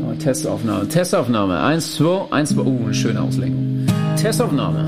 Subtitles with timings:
[0.00, 1.60] Oh, Testaufnahme, Testaufnahme.
[1.60, 2.62] Eins, zwei, eins, zwei.
[2.62, 3.86] Uh, eine schöne Auslenkung.
[4.16, 4.86] Testaufnahme.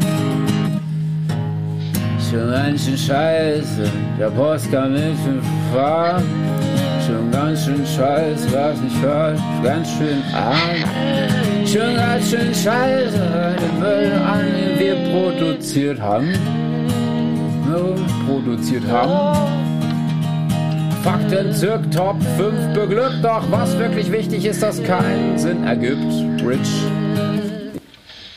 [2.30, 5.18] Schon ganz schön scheiße, der Post kam nicht
[5.72, 6.24] fahren.
[7.06, 11.66] Schon ganz schön scheiße, was nicht falsch, ganz schön arm.
[11.66, 16.32] Schon ganz schön scheiße, den Müll an, den wir produziert haben.
[17.68, 17.94] No,
[18.26, 19.53] produziert haben.
[21.04, 26.00] Fakten zirk Top 5 beglückt, doch was wirklich wichtig ist, dass keinen Sinn ergibt.
[26.42, 26.82] Rich.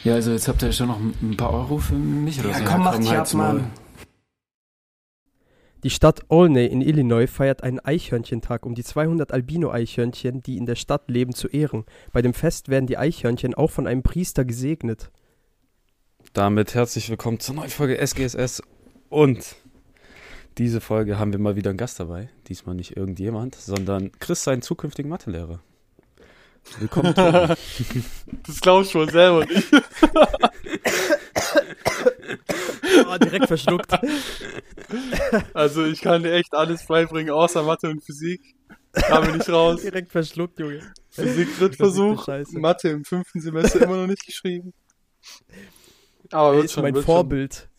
[0.04, 2.64] Ja, also jetzt habt ihr schon noch ein paar Euro für mich oder Ja, so.
[2.66, 3.34] komm, mach halt dich ab.
[3.36, 3.72] Mann.
[5.86, 10.76] Die Stadt Olney in Illinois feiert einen Eichhörnchentag, um die 200 Albino-Eichhörnchen, die in der
[10.76, 11.86] Stadt leben, zu ehren.
[12.12, 15.10] Bei dem Fest werden die Eichhörnchen auch von einem Priester gesegnet.
[16.34, 18.62] Damit herzlich willkommen zur neuen Folge SGSS
[19.08, 19.56] und
[20.58, 22.30] diese Folge haben wir mal wieder einen Gast dabei.
[22.48, 25.60] Diesmal nicht irgendjemand, sondern Chris, seinen zukünftigen Mathelehrer.
[26.80, 27.14] Willkommen.
[28.46, 29.68] Das glaubst du wohl selber nicht.
[33.10, 33.92] Oh, direkt verschluckt.
[35.54, 38.42] Also ich kann dir echt alles beibringen, außer Mathe und Physik.
[38.92, 39.82] Kam ich nicht raus.
[39.82, 40.82] direkt verschluckt, Junge.
[41.10, 42.28] Physik Drittversuch.
[42.54, 44.74] Mathe im fünften Semester immer noch nicht geschrieben.
[46.32, 47.56] Aber Er wird ist schon, mein wird Vorbild.
[47.56, 47.77] Schon.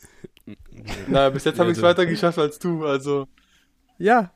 [1.09, 3.27] Naja, bis jetzt habe ich es weiter geschafft als du, also
[3.99, 4.33] Ja,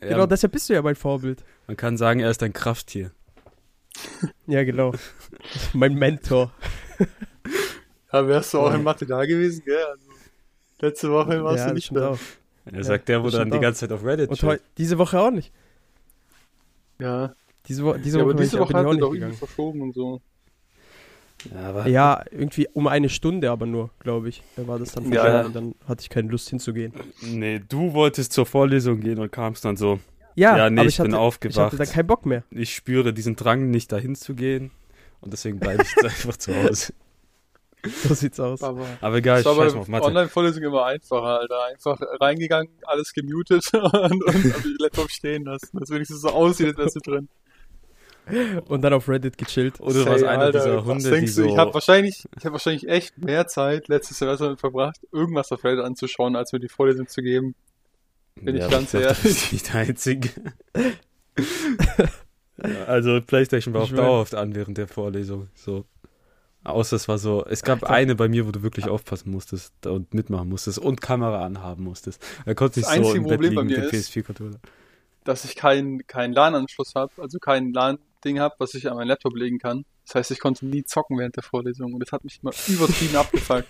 [0.00, 1.44] Ja, genau, deshalb bist du ja mein Vorbild.
[1.66, 3.12] man kann sagen, er ist ein Krafttier.
[4.46, 4.92] Ja, genau.
[5.72, 6.52] mein Mentor.
[8.12, 9.84] ja, wärst du auch in Mathe da gewesen, gell?
[9.84, 10.10] Also,
[10.80, 12.10] letzte Woche warst ja, du nicht da.
[12.10, 12.18] auch.
[12.64, 15.52] Er sagt der, wo dann die ganze Zeit auf Reddit Und diese Woche auch nicht.
[16.98, 17.34] Ja,
[17.66, 18.94] Diese, Wo diese ja Woche, aber bin diese ich, Woche bin ich hat auch er
[18.94, 20.20] nicht doch irgendwie verschoben und so.
[21.54, 24.42] Ja, aber Ja, irgendwie um eine Stunde aber nur, glaube ich.
[24.56, 25.46] Da war das dann Ja, verschoben ja.
[25.46, 26.92] und dann hatte ich keine Lust hinzugehen.
[27.22, 30.00] nee, du wolltest zur Vorlesung gehen und kamst dann so,
[30.34, 31.58] Ja, ja, nee, aber ich, ich bin hatte, ich aufgewacht.
[31.72, 32.44] hatte dann keinen Bock mehr.
[32.50, 34.70] ich spüre diesen Drang, nicht dahin zu gehen.
[35.22, 36.92] Und deswegen bleibe ich jetzt einfach zu Hause.
[37.82, 38.62] So sieht's aus.
[38.62, 40.04] Aber Aber egal, ich scheiß bei mal auf Mathe.
[40.04, 41.64] Online-Vorlesungen immer einfacher, Alter.
[41.64, 45.78] Einfach reingegangen, alles gemutet und, und Laptop stehen lassen.
[45.80, 47.28] Das wenigstens so aussieht, als wärst du drin.
[48.66, 49.80] Und dann auf Reddit gechillt.
[49.80, 51.42] Oder warst Say, einer Alter, dieser was Hunde, die denkst du?
[51.42, 51.48] so...
[51.48, 55.62] Ich habe wahrscheinlich, ich habe wahrscheinlich echt mehr Zeit letztes Semester damit verbracht, irgendwas auf
[55.64, 57.54] Reddit anzuschauen, als mir die Vorlesung zu geben.
[58.36, 59.36] bin ich ganz aber Das ehrlich.
[59.42, 60.30] ist nicht der Einzige.
[62.62, 65.48] Ja, also Playstation war auch Ich mein- dauerhaft an während der Vorlesung.
[65.54, 65.84] So.
[66.62, 67.94] Außer es war so, es gab Alter.
[67.94, 72.22] eine bei mir, wo du wirklich aufpassen musstest und mitmachen musstest und Kamera anhaben musstest.
[72.44, 74.60] Da Das nicht so einzige im Bett Problem liegen bei mit mir dem ist- PS4-Controller.
[75.24, 77.72] Dass ich keinen keinen LAN-Anschluss habe, also kein
[78.24, 79.84] LAN-Ding habe, was ich an meinen Laptop legen kann.
[80.06, 83.16] Das heißt, ich konnte nie zocken während der Vorlesung und das hat mich immer übertrieben
[83.16, 83.66] abgefuckt.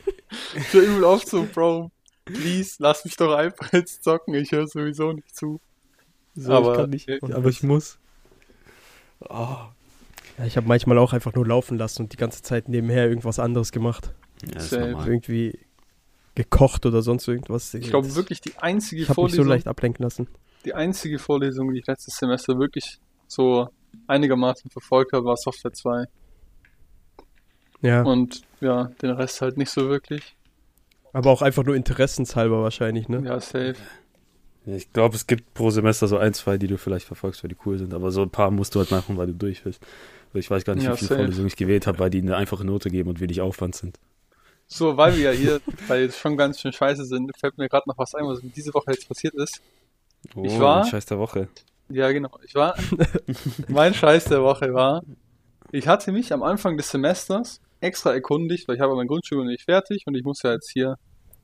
[0.55, 1.91] Ich war übel oft so, Bro,
[2.25, 5.61] please, lass mich doch einfach jetzt zocken, ich höre sowieso nicht zu.
[6.35, 7.19] So, Aber- ich kann nicht, Ja.
[7.37, 7.99] aber ich muss.
[9.29, 9.57] Oh.
[10.39, 13.39] Ja, ich habe manchmal auch einfach nur laufen lassen und die ganze Zeit nebenher irgendwas
[13.39, 14.15] anderes gemacht.
[14.43, 14.91] Ja, das ist Safe.
[14.93, 15.09] normal.
[15.09, 15.59] Irgendwie
[16.35, 17.75] gekocht oder sonst irgendwas.
[17.75, 20.29] Ich glaube wirklich die einzige Ich habe mich so Vorlesung, leicht ablenken lassen.
[20.65, 23.69] die einzige Vorlesung, die ich letztes Semester wirklich so
[24.07, 26.05] einigermaßen verfolgt habe, war Software 2.
[27.83, 30.37] Ja, Und ja, den Rest halt nicht so wirklich.
[31.13, 33.23] aber auch einfach nur interessenshalber wahrscheinlich, ne?
[33.25, 33.77] Ja, safe.
[34.67, 37.57] Ich glaube, es gibt pro Semester so ein, zwei, die du vielleicht verfolgst, weil die
[37.65, 37.95] cool sind.
[37.95, 39.81] Aber so ein paar musst du halt machen, weil du durch bist.
[40.29, 41.21] Also Ich weiß gar nicht, Ja, wie viele safe.
[41.21, 43.99] Vorlesungen ich gewählt habe, weil die eine einfache Note geben und wenig Aufwand sind.
[44.67, 47.89] So, weil wir ja hier, weil jetzt schon ganz schön scheiße sind, fällt mir gerade
[47.89, 49.63] noch was ein, was mir diese Woche jetzt passiert ist.
[50.35, 51.49] Oh, Ich war- Scheiß der Woche.
[51.91, 52.31] Ja, genau.
[52.45, 52.77] Ich war,
[53.69, 55.03] mein Scheiß der Woche war,
[55.73, 59.51] ich hatte mich am Anfang des Semesters extra erkundigt, weil ich habe meine Grundschule noch
[59.51, 60.97] nicht fertig und ich muss ja jetzt hier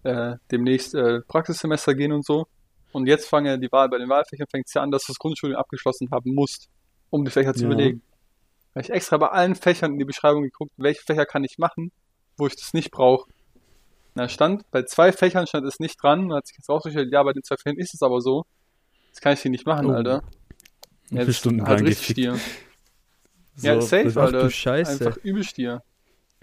[0.04, 2.46] äh, demnächst äh, Praxissemester gehen und so.
[2.92, 5.18] Und jetzt fange die Wahl, bei den Wahlfächern fängt es ja an, dass du das
[5.18, 6.68] Grundschule abgeschlossen haben musst,
[7.10, 7.68] um die Fächer zu Ja.
[7.68, 8.02] belegen.
[8.72, 11.58] Da habe ich extra bei allen Fächern in die Beschreibung geguckt, welche Fächer kann ich
[11.58, 11.90] machen,
[12.36, 13.28] wo ich das nicht brauche.
[14.14, 17.22] Da stand, bei zwei Fächern stand es nicht dran, da hat sich jetzt rausgestellt, ja,
[17.22, 18.44] bei den zwei Fächern ist es aber so.
[19.16, 19.92] Das kann ich hier nicht machen, Oh.
[19.92, 20.22] Alter.
[21.08, 22.08] Viele Jetzt Stunden halt waren richtig?
[22.10, 22.38] Stier.
[23.54, 24.42] So, Ja, safe, ach Alter.
[24.42, 25.06] du Scheiße.
[25.06, 25.82] Einfach übel Stier.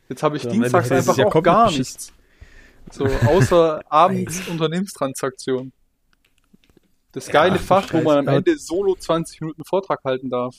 [0.09, 2.11] Jetzt habe ich Ja, dienstags einfach ja auch gar nichts.
[2.91, 5.71] So, außer abends Unternehmenstransaktion.
[7.11, 8.37] Das geile ach du Fach, wo man am.
[8.37, 10.55] Ende solo 20 Minuten Vortrag halten darf.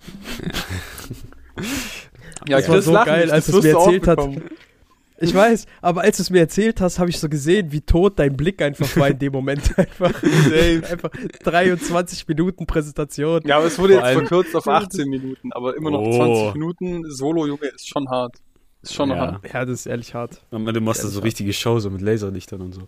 [2.48, 4.20] ja, Das war so geil, als es mir erzählt hat.
[5.22, 8.18] Ich weiß, aber als du es mir erzählt hast, habe ich so gesehen, wie tot
[8.18, 9.62] dein Blick einfach war in dem Moment.
[9.78, 10.82] Einfach, Safe.
[10.90, 11.10] einfach
[11.44, 13.40] 23 Minuten Präsentation.
[13.46, 16.12] Ja, aber es wurde Vor jetzt verkürzt auf 18 Minuten, aber immer noch Oh.
[16.16, 18.36] 20 Minuten Solo, Junge, ist schon hart.
[18.82, 19.16] Ist schon Ja.
[19.16, 19.52] hart.
[19.52, 20.42] Ja, das ist ehrlich hart.
[20.50, 22.82] Und du machst da so richtige Show, so mit Laserlichtern und so.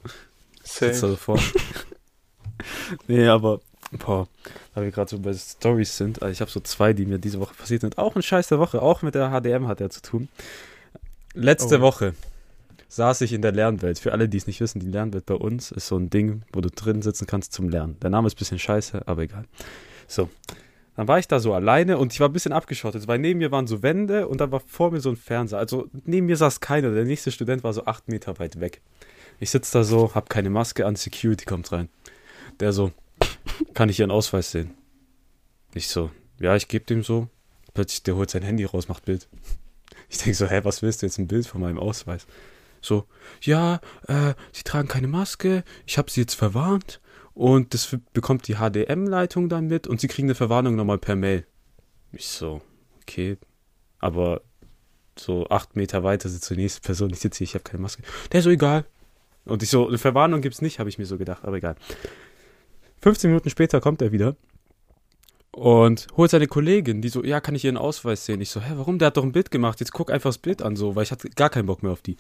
[0.62, 1.08] Sitzt da Safe.
[1.12, 1.38] so vor.
[3.06, 3.60] nee, aber
[4.04, 4.26] Boah,
[4.74, 6.20] weil wir gerade so bei Stories sind.
[6.20, 7.96] Also ich habe so zwei, die mir diese Woche passiert sind.
[7.96, 10.28] Auch ein Scheiß der Woche, auch mit der HDM hat er zu tun.
[11.34, 11.80] Letzte Oh.
[11.82, 12.14] Woche
[12.88, 13.98] saß ich in der Lernwelt.
[13.98, 16.60] Für alle, die es nicht wissen, die Lernwelt bei uns ist so ein Ding, wo
[16.60, 17.98] du drin sitzen kannst zum Lernen.
[18.00, 19.44] Der Name ist ein bisschen scheiße, aber egal.
[20.06, 20.30] So,
[20.96, 23.50] dann war ich da so alleine und ich war ein bisschen abgeschottet, weil neben mir
[23.50, 25.58] waren so Wände und dann war vor mir so ein Fernseher.
[25.58, 26.92] Also neben mir saß keiner.
[26.92, 28.80] Der nächste Student war so acht Meter weit weg.
[29.40, 31.88] Ich sitze da so, hab keine Maske an, Security kommt rein.
[32.60, 32.92] Der so,
[33.74, 34.70] kann ich Ihren Ausweis sehen?
[35.74, 37.28] Ich so, ja, ich gebe dem so.
[37.72, 39.28] Plötzlich, der holt sein Handy raus, macht Bild.
[40.14, 42.28] Ich denke so, hä, was willst du jetzt ein Bild von meinem Ausweis?
[42.80, 43.08] So,
[43.40, 47.00] ja, äh, Sie tragen keine Maske, ich habe Sie jetzt verwarnt
[47.32, 51.44] und das bekommt die HDM-Leitung dann mit und Sie kriegen eine Verwarnung nochmal per Mail.
[52.12, 52.62] Ich so,
[53.02, 53.38] okay,
[53.98, 54.42] aber
[55.18, 58.04] so acht Meter weiter sitzt die nächste Person, ich sitze hier, ich habe keine Maske.
[58.30, 58.84] Der so, egal.
[59.46, 61.74] Und ich so, eine Verwarnung gibt's nicht, habe ich mir so gedacht, aber egal.
[63.02, 64.36] 15 Minuten später kommt er wieder
[65.54, 68.40] und holt seine Kollegin, die so, ja, kann ich ihren Ausweis sehen?
[68.40, 68.98] Ich so, hä, warum?
[68.98, 71.12] Der hat doch ein Bild gemacht, jetzt guck einfach das Bild an, so, weil ich
[71.12, 72.16] hatte gar keinen Bock mehr auf die.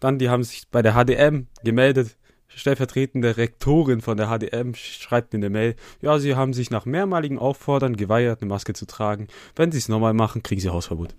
[0.00, 2.16] Dann, die haben sich bei der HDM gemeldet,
[2.48, 7.38] stellvertretende Rektorin von der HDM schreibt mir eine Mail, ja, sie haben sich nach mehrmaligen
[7.38, 9.28] Auffordern geweigert, eine Maske zu tragen.
[9.54, 11.14] Wenn sie es nochmal machen, kriegen sie Hausverbot.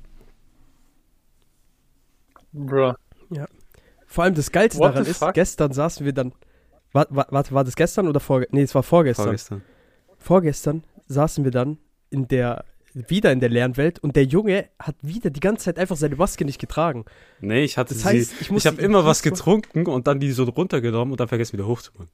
[2.52, 2.94] Bruh.
[4.06, 5.34] Vor allem das Geilste What daran ist, fuck?
[5.34, 6.34] gestern saßen wir dann.
[6.92, 8.56] Warte, warte, war das gestern oder vorgestern?
[8.56, 9.26] Nee, es war vorgestern.
[9.26, 9.64] Vorgestern.
[10.20, 11.78] Vorgestern saßen wir dann
[12.10, 15.96] in der, wieder in der Lernwelt und der Junge hat wieder die ganze Zeit einfach
[15.96, 17.06] seine Maske nicht getragen.
[17.42, 20.20] Nee, ich hatte Das sie, heißt, ich ich, musste habe immer was getrunken und dann
[20.20, 22.10] die so runtergenommen und dann vergessen wieder hochzumachen.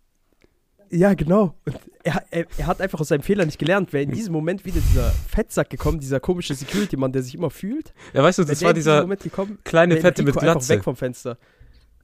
[0.92, 1.54] Ja, genau.
[1.66, 3.94] Und er, er, er hat einfach aus seinem Fehler nicht gelernt.
[3.94, 7.94] Wäre in diesem Moment wieder dieser Fettsack gekommen, dieser komische Security-Mann, der sich immer fühlt.
[8.14, 10.70] Ja, weißt du, das war dieser Moment gekommen, kleine Fette mit Rico einfach Glatze.
[10.74, 11.38] weg vom Fenster.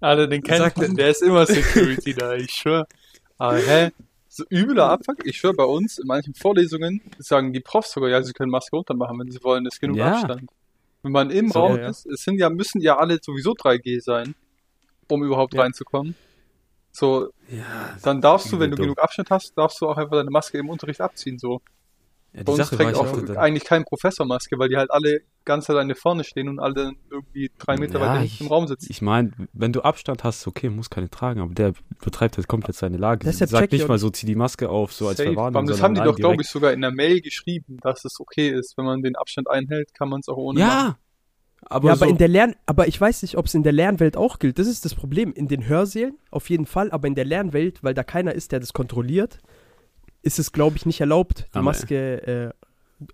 [0.02, 2.86] Alter, den kennt man, der ist immer Security da, ich schwör.
[3.40, 3.90] Aber hä?
[4.38, 8.22] So übler Abfuck, ich schwör, bei uns in manchen Vorlesungen sagen die Profs sogar, ja,
[8.22, 10.12] sie können Maske runtermachen, wenn sie wollen, ist genug Ja.
[10.12, 10.50] Abstand.
[11.04, 11.88] Wenn man im So, Raum ja.
[11.88, 14.36] ist, es sind ja, müssen ja alle sowieso 3G sein,
[15.08, 16.16] um überhaupt reinzukommen.
[16.92, 17.30] So,
[18.04, 18.88] dann darfst du, wenn du dumm.
[18.88, 21.62] genug Abstand hast, darfst du auch einfach deine Maske im Unterricht abziehen, so.
[22.36, 24.76] Ja Bei die uns Sache trägt ich auch hatte eigentlich kein Professor Maske, weil die
[24.78, 28.48] halt alle ganz alleine vorne stehen und alle irgendwie drei Meter Ja, weiter ich- im
[28.48, 28.88] Raum sitzen.
[28.90, 31.74] Ich meine, wenn du Abstand hast, okay, muss keine tragen, aber der
[32.04, 33.26] betreibt halt komplett seine Lage.
[33.26, 35.30] Deshalb Sag check ich nicht mal so, zieh die Maske auf, so als Safe.
[35.30, 35.68] Verwarnung.
[35.68, 38.78] Das haben die doch, glaube ich, sogar in der Mail geschrieben, dass es okay ist.
[38.78, 40.70] Wenn man den Abstand einhält, kann man es auch ohne machen.
[40.70, 40.98] Ja,
[41.68, 43.72] aber, ja, so, aber in der Lern, aber ich weiß nicht, ob es in der
[43.72, 44.60] Lernwelt auch gilt.
[44.60, 45.32] Das ist das Problem.
[45.34, 48.60] In den Hörsälen auf jeden Fall, aber in der Lernwelt, weil da keiner ist, der
[48.60, 49.40] das kontrolliert,
[50.26, 52.54] ist es, glaube ich, nicht erlaubt, die Aber- Maske äh,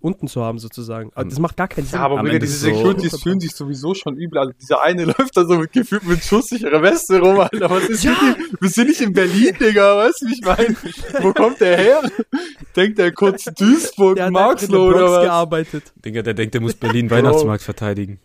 [0.00, 1.10] unten zu haben sozusagen.
[1.14, 1.98] Aber Am- das macht gar keinen Sinn.
[1.98, 4.38] Ja, aber Digga, diese so- Securities fühlen sich sowieso schon übel.
[4.38, 7.68] Also dieser eine läuft da so mit gefühlt mit schusssicherer Weste rum, Alter.
[7.68, 8.36] Was ist mit ihm?
[8.60, 9.96] Wir sind nicht in Berlin, Digga.
[9.98, 10.76] Weißt du, wie ich meine?
[11.20, 12.02] Wo kommt der her?
[12.76, 15.24] Denkt der kurz Duisburg, der Marxloh oder Bronx was?
[15.24, 15.92] gearbeitet.
[16.04, 17.10] Digga, der denkt, der muss Berlin.
[17.10, 18.20] Weihnachtsmarkt verteidigen.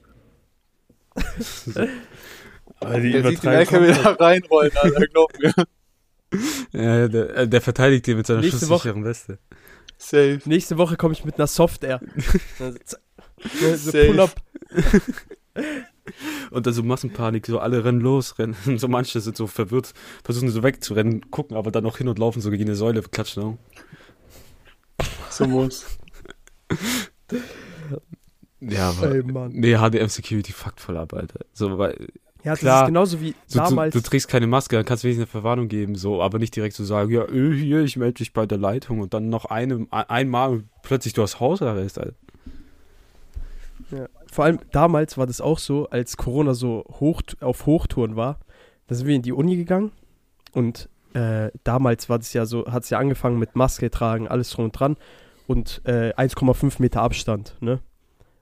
[2.80, 5.08] aber die Der sieht den LKW da reinrollen, Alter.
[5.08, 5.54] Glaub mir.
[6.72, 9.40] Ja, der, äh, der verteidigt den mit seiner Nächste schusssicheren Weste.
[9.98, 10.40] Safe.
[10.46, 12.02] Nächste Woche komme ich mit einer Soft Air.
[12.60, 13.92] Also, so.
[13.92, 14.36] Pull-up.
[16.52, 18.56] Und dann so Massenpanik, so alle rennen los, rennen.
[18.78, 19.94] So manche sind so verwirrt,
[20.24, 23.44] versuchen so wegzurennen, gucken aber dann noch hin und laufen so gegen eine Säule, klatschen
[23.44, 23.58] auch.
[25.30, 25.86] So muss.
[28.60, 29.14] Ja, aber.
[29.14, 29.52] Ey, Mann.
[29.54, 31.46] Nee, HDM Security fuckt voll ab, Alter.
[31.54, 32.08] So, weil
[32.48, 32.84] Ja, das Klar.
[32.84, 33.92] ist genauso wie so, damals.
[33.94, 36.56] du, du trägst keine Maske, dann kannst du wenigstens eine Verwarnung geben, so, aber nicht
[36.56, 39.44] direkt so sagen, ja, äh, hier, ich melde dich bei der Leitung und dann noch
[39.44, 42.16] eine, einmal plötzlich du hast Hausarrest, Alter.
[43.92, 44.06] Ja.
[44.32, 48.40] Vor allem damals war das auch so, als Corona so hoch, auf Hochtouren war.
[48.88, 49.92] Da sind wir in die Uni gegangen
[50.54, 54.52] und äh, damals war das ja so, hat es ja angefangen mit Maske tragen, alles
[54.52, 54.96] drum und dran
[55.48, 57.82] und äh, 1,5 Meter Abstand, ne?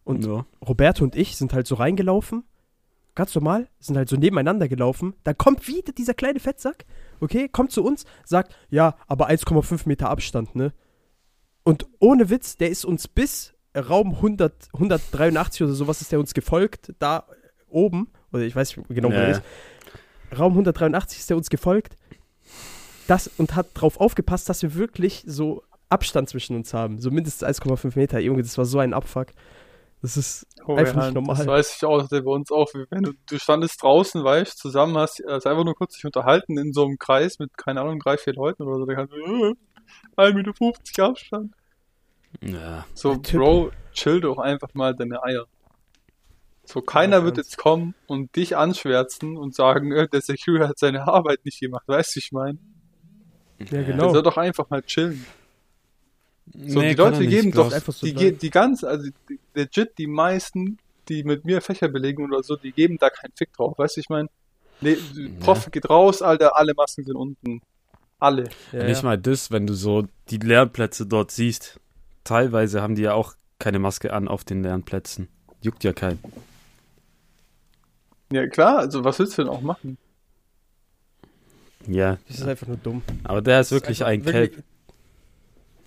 [0.04, 0.46] Und ja.
[0.64, 2.44] Roberto und ich sind halt so reingelaufen,
[3.16, 5.16] ganz normal, sind halt so nebeneinander gelaufen.
[5.24, 6.86] Da kommt wieder dieser kleine Fettsack,
[7.20, 10.74] okay, kommt zu uns, sagt, ja, aber 1,5 Meter Abstand, ne?
[11.64, 16.34] Und ohne Witz, der ist uns bis Raum 100, 183 oder sowas ist der uns
[16.34, 17.26] gefolgt, da
[17.68, 19.42] oben, oder ich weiß nicht genau, wo Ja, er ist.
[20.38, 21.96] Raum 183 ist der uns gefolgt.
[23.08, 27.00] Das und hat drauf aufgepasst, dass wir wirklich so Abstand zwischen uns haben.
[27.00, 28.20] So mindestens 1,5 Meter.
[28.20, 29.28] Junge, das war so ein Abfuck.
[30.06, 31.36] Das ist Oh, Einfach ja, nicht normal.
[31.36, 32.68] Das weiß ich auch, ja bei uns auch.
[32.92, 36.60] Wenn du, du standest draußen, weißt du, zusammen hast, hast einfach nur kurz dich unterhalten
[36.60, 38.86] in so einem Kreis mit, keine Ahnung, drei, vier Leuten oder so.
[38.86, 39.56] Da kannst du, äh,
[40.16, 41.54] 1,50 Meter Abstand.
[42.42, 42.86] Ja.
[42.94, 43.40] So, Der.
[43.40, 45.46] Bro, chill doch einfach mal deine Eier.
[46.66, 50.78] So, keiner Ja, wird jetzt kommen und dich anschwärzen und sagen, äh, der Security hat
[50.78, 51.88] seine Arbeit nicht gemacht.
[51.88, 52.60] Weißt du, ich meine?
[53.60, 54.14] Ja, Der genau.
[54.14, 55.26] soll doch einfach mal chillen.
[56.54, 57.74] So, Nee, die Leute nicht, geben doch, ich.
[57.76, 60.78] Einfach so die, ge- die ganz, also die- legit die meisten,
[61.10, 63.78] die mit mir Fächer belegen oder so, die geben da keinen Fick drauf.
[63.78, 64.30] Weißt du, ich meine,
[64.82, 64.98] nee,
[65.40, 67.62] Prof geht raus, Alter, alle Masken sind unten.
[68.20, 68.50] Alle.
[68.72, 69.10] Ja, Nicht ja.
[69.10, 71.80] mal das, wenn du so die Lernplätze dort siehst.
[72.24, 75.28] Teilweise haben die ja auch keine Maske an auf den Lernplätzen.
[75.62, 76.20] Juckt ja keinen.
[78.32, 79.98] Ja, klar, also was willst du denn auch machen?
[81.88, 83.02] Ja, Das ist einfach nur dumm.
[83.24, 84.66] aber der ist wirklich einfach ein wirklich- Kelp.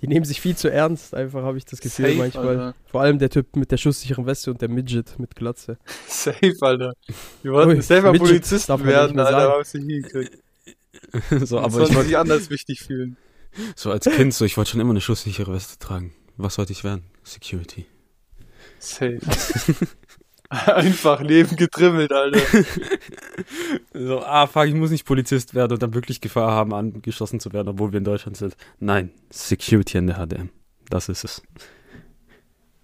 [0.01, 2.49] Die nehmen sich viel zu ernst, einfach habe ich das Gefühl Safe, manchmal.
[2.49, 2.75] Alter.
[2.87, 5.79] Vor allem der Typ mit der schusssicheren Weste und der Midget mit Glatze.
[6.07, 6.93] Safe, Alter.
[7.43, 10.39] Wir wollten Ui, selber Midget Polizisten darf man nicht werden, Alter, haben sie hingekriegt.
[11.47, 13.17] so, Aber ich wollte sich anders wichtig fühlen.
[13.75, 16.15] so als Kind so, ich wollte schon immer eine schusssichere Weste tragen.
[16.37, 17.05] Was wollte ich werden?
[17.25, 17.87] Security.
[18.79, 19.19] Safe.
[20.67, 22.41] Einfach Leben getrimmelt, Alter.
[23.93, 27.53] So, ah, fuck, ich muss nicht Polizist werden und dann wirklich Gefahr haben, angeschossen zu
[27.53, 28.57] werden, obwohl wir in Deutschland sind.
[28.79, 30.51] Nein, Security in der HDM.
[30.89, 31.43] Das ist es.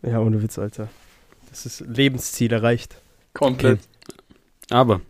[0.03, 0.89] Ja, ohne Witz, Alter.
[1.51, 2.97] Das ist Lebensziel erreicht.
[3.33, 3.81] Komplett.
[4.71, 5.01] Aber,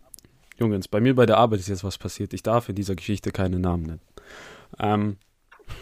[0.59, 2.33] Jungs, bei mir bei der Arbeit ist jetzt was passiert.
[2.35, 4.01] Ich darf in dieser Geschichte keine Namen nennen.
[4.79, 5.17] Ähm,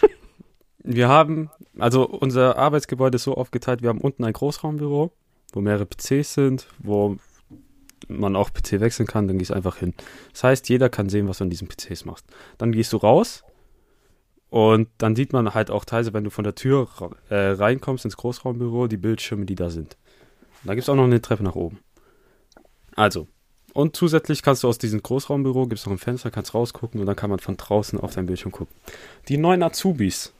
[0.78, 5.12] wir haben, also unser Arbeitsgebäude ist so aufgeteilt, wir haben unten ein Großraumbüro,
[5.52, 7.16] wo mehrere PCs sind, wo
[8.08, 9.94] man auch PC wechseln kann, dann gehst du einfach hin.
[10.32, 12.26] Das heißt, jeder kann sehen, was du an diesen PCs machst.
[12.58, 13.44] Dann gehst du raus
[14.50, 16.88] und dann sieht man halt auch teilweise, wenn du von der Tür
[17.30, 19.96] äh, reinkommst ins Großraumbüro, die Bildschirme, die da sind.
[20.62, 21.78] Und da gibt es auch noch eine Treppe nach oben.
[22.94, 23.28] Also,
[23.72, 27.06] und zusätzlich kannst du aus diesem Großraumbüro, gibt es noch ein Fenster, kannst rausgucken und
[27.06, 28.74] dann kann man von draußen auf dein Bildschirm gucken.
[29.28, 30.34] Die neuen Azubis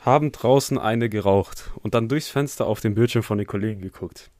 [0.00, 4.30] haben draußen eine geraucht und dann durchs Fenster auf den Bildschirm von den Kollegen geguckt.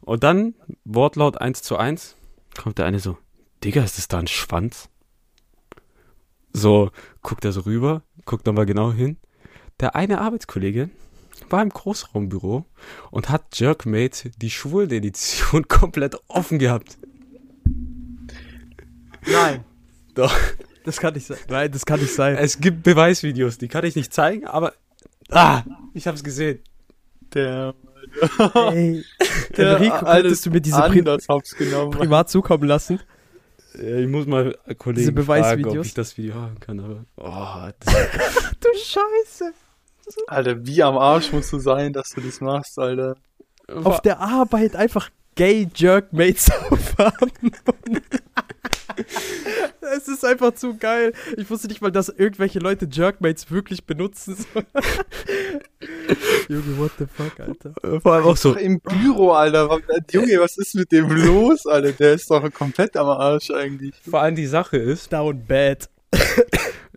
[0.00, 0.54] Und dann,
[0.84, 2.16] Wortlaut 1 zu 1,
[2.56, 3.18] kommt der eine so,
[3.64, 4.88] Digga, ist das da ein Schwanz?
[6.52, 6.90] So,
[7.22, 9.16] guckt er so rüber, guckt nochmal genau hin.
[9.80, 10.90] Der eine Arbeitskollege
[11.48, 12.66] war im Großraumbüro
[13.10, 16.98] und hat Jerkmate die Schwulen-Edition komplett offen gehabt.
[19.26, 19.64] Nein.
[20.14, 20.34] Doch.
[20.84, 21.38] Das kann nicht sein.
[21.48, 22.36] Nein, das kann nicht sein.
[22.36, 24.74] Es gibt Beweisvideos, die kann ich nicht zeigen, aber
[25.32, 26.60] ah, ich hab's gesehen.
[27.34, 27.74] Der,
[28.72, 29.04] Ey,
[29.56, 33.00] der Enrico, könntest du mir diese Pri privat zukommen lassen?
[33.74, 37.70] Ich muss mal Kollegen fragen, ob ich das Video haben kann, aber oh,
[38.60, 39.52] Du Scheiße.
[40.26, 43.16] Alter, wie am Arsch musst du sein, dass du das machst, Alter.
[43.82, 47.30] Auf der Arbeit einfach gay Jerkmates aufhaben.
[49.96, 51.12] Es ist einfach zu geil.
[51.36, 54.36] Ich wusste nicht mal, dass irgendwelche Leute Jerkmates wirklich benutzen.
[56.48, 58.00] Junge, what the fuck, Alter.
[58.00, 59.80] vor allem auch so, Im Büro, Alter.
[60.10, 61.92] Junge, was ist mit dem los, Alter?
[61.92, 63.94] Der ist doch komplett am Arsch eigentlich.
[64.08, 65.88] vor allem die Sache ist, Down bad.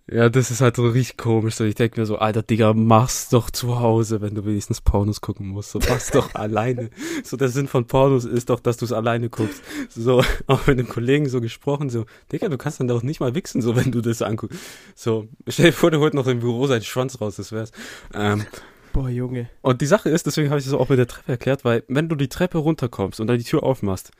[0.08, 1.56] Ja, das ist halt so richtig komisch.
[1.56, 5.20] So, ich denke mir so, alter Digga, mach's doch zu Hause, wenn du wenigstens Pornos
[5.20, 5.72] gucken musst.
[5.72, 6.92] So, mach's doch alleine.
[7.24, 9.64] So, der Sinn von Pornos ist doch, dass du es alleine guckst.
[9.90, 13.34] So, auch mit einem Kollegen so gesprochen, so, Digga, du kannst dann doch nicht mal
[13.34, 14.60] wichsen, so, wenn du das anguckst.
[14.94, 17.72] So, stell dir vor, der holt noch im Büro seinen Schwanz raus, das wär's.
[18.14, 18.46] Ähm,
[18.94, 19.50] Boah, Junge.
[19.62, 22.08] Und die Sache ist, deswegen habe ich das auch mit der Treppe erklärt, weil wenn
[22.10, 24.12] du die Treppe runterkommst und dann die Tür aufmachst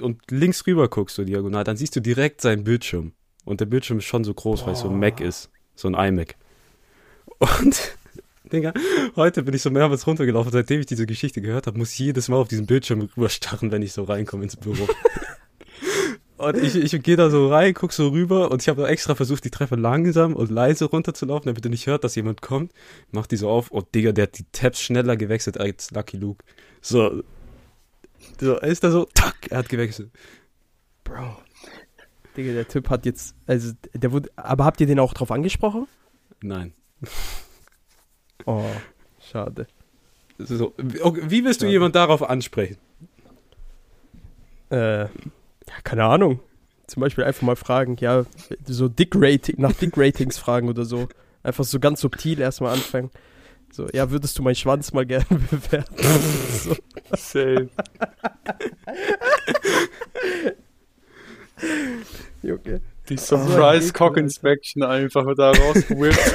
[0.00, 3.12] und links rüber guckst, so diagonal, dann siehst du direkt seinen Bildschirm.
[3.48, 5.48] Und der Bildschirm ist schon so groß, weil es so ein Mac ist.
[5.74, 6.36] So ein iMac.
[7.38, 7.96] Und,
[8.52, 8.74] Digga,
[9.16, 10.52] heute bin ich so mehrmals runtergelaufen.
[10.52, 13.80] Seitdem ich diese Geschichte gehört habe, muss ich jedes Mal auf diesen Bildschirm rüberstarren, wenn
[13.80, 14.86] ich so reinkomme ins Büro.
[16.36, 19.44] Und ich, ich gehe da so rein, guck so rüber und ich habe extra versucht,
[19.44, 22.72] die Treppe langsam und leise runterzulaufen, damit er nicht hört, dass jemand kommt.
[23.10, 26.44] Mach die so auf und Digga, der hat die Tabs schneller gewechselt als Lucky Luke.
[26.80, 27.24] So.
[28.40, 30.12] So, er ist da so, tack, er hat gewechselt.
[31.02, 31.38] Bro.
[32.38, 35.86] Digga, der Typ hat jetzt, also, der wurde, aber habt ihr den auch drauf angesprochen?
[36.40, 36.72] Nein.
[38.46, 38.64] Oh,
[39.30, 39.66] schade.
[40.38, 41.72] So, okay, wie willst du Ja.
[41.72, 42.78] jemand darauf ansprechen?
[44.70, 45.08] Äh, ja,
[45.82, 46.40] keine Ahnung.
[46.86, 48.24] Zum Beispiel einfach mal fragen, ja,
[48.64, 51.08] so Dick-Rating, nach Dick-Ratings fragen oder so.
[51.42, 53.10] Einfach so ganz subtil erstmal anfangen.
[53.72, 55.96] So, ja, würdest du meinen Schwanz mal gerne bewerten?
[56.52, 56.76] so.
[57.16, 57.68] Safe.
[62.42, 62.80] Junge.
[63.08, 66.18] Die So Surprise Cock Inspection einfach da rausgewippt.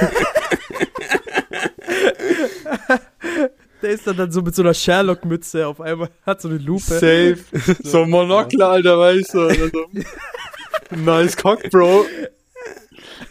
[3.82, 6.82] Der ist dann, dann so mit so einer Sherlock-Mütze auf einmal, hat so eine Lupe.
[6.82, 7.38] Safe.
[7.84, 9.40] So ein Monokel, Alter, weißt du.
[9.46, 9.86] Oder so.
[10.96, 12.06] Nice Cock, Bro.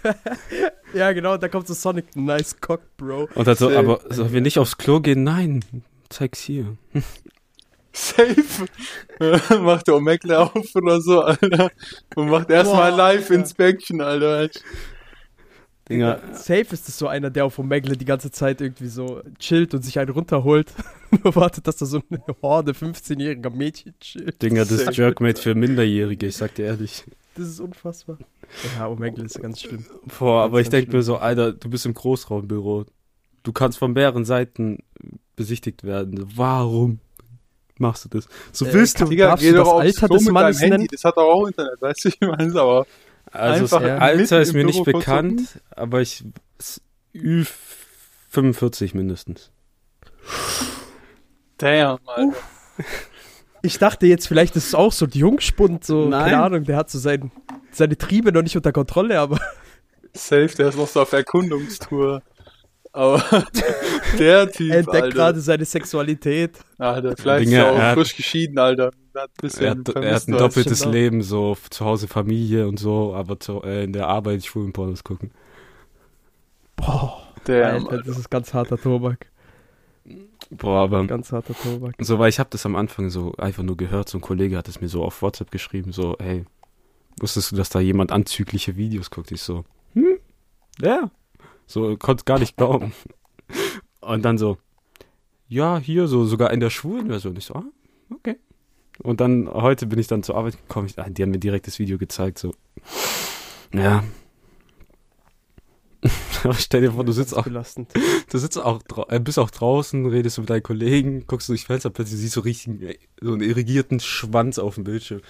[0.95, 3.29] Ja, genau, da kommt so Sonic, nice cock, Bro.
[3.35, 3.79] Und dann so, Safe.
[3.79, 5.25] aber sollen wir nicht aufs Klo gehen?
[5.25, 5.65] Nein,
[6.11, 6.77] zeig's hier.
[7.93, 8.67] Safe.
[9.63, 11.71] macht der Omegle auf oder so, Alter.
[12.15, 14.49] Und macht erstmal Live-Inspection, Alter.
[15.89, 19.75] Digga, Safe ist es so einer, der auf Omegle die ganze Zeit irgendwie so chillt
[19.75, 20.73] und sich einen runterholt.
[21.25, 24.41] Nur wartet, dass da so eine Horde 15-jähriger Mädchen chillt.
[24.41, 24.97] Digga, das ist.
[24.97, 27.05] Jerkmate für Minderjährige, ich sag dir ehrlich.
[27.35, 28.19] Das ist unfassbar.
[28.79, 29.85] Ja, Omegle ist ganz schlimm.
[30.19, 32.85] Boah, aber ich denke mir so, Alter, du bist im Großraumbüro.
[33.43, 34.79] Du kannst von mehreren Seiten
[35.35, 36.25] besichtigt werden.
[36.37, 37.01] Warum
[37.79, 38.29] machst du das?
[38.53, 39.05] So Äh, willst du.
[39.07, 40.87] Digga, Darfst du das Alter des Mannes nennen?
[40.91, 42.87] Das hat doch auch Internet, weißt du, ich meine, aber
[43.31, 46.25] Also das einfach Alter ist mir nicht bekannt, aber ich
[46.59, 46.81] s-
[47.15, 49.51] Ü45 mindestens.
[51.59, 52.37] damn, Alter.
[53.63, 56.25] Ich dachte jetzt, vielleicht ist es auch so ein Jungspund, so, Nein.
[56.31, 57.31] keine Ahnung, der hat so sein,
[57.71, 59.39] seine Triebe noch nicht unter Kontrolle, aber
[60.15, 62.23] Safe, der ist noch so auf Erkundungstour.
[62.95, 63.23] Aber
[64.19, 65.09] der Typ, er entdeckt Alter.
[65.17, 66.59] gerade seine Sexualität.
[66.79, 68.91] Alter, vielleicht Dinge, ist er auch er hat- frisch geschieden, Alter.
[69.15, 69.31] Er hat
[69.61, 70.85] Er hat, er hat ein doppeltes.
[70.87, 75.05] Leben, so zu Hause Familie und so, aber zu, äh, in der Arbeit schwulen Pornos
[75.05, 75.31] gucken.
[76.77, 79.27] Boah, Damn, Alter, das ist ganz harter Tobak.
[80.51, 81.95] Boah, aber Ganz harter Tobak.
[81.99, 84.69] so, weil ich habe das am Anfang so einfach nur gehört, so ein Kollege hat
[84.69, 86.45] es mir so auf WhatsApp geschrieben, so, hey,
[87.21, 89.33] wusstest du, dass da jemand anzügliche Videos guckt?
[89.33, 90.19] Ich so, hm,
[90.81, 91.11] ja.
[91.73, 92.93] So, konnte gar nicht glauben.
[94.03, 94.59] Und dann so,
[95.49, 97.35] ja, hier, so sogar in der schwulen Version.
[97.37, 97.65] Ich so, ah,
[98.11, 98.39] okay.
[99.03, 101.67] Und dann, heute bin ich dann zur Arbeit gekommen, ich, ah, die haben mir direkt
[101.67, 102.53] das Video gezeigt, so,
[103.73, 104.05] ja.
[106.45, 107.91] Aber stell dir vor, du sitzt auch belastend.
[108.29, 112.21] Du sitzt auch, äh, bist auch draußen, redest mit deinen Kollegen, guckst durchs Fenster, plötzlich
[112.21, 115.23] siehst du richtig äh, so einen irrigierten Schwanz auf dem Bildschirm.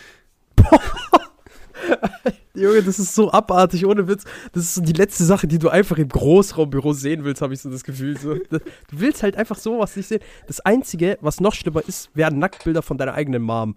[2.54, 4.24] Junge, das ist so abartig, ohne Witz.
[4.52, 7.60] Das ist so die letzte Sache, die du einfach im Großraumbüro sehen willst, habe ich
[7.60, 8.18] so das Gefühl.
[8.18, 8.34] So.
[8.34, 10.20] Du willst halt einfach sowas nicht sehen.
[10.46, 13.74] Das Einzige, was noch schlimmer ist, wären Nacktbilder von deiner eigenen Mom.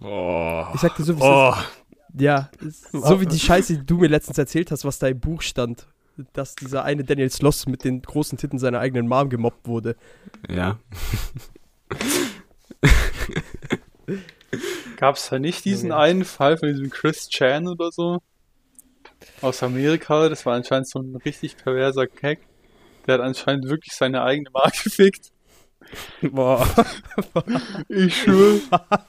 [0.00, 0.64] Oh.
[0.74, 1.52] Ich sag dir so, wie Oh.
[1.52, 2.20] ist.
[2.20, 5.20] Ja, ist so wie die Scheiße, die du mir letztens erzählt hast, was da im
[5.20, 5.86] Buch stand.
[6.32, 9.96] Dass dieser eine Daniel Sloss mit den großen Titten seiner eigenen Mom gemobbt wurde.
[10.48, 10.78] Ja.
[14.96, 16.00] Gab es da nicht diesen Junge.
[16.00, 18.18] einen Fall von diesem Chris Chan oder so?
[19.40, 22.40] Aus Amerika, das war anscheinend so ein richtig perverser Keck.
[23.06, 25.30] Der hat anscheinend wirklich seine eigene Marke gefickt.
[26.22, 26.66] Boah.
[27.88, 28.60] Ich schwöre,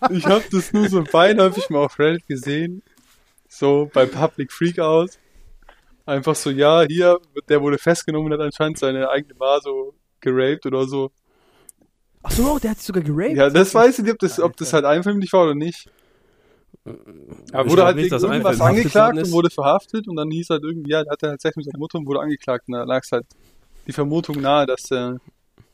[0.10, 2.82] ich habe das nur so beiläufig mal auf Reddit gesehen.
[3.48, 5.12] So bei Public Freakout.
[6.06, 10.66] Einfach so, ja, hier, der wurde festgenommen und hat anscheinend seine eigene Bar so geraped
[10.66, 11.12] oder so.
[12.24, 13.36] Ach so, der hat sich sogar geraped.
[13.36, 15.90] Ja, das weiß ich nicht, ob das, ob das halt einfilmlich war oder nicht.
[16.86, 20.92] Er Ich wurde halt nicht, irgendwas angeklagt und wurde verhaftet und dann hieß halt irgendwie,
[20.92, 22.68] ja, hat er halt Sex mit seiner Mutter und wurde angeklagt.
[22.68, 23.26] Und da lag es halt
[23.88, 25.20] die Vermutung nahe, dass er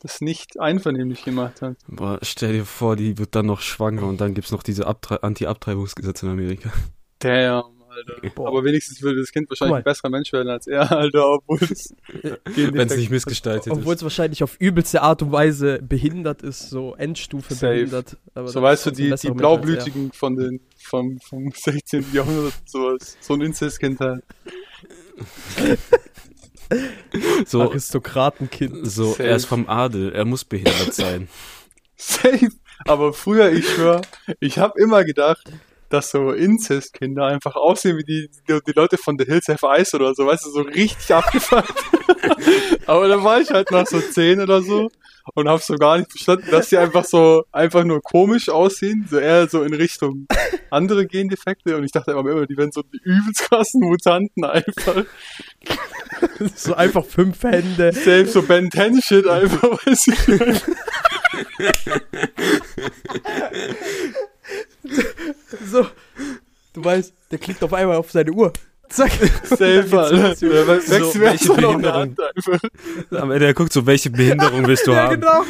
[0.00, 1.76] das nicht einvernehmlich gemacht hat.
[1.88, 5.22] Boah, stell dir vor, die wird dann noch schwanger und dann gibt's noch diese Abtre
[5.22, 6.72] Anti-Abtreibungsgesetze in Amerika.
[7.18, 8.30] Damn, Alter.
[8.34, 8.48] Boah.
[8.48, 11.94] Aber wenigstens würde das Kind wahrscheinlich ein besserer Mensch werden als er, Alter, obwohl es
[12.54, 16.94] Wenn es nicht missgestaltet Obwohl es wahrscheinlich auf übelste Art und Weise behindert ist, so
[16.96, 17.74] Endstufe Safe.
[17.74, 18.16] behindert.
[18.34, 19.30] Aber So weißt du, die, die.
[19.30, 22.06] Blaublütigen von den, vom, vom 16.
[22.12, 23.16] Jahrhundert, sowas.
[23.20, 24.24] So ein Inzestkind halt.
[27.46, 28.86] So, Aristokratenkind.
[28.90, 29.22] so Safe.
[29.24, 31.28] er ist vom Adel, er muss behindert sein.
[31.96, 32.50] Safe.
[32.84, 34.02] Aber früher, ich schwör,
[34.38, 35.50] ich habe immer gedacht,
[35.88, 39.96] dass so Inzestkinder einfach aussehen wie die, die, die Leute von The Hills Have Ice
[39.96, 41.74] oder so, weißt du, so richtig abgefuckt.
[42.86, 44.90] Aber dann war ich halt noch so zehn oder so
[45.34, 49.18] und habe so gar nicht verstanden, dass die einfach so, einfach nur komisch aussehen, so
[49.18, 50.26] eher so in Richtung
[50.70, 55.04] andere Gendefekte und ich dachte immer, immer, die wären so die übelst krassen Mutanten einfach.
[56.54, 57.92] so einfach fünf Hände.
[57.92, 60.64] Selbst so Ben 10 Shit einfach, weiß ich nicht.
[65.70, 65.86] So.
[66.74, 68.52] Du weißt, der klickt auf einmal auf seine Uhr.
[68.88, 69.10] Zack.
[69.44, 70.34] Selber, Alter.
[70.36, 72.16] So, wächst welche Behinderung.
[73.10, 75.20] Am Ende er guckt so, welche Behinderung willst du ja, haben?
[75.20, 75.42] genau.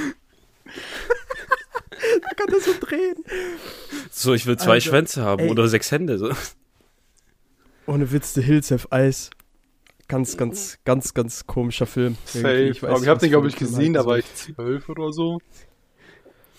[2.22, 3.16] da kann er so drehen.
[4.10, 5.50] So, ich will zwei Alter, Schwänze haben ey.
[5.50, 6.18] oder sechs Hände.
[6.18, 6.30] So.
[7.86, 9.30] Ohne Witz, The Hills Have Ice.
[10.08, 12.16] Ganz, ganz, ganz, ganz komischer Film.
[12.24, 12.42] Safe.
[12.44, 15.38] weiß Aber nicht, ich habe den, glaube ich, gesehen, da war ich zwölf oder so.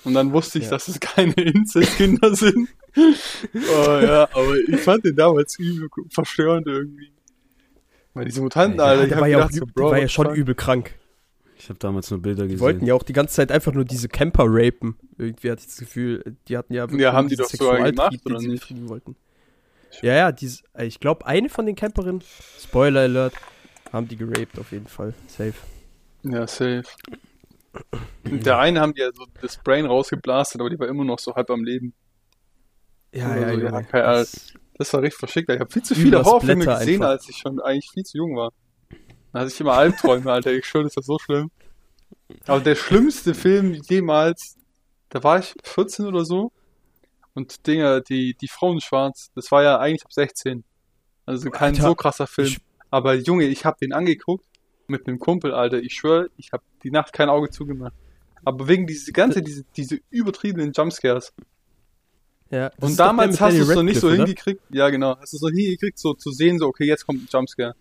[0.03, 0.71] Und dann wusste ich, Ja.
[0.71, 2.69] dass es keine Inzestkinder sind.
[2.95, 7.11] Oh ja, aber ich fand den damals übel verstörend irgendwie.
[8.13, 10.07] Weil diese Mutanten, Ja, Alter, ich der war ja, auch, so, Bro, der war ja
[10.07, 10.35] schon fuck?
[10.35, 10.95] übel krank.
[11.57, 12.87] Ich habe damals nur Bilder Die wollten gesehen.
[12.87, 14.97] ja auch die ganze Zeit einfach nur diese Camper rapen.
[15.17, 18.25] Irgendwie hatte ich das Gefühl, die hatten ja Ja, haben die doch sogar Sexualtrieb, gemacht,
[18.25, 18.89] den oder nicht?
[18.89, 19.15] wollten.
[20.01, 22.23] Ja, ja, dies, äh, ich glaube, eine von den Camperinnen,
[22.59, 23.33] Spoiler Alert,
[23.91, 25.13] haben die geraped auf jeden Fall.
[25.27, 25.53] Safe.
[26.23, 26.83] Ja, safe.
[28.23, 31.35] Der eine haben die ja so das Brain rausgeblastet, aber die war immer noch so
[31.35, 31.93] halb am Leben.
[33.13, 33.79] Ja, ja, so, ja.
[33.81, 34.13] ja.
[34.13, 35.49] Das- Das war richtig verschickt.
[35.51, 37.09] Ich habe viel zu viele Horrorfilme gesehen, einfach.
[37.09, 38.51] als ich schon eigentlich viel zu jung war.
[39.33, 40.53] Da hatte ich immer Albträume, Alter.
[40.53, 41.51] Ich schwöre, das ist so schlimm.
[42.47, 44.55] Aber der schlimmste Film jemals,
[45.09, 46.53] da war ich 14 oder so.
[47.33, 50.63] Und Dinger, die, die Frauen schwarz, das war ja eigentlich ab 16.
[51.25, 52.47] Also kein Alter, so krasser Film.
[52.47, 54.45] ich- Aber Junge, ich hab den angeguckt
[54.87, 55.79] mit einem Kumpel, Alter.
[55.79, 57.93] Ich schwöre, ich hab die Nacht kein Auge zugemacht.
[58.45, 61.33] Aber wegen diese ganze, diese, diese übertriebenen Jumpscares.
[62.51, 64.25] Ja, Und damals hast du es so nicht so Radcliffe, oder?
[64.25, 67.27] hingekriegt, ja genau, hast du so hingekriegt, so zu sehen, so okay, jetzt kommt ein
[67.31, 67.75] Jumpscare.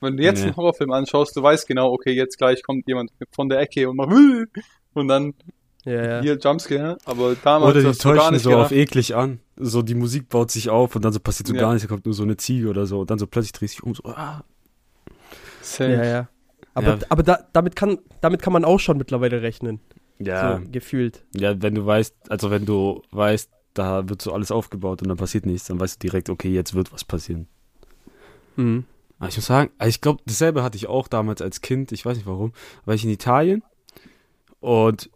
[0.00, 0.46] Wenn du jetzt Nee.
[0.46, 3.96] einen Horrorfilm anschaust, du weißt genau, okay, jetzt gleich kommt jemand von der Ecke und
[3.96, 4.10] macht
[4.94, 5.34] und dann
[5.84, 6.20] Ja, ja.
[6.22, 8.66] hier Jumpscare, aber damals Oder die hast du gar täuschen nicht so gedacht.
[8.66, 9.40] auf eklig an.
[9.56, 11.60] So die Musik baut sich auf und dann so passiert so Ja.
[11.62, 13.70] gar nichts, da kommt nur so eine Ziege oder so und dann so plötzlich dreht
[13.70, 14.44] sich um so, ah.
[15.60, 15.92] Safe.
[15.92, 16.28] Ja, ja.
[16.74, 16.98] Aber, Ja.
[17.08, 19.80] aber da, damit, kann, damit kann man auch schon mittlerweile rechnen.
[20.18, 21.24] Ja, So gefühlt.
[21.34, 25.16] ja, wenn du weißt, also wenn du weißt, da wird so alles aufgebaut und dann
[25.16, 27.46] passiert nichts, dann weißt du direkt, okay, jetzt wird was passieren.
[28.56, 28.84] Mhm.
[29.18, 32.04] Aber ich muss sagen, also ich glaube, dasselbe hatte ich auch damals als Kind, ich
[32.04, 32.52] weiß nicht warum,
[32.84, 33.62] war ich in Italien
[34.60, 35.10] und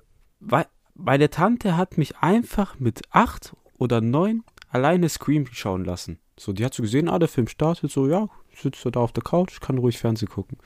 [0.95, 6.19] meine Tante hat mich einfach mit acht oder neun alleine Scream schauen lassen.
[6.39, 9.23] So, die hat so gesehen, ah, der Film startet, so, ja, sitzt da auf der
[9.23, 10.59] Couch, kann ruhig Fernsehen gucken.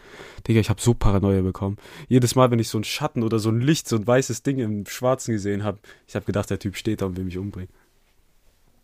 [0.47, 1.77] Digga, ich habe so Paranoia bekommen.
[2.09, 4.59] Jedes Mal, wenn ich so einen Schatten oder so ein Licht, so ein weißes Ding
[4.59, 7.71] im Schwarzen gesehen habe, ich habe gedacht, der Typ steht da und will mich umbringen.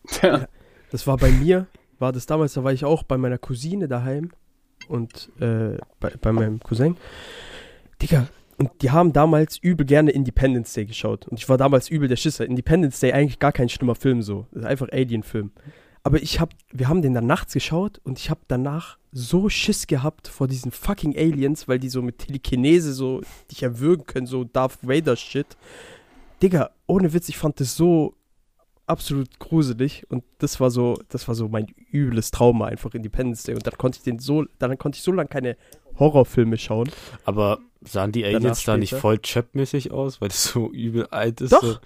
[0.22, 0.48] Ja.
[0.90, 1.66] Das war bei mir,
[1.98, 4.30] war das damals, da war ich auch bei meiner Cousine daheim
[4.88, 6.96] und äh, bei, bei meinem Cousin.
[8.00, 11.28] Digga, und die haben damals übel gerne Independence Day geschaut.
[11.28, 12.46] Und ich war damals übel der Schisser.
[12.46, 14.46] Independence Day eigentlich gar kein schlimmer Film so.
[14.52, 15.50] Das ist einfach Alien-Film.
[16.02, 19.86] Aber ich hab, wir haben den dann nachts geschaut und ich hab danach so Schiss
[19.86, 24.44] gehabt vor diesen fucking Aliens, weil die so mit Telekinese so dich erwürgen können, so
[24.44, 25.56] Darth Vader-Shit.
[26.42, 28.14] Digga, ohne Witz, ich fand das so
[28.86, 33.54] absolut gruselig und das war so, das war so mein übles Trauma einfach Independence Day
[33.54, 35.56] und dann konnte ich den so, dann konnte ich so lange keine
[35.98, 36.90] Horrorfilme schauen.
[37.24, 41.52] Aber sahen die Aliens da nicht voll Chap-mäßig aus, weil das so übel alt ist?
[41.52, 41.62] Doch.
[41.62, 41.76] So?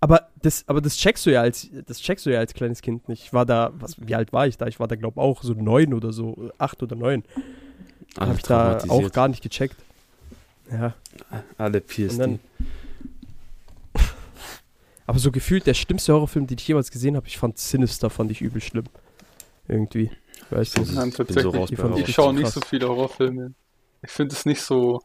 [0.00, 3.08] Aber das, aber das checkst du ja als, das checkst du ja als kleines Kind
[3.08, 3.24] nicht.
[3.24, 4.66] Ich war da, was, wie alt war ich da?
[4.66, 7.24] Ich war da glaube auch so neun oder so, acht oder neun.
[8.16, 9.76] Alle Habe ich da auch gar nicht gecheckt.
[10.70, 10.94] Ja,
[11.56, 12.12] Alle PSD.
[12.12, 12.38] und dann.
[15.08, 18.30] Aber so gefühlt der schlimmste Horrorfilm, den ich jemals gesehen habe, ich fand Sinister, fand
[18.30, 18.84] ich übel schlimm.
[19.66, 20.10] Irgendwie.
[20.50, 20.82] Weißt du?
[20.82, 21.54] Ich Nein, so tatsächlich.
[21.54, 22.08] raus bei fand Horror.
[22.08, 22.54] Ich schaue nicht krass.
[22.54, 23.54] so viele Horrorfilme.
[24.02, 25.00] Ich finde es nicht so,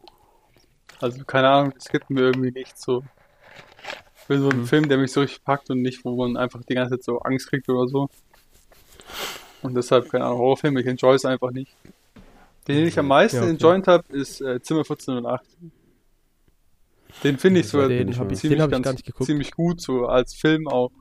[1.00, 3.04] also keine Ahnung, es gibt mir irgendwie nicht so.
[4.22, 4.68] Ich will so einen Mhm.
[4.68, 7.20] Film, der mich so richtig packt und nicht, wo man einfach die ganze Zeit so
[7.20, 8.10] Angst kriegt oder so.
[9.62, 11.74] Und deshalb, keine Ahnung, Horrorfilme, ich enjoy es einfach nicht.
[12.68, 13.52] Den, den ich am meisten Ja, okay.
[13.52, 15.46] enjoyed habe, ist äh, Zimmer 1408.
[17.24, 19.26] Den finde ich sogar Den habe ich, ziemlich, den hab ich ganz, gar nicht geguckt.
[19.26, 20.92] ziemlich gut, so als Film auch.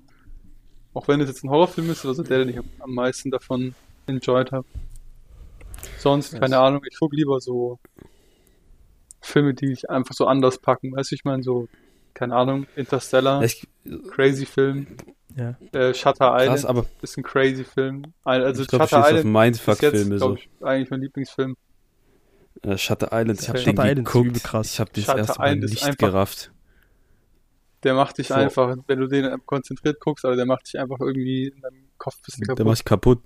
[0.94, 3.74] Auch wenn es jetzt ein Horrorfilm ist, also der, den ich am, meisten davon
[4.06, 4.66] enjoyed habe.
[5.98, 7.78] Sonst, keine Ahnung, ich gucke lieber so
[9.20, 10.94] Filme, die ich einfach so anders packen.
[10.94, 11.68] Weißt du, ich meine, so,
[12.12, 13.66] keine Ahnung, Interstellar, Ich,
[14.10, 14.86] crazy Film.
[15.34, 15.56] Ja.
[15.72, 18.02] Äh, Shutter Island krass, aber ist ein crazy Film.
[18.22, 20.26] Also ich glaube, du Shutter Island ist jetzt, Mindfuck-Filme so.
[20.26, 21.56] glaube ich, eigentlich mein Lieblingsfilm.
[22.62, 24.26] Äh, Shutter Island, ich habe den Island ist geguckt.
[24.28, 24.72] übel krass.
[24.74, 26.52] Ich habe das Shutter erste Mal Island ist nicht einfach- gerafft.
[27.82, 28.34] Der macht dich So.
[28.34, 32.16] einfach, wenn du den konzentriert guckst, aber der macht dich einfach irgendwie in deinem Kopf
[32.18, 32.66] ein bisschen Der kaputt.
[32.66, 33.18] macht dich kaputt.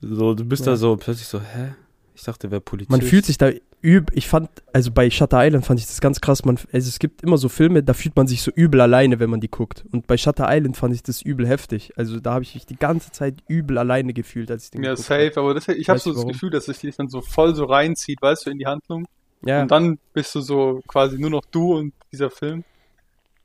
[0.00, 0.72] So, du bist Ja.
[0.72, 1.74] da so plötzlich so, hä?
[2.14, 2.90] Ich dachte, wer Polizist.
[2.90, 3.50] Man fühlt sich da
[3.82, 6.98] üb, ich fand, also bei Shutter Island fand ich das ganz krass, man, also es
[6.98, 9.84] gibt immer so Filme, da fühlt man sich so übel alleine, wenn man die guckt.
[9.92, 11.92] Und bei Shutter Island fand ich das übel heftig.
[11.96, 14.90] Also da habe ich mich die ganze Zeit übel alleine gefühlt, als ich den Ja,
[14.90, 16.32] geguckt safe, aber das, ich habe so das warum.
[16.32, 19.04] Gefühl, dass sich dich dann so voll so reinzieht, weißt du, in die Handlung.
[19.42, 19.48] hab.
[19.48, 22.64] Ja, Und dann bist du so quasi nur noch du und dieser Film.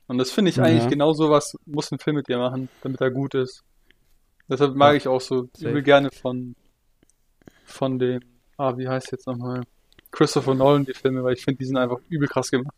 [0.06, 0.62] Und das finde ich Ja.
[0.64, 3.62] eigentlich genau so was muss ein Film mit dir machen, damit er gut ist.
[4.48, 6.54] Deshalb mag Ja, ich auch so übel gerne von
[7.64, 8.20] von dem,
[8.60, 9.62] ah, wie heißt jetzt nochmal?
[10.12, 12.74] Christopher Nolan die Filme, weil ich finde, die sind einfach übel krass gemacht.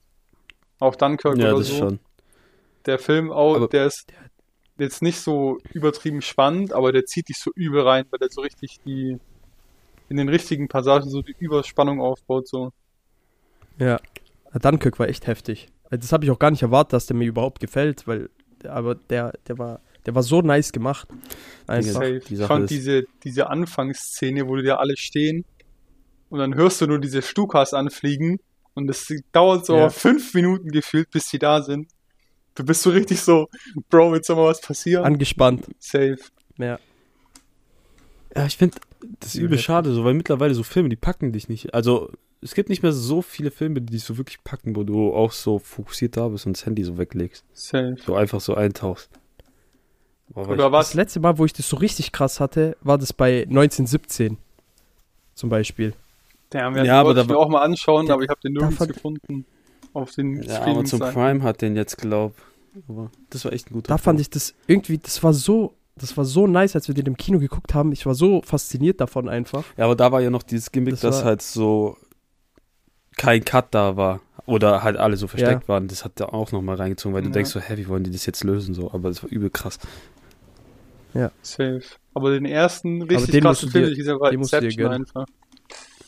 [0.79, 1.77] Auch Dunkirk Ja, oder das so.
[1.79, 1.99] schon.
[2.87, 4.07] Der Film auch, Aber- der ist
[4.79, 8.41] jetzt nicht so übertrieben spannend, aber der zieht dich so übel rein, weil der so
[8.41, 9.19] richtig die
[10.09, 12.73] in den richtigen Passagen so die Überspannung aufbaut, so.
[13.79, 13.99] ja.
[14.61, 15.69] Dunkirk war echt heftig.
[15.89, 18.29] Weil Das habe ich auch gar nicht erwartet, dass der mir überhaupt gefällt, weil,
[18.69, 21.09] aber der, der war, der war so nice gemacht.
[21.67, 22.01] Einfach.
[22.01, 25.45] Die Ich fand ist- diese, diese Anfangsszene, wo die da alle stehen
[26.33, 28.41] und dann hörst du nur diese Stukas anfliegen
[28.75, 29.91] und es dauert so Ja.
[29.91, 31.89] fünf Minuten gefühlt, bis die da sind.
[32.55, 33.49] Du bist so richtig so,
[33.91, 35.05] Bro, wird soll mal was passieren?
[35.05, 35.67] Angespannt.
[35.79, 36.17] Safe.
[36.59, 36.79] Ja.
[38.35, 38.79] Ja, ich finde
[39.21, 41.75] das ist übel schade, so, weil mittlerweile so Filme, die packen dich nicht.
[41.75, 45.13] Also, es gibt nicht mehr so viele Filme, die dich so wirklich packen, wo du
[45.13, 47.45] auch so fokussiert da bist und das Handy so weglegst.
[47.53, 47.97] Safe.
[48.05, 49.11] So einfach so eintauchst.
[50.29, 50.95] Boah, Oder Das was?
[50.95, 54.39] letzte Mal, wo ich das so richtig krass hatte, war das bei 1917.
[55.35, 55.95] Zum Beispiel.
[56.53, 58.41] Der ja, Ja, aber wollte da ich mir auch mal anschauen, der- aber ich habe
[58.41, 59.45] den nirgends gefunden.
[59.95, 61.15] Auf den Ja, Amazon Streaming-Seiten.
[61.15, 62.35] Prime hat den jetzt, glaub.
[62.89, 66.17] Aber das war echt ein guter Da fand ich das irgendwie, das war so, das
[66.17, 67.93] war so nice, als wir den im Kino geguckt haben.
[67.93, 69.65] Ich war so fasziniert davon einfach.
[69.77, 71.97] Ja, aber da war ja noch dieses Gimmick, Das dass war- halt so
[73.19, 74.21] kein Cut da war.
[74.47, 75.87] Oder halt alle so versteckt waren.
[75.87, 77.35] Das hat da auch nochmal reingezogen, weil du Ja.
[77.35, 78.75] denkst so, hä, wie wollen die das jetzt lösen?
[78.75, 79.79] So, aber das war übel krass.
[81.43, 81.83] Safe.
[82.15, 84.65] Aber den ersten richtig den krassen musst du Film, habe, war den musst du dir
[84.67, 85.07] Inception gönnen.
[85.07, 85.27] einfach.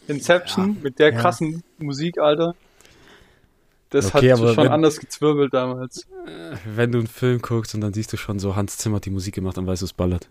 [0.08, 1.20] Inception mit der Ja.
[1.20, 2.54] krassen Musik, Alter.
[3.90, 6.06] Das Okay, hat schon wenn- anders gezwirbelt damals.
[6.74, 9.10] Wenn du einen Film guckst und dann siehst du schon so, Hans Zimmer hat die
[9.10, 10.28] Musik gemacht und weißt du, es ballert.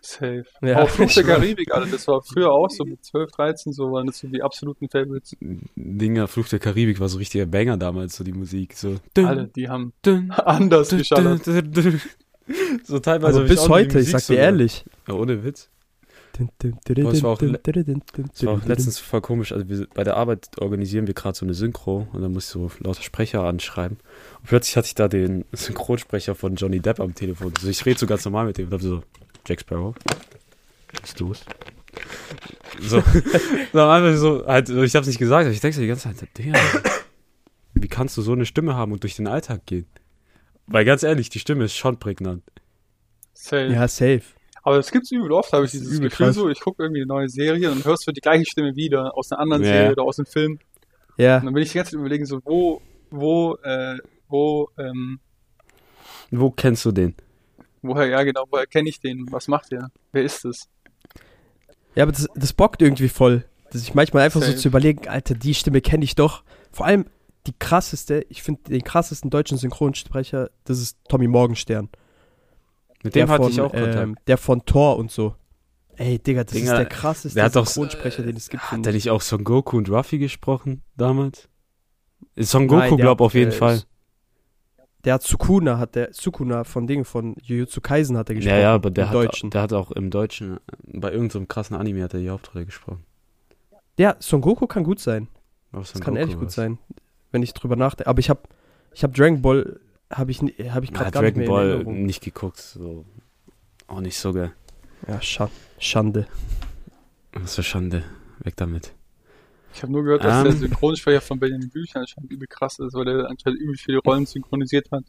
[0.00, 0.44] Safe.
[0.62, 1.24] Ja, auch Fluch der.
[1.24, 1.90] Karibik, Alter.
[1.90, 5.36] Das war früher auch so mit 12, 13, so waren das so die absoluten Favorites.
[5.40, 8.74] Dinger, Fluch der Karibik war so richtiger Banger damals, so die Musik.
[8.74, 11.44] So, Alle, die haben dün, anders dün, geschallert.
[11.46, 12.00] dün.
[12.84, 13.40] So teilweise.
[13.40, 14.84] Also bis heute, ich sag dir ehrlich.
[15.08, 15.68] Ja, ohne Witz.
[17.12, 17.38] Das war auch
[18.32, 19.52] Das war auch letztens voll komisch.
[19.52, 22.50] Also wir, bei der Arbeit organisieren wir gerade so eine Synchro und dann muss ich
[22.50, 23.98] so lauter Sprecher anschreiben.
[24.40, 27.52] Und plötzlich hatte ich da den Synchronsprecher von Johnny Depp am Telefon.
[27.56, 29.02] Also ich rede so ganz normal mit dem und hab so,
[29.46, 29.94] Jack Sparrow,
[31.02, 31.44] bist du es?
[32.80, 33.02] So,
[33.72, 36.36] so einfach so, halt, ich hab's nicht gesagt, aber ich denke so die ganze Zeit,
[36.36, 36.58] Digga,
[37.74, 39.86] wie kannst du so eine Stimme haben und durch den Alltag gehen?
[40.66, 42.42] Weil ganz ehrlich, die Stimme ist schon prägnant.
[43.34, 43.66] Safe.
[43.66, 44.22] Ja, safe.
[44.66, 46.34] Aber das gibt's übel oft, habe ich dieses übel Gefühl krass.
[46.34, 49.30] so, ich gucke irgendwie eine neue Serie und hörst du die gleiche Stimme wieder aus
[49.30, 49.68] einer anderen Ja.
[49.70, 50.58] Serie oder aus einem Film.
[51.16, 53.96] Ja, Und dann bin ich die ganze Zeit überlegen, so, wo, wo, äh,
[54.28, 55.20] wo, ähm,
[56.32, 57.14] Wo kennst du den?
[57.80, 59.28] woher, ja genau, woher kenne ich den?
[59.30, 59.92] Was macht der?
[60.10, 60.68] Wer ist es?
[61.94, 63.44] ja, aber das, das bockt irgendwie voll.
[63.70, 64.58] Dass ich manchmal einfach so Safe.
[64.58, 66.42] zu überlegen, Alter, die Stimme kenne ich doch.
[66.72, 67.06] Vor allem
[67.46, 71.88] die krasseste, ich finde den krassesten deutschen Synchronsprecher, das ist Tommy Morgenstern.
[73.02, 73.96] Mit dem der hatte von, ich auch Kontakt.
[73.96, 75.34] ähm, Der von Thor und so.
[75.96, 78.62] Ey, Digga, das Digga, ist der krasseste der hat doch- Synchronsprecher, den es gibt.
[78.70, 79.04] Hat der ich.
[79.04, 81.48] nicht auch Son Goku und Ruffy gesprochen damals?
[82.38, 83.82] Son Goku, Nein, glaub hat, auf jeden äh, Fall.
[85.04, 88.56] Der hat Sukuna, hat der, Sukuna von Ding, von Jujutsu Kaisen hat er gesprochen.
[88.56, 89.50] Ja, ja, aber der im hat, Deutschen.
[89.50, 90.60] der hat auch im Deutschen, äh,
[90.98, 93.04] bei irgendeinem krassen Anime hat er die Hauptrolle gesprochen.
[93.98, 95.28] Ja, Son Goku kann gut sein.
[95.72, 96.54] Das kann Goku ehrlich gut war's.
[96.54, 96.78] sein,
[97.30, 98.08] wenn ich drüber nachdenke.
[98.10, 98.40] Aber ich habe
[98.92, 99.78] ich hab Dragon Ball,
[100.10, 102.06] habe ich, hab ich gerade gar nicht Dragon in Ball Erinnerung.
[102.06, 103.04] nicht geguckt, so.
[103.88, 104.52] Auch nicht so geil.
[105.06, 106.26] Ja, Scha Schande.
[107.32, 108.02] Was für Schande.
[108.40, 108.92] Weg damit.
[109.74, 110.58] Ich habe nur gehört, dass der Ähm.
[110.58, 114.90] Synchronsprecher von Benjamin Büchern anscheinend übel krass ist, weil der anscheinend übel viele Rollen synchronisiert
[114.90, 115.04] hat.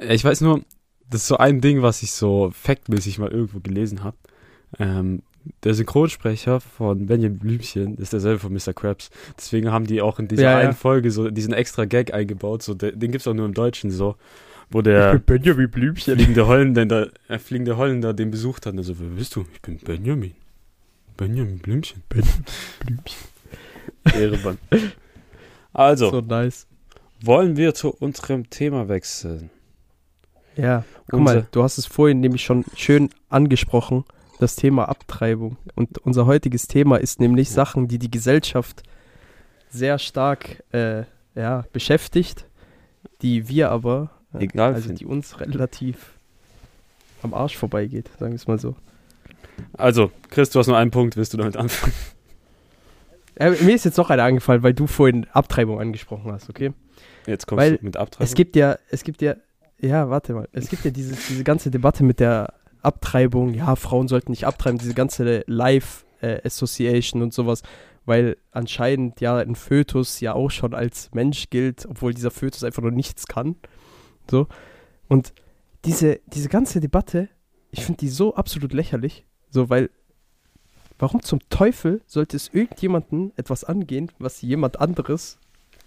[0.00, 0.62] Ich weiß nur,
[1.10, 4.16] das ist so ein Ding, was ich so faktmäßig mal irgendwo gelesen habe.
[4.78, 5.22] Ähm,
[5.64, 8.72] der Synchronsprecher von Benjamin Blümchen ist derselbe von Mr.
[8.74, 9.10] Krabs.
[9.36, 10.58] Deswegen haben die auch in dieser Ja, ja.
[10.58, 12.62] einen Folge so diesen extra Gag eingebaut.
[12.62, 14.16] So, den gibt's auch nur im Deutschen so.
[14.70, 16.16] Wo der Benjamin Blümchen.
[16.16, 18.76] fliegende Holländer, äh, fliegende Holländer den besucht hat.
[18.76, 19.44] Also, wer bist du?
[19.52, 20.32] Ich bin Benjamin.
[21.16, 22.02] Benjamin Blümchen.
[22.08, 22.34] Blümchen.
[24.14, 24.58] Ehremann.
[25.72, 26.66] Also, So nice.
[27.20, 29.50] wollen wir zu unserem Thema wechseln?
[30.56, 34.04] Ja, guck Unser- mal, du hast es vorhin nämlich schon schön angesprochen,
[34.42, 35.56] das Thema Abtreibung.
[35.74, 38.82] Und unser heutiges Thema ist nämlich Sachen, die die Gesellschaft
[39.70, 42.46] sehr stark äh, ja, beschäftigt,
[43.22, 46.18] die wir aber, äh, Egal also die uns relativ
[47.22, 48.74] am Arsch vorbeigeht, sagen wir es mal so.
[49.74, 51.16] Also, Chris, du hast nur einen Punkt.
[51.16, 51.92] Willst du damit anfangen?
[53.34, 56.72] Äh, mir ist jetzt noch einer angefallen, weil du vorhin Abtreibung angesprochen hast, okay?
[57.26, 58.26] Jetzt kommst Weil du mit Abtreibung.
[58.26, 59.36] Es gibt ja, es gibt ja,
[59.80, 64.08] ja, warte mal, es gibt ja diese, diese ganze Debatte mit der Abtreibung, ja, Frauen
[64.08, 67.62] sollten nicht abtreiben, diese ganze Life äh, Association und sowas,
[68.04, 72.82] weil anscheinend ja ein Fötus ja auch schon als Mensch gilt, obwohl dieser Fötus einfach
[72.82, 73.56] nur nichts kann.
[74.30, 74.46] So.
[75.08, 75.32] Und
[75.84, 77.28] diese, diese ganze Debatte,
[77.70, 79.90] ich finde die so absolut lächerlich, so, weil
[80.98, 85.38] warum zum Teufel sollte es irgendjemanden etwas angehen, was jemand anderes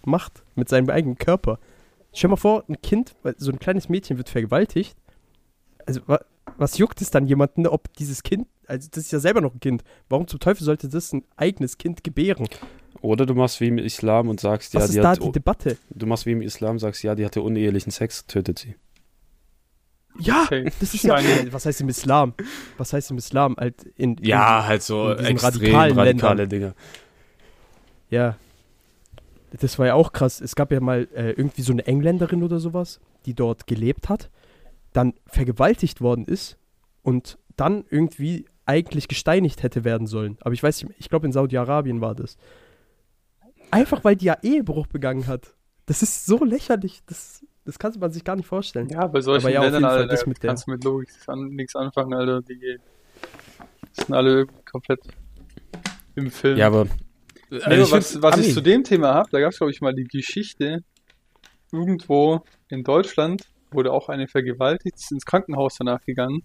[0.03, 1.60] macht mit seinem eigenen Körper?
[2.13, 4.95] Stell dir mal vor, ein Kind, so ein kleines Mädchen wird vergewaltigt.
[5.86, 6.01] Also,
[6.58, 9.60] was juckt es dann jemanden, ob dieses Kind, also das ist ja selber noch ein
[9.60, 9.84] Kind.
[10.10, 12.47] Warum zum Teufel sollte das ein eigenes Kind gebären?
[13.01, 15.31] Oder du machst wie im Islam und sagst, Was ja, ist die da hat, die
[15.31, 15.77] Debatte?
[15.91, 18.75] du machst wie im Islam, sagst, ja, die hatte unehelichen Sex, tötet sie.
[20.17, 20.71] Ja, Okay.
[20.79, 21.19] das ist ja,
[21.51, 22.34] was heißt im Islam?
[22.77, 23.55] Was heißt im Islam?
[23.58, 26.73] Halt in, in, halt so extrem radikalen radikale Dinge.
[28.10, 28.38] Ja.
[29.60, 30.41] Das war ja auch krass.
[30.41, 34.29] Es gab ja mal äh, irgendwie so eine Engländerin oder sowas, die dort gelebt hat,
[34.95, 36.58] dann vergewaltigt worden ist
[37.01, 40.38] und dann irgendwie eigentlich gesteinigt hätte werden sollen.
[40.41, 42.38] Aber ich weiß nicht, ich glaube in Saudi-Arabien war das.
[43.71, 45.53] Einfach weil die ja Ehebruch begangen hat.
[45.86, 47.01] Das ist so lächerlich.
[47.05, 48.89] Das, das kann man sich gar nicht vorstellen.
[48.89, 51.10] Ja, bei solchen Aber ja, Ländern, Alter, das da mit der- kannst du mit Logik
[51.27, 52.41] an, nichts anfangen, Alter.
[52.41, 52.77] Die
[53.91, 55.01] sind alle komplett
[56.15, 56.58] im Film.
[56.58, 56.88] Ja, aber
[57.63, 59.93] Also ich was was ich zu dem Thema habe, da gab es, glaube ich, mal
[59.93, 60.84] die Geschichte,
[61.71, 66.43] irgendwo in Deutschland wurde auch eine vergewaltigt, ist ins Krankenhaus danach gegangen.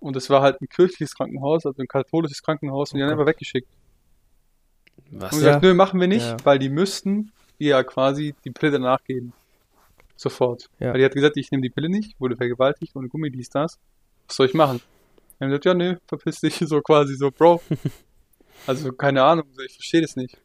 [0.00, 3.26] Und es war halt ein kirchliches Krankenhaus, also ein katholisches Krankenhaus, und die haben einfach
[3.26, 3.68] weggeschickt.
[5.10, 5.32] Was?
[5.32, 5.46] Und Ja.
[5.46, 6.36] gesagt, nö, machen wir nicht, Ja.
[6.44, 9.32] weil die müssten ihr ja quasi die Pille danach geben.
[10.16, 10.68] Sofort.
[10.78, 10.92] Ja.
[10.92, 13.78] Weil die hat gesagt, ich nehme die Pille nicht, wurde vergewaltigt, ohne Gummi, dies, das.
[14.28, 14.80] Was soll ich machen?
[15.38, 17.60] Die haben gesagt, ja, nö, verpiss dich, so quasi so, Bro.
[18.66, 20.38] Also, keine Ahnung, so, ich verstehe das nicht.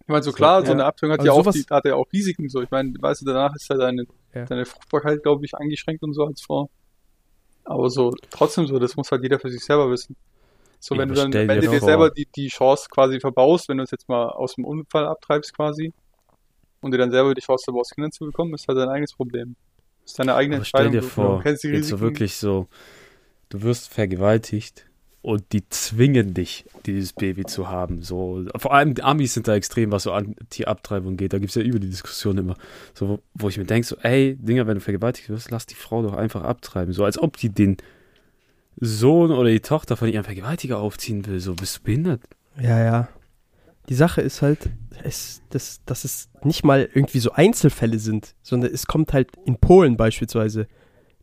[0.00, 0.72] Ich meine, so klar, so ja.
[0.72, 2.62] eine Abtreibung hat Also ja auch, die, hat ja auch Risiken, so.
[2.62, 4.44] Ich meine, weißt du, danach ist ja deine, Ja.
[4.44, 6.68] deine Fruchtbarkeit, glaube ich, eingeschränkt und so als Frau.
[7.64, 10.16] Aber so, trotzdem so, das muss halt jeder für sich selber wissen.
[10.80, 13.68] So, wenn du dann stell am dir dir vor- selber die, die Chance quasi verbaust,
[13.68, 15.92] wenn du es jetzt mal aus dem Unfall abtreibst quasi,
[16.82, 19.56] und dir dann selber die Chance verbaust, Kinder zu bekommen, ist halt dein eigenes Problem.
[20.02, 20.92] Das ist deine eigene Aber stell Entscheidung.
[20.92, 22.00] dir du- vor, du kennst die jetzt so Risiken.
[22.02, 22.66] wirklich so,
[23.48, 24.84] du wirst vergewaltigt
[25.24, 28.02] und die zwingen dich, dieses Baby zu haben.
[28.02, 31.32] So, vor allem die Amis sind da extrem, was so Anti-Abtreibung geht.
[31.32, 32.56] Da gibt es ja über die Diskussion immer.
[32.92, 36.02] So, wo, ich mir denke, so, ey, Dinger, wenn du vergewaltigt wirst, lass die Frau
[36.02, 36.92] doch einfach abtreiben.
[36.92, 37.78] So, als ob die den
[38.78, 41.40] Sohn oder die Tochter von ihrem Vergewaltiger aufziehen will.
[41.40, 42.20] So, bist du behindert?
[42.60, 43.08] Ja, ja.
[43.88, 44.68] Die Sache ist halt,
[45.04, 49.56] es, das, dass es nicht mal irgendwie so Einzelfälle sind, sondern es kommt halt in
[49.56, 50.66] Polen beispielsweise.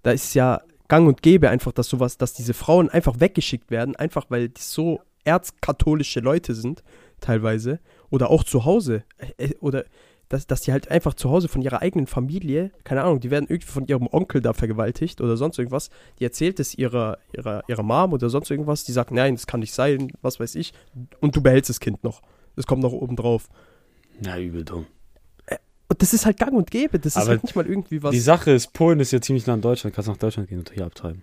[0.01, 3.95] Da ist ja gang und gäbe einfach, dass sowas, dass diese Frauen einfach weggeschickt werden,
[3.95, 6.83] einfach weil die so erzkatholische Leute sind,
[7.21, 7.79] teilweise.
[8.09, 9.05] Oder auch zu Hause.
[9.37, 9.85] Äh, äh, Oder
[10.27, 13.47] dass, dass die halt einfach zu Hause von ihrer eigenen Familie, keine Ahnung, die werden
[13.49, 15.89] irgendwie von ihrem Onkel da vergewaltigt oder sonst irgendwas.
[16.19, 18.83] Die erzählt es ihrer, ihrer, ihrer Mom oder sonst irgendwas.
[18.83, 20.73] Die sagt, nein, das kann nicht sein, was weiß ich.
[21.21, 22.21] Und du behältst das Kind noch.
[22.57, 23.49] Das kommt noch oben drauf.
[24.21, 24.87] Na, übel dumm.
[25.91, 26.99] Und das ist halt gang und gäbe.
[26.99, 28.11] Das ist Aber halt nicht mal irgendwie was.
[28.11, 29.93] Die Sache ist, Polen ist ja ziemlich nah an Deutschland.
[29.93, 31.21] Kannst nach Deutschland gehen und hier abtreiben.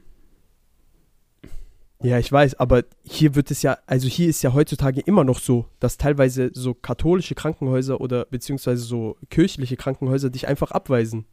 [2.03, 5.39] Ja, ich weiß, aber hier wird es ja, also hier ist ja heutzutage immer noch
[5.41, 11.25] so, dass teilweise so katholische Krankenhäuser oder beziehungsweise so kirchliche Krankenhäuser dich einfach abweisen.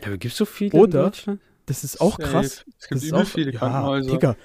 [0.00, 1.40] Ja, aber gibt's so viele Oder- in Deutschland?
[1.66, 2.28] Das ist auch Safe.
[2.28, 2.64] krass.
[2.80, 4.10] Es gibt ist übel auch, viele ja, Krankenhäuser.
[4.10, 4.36] Digga,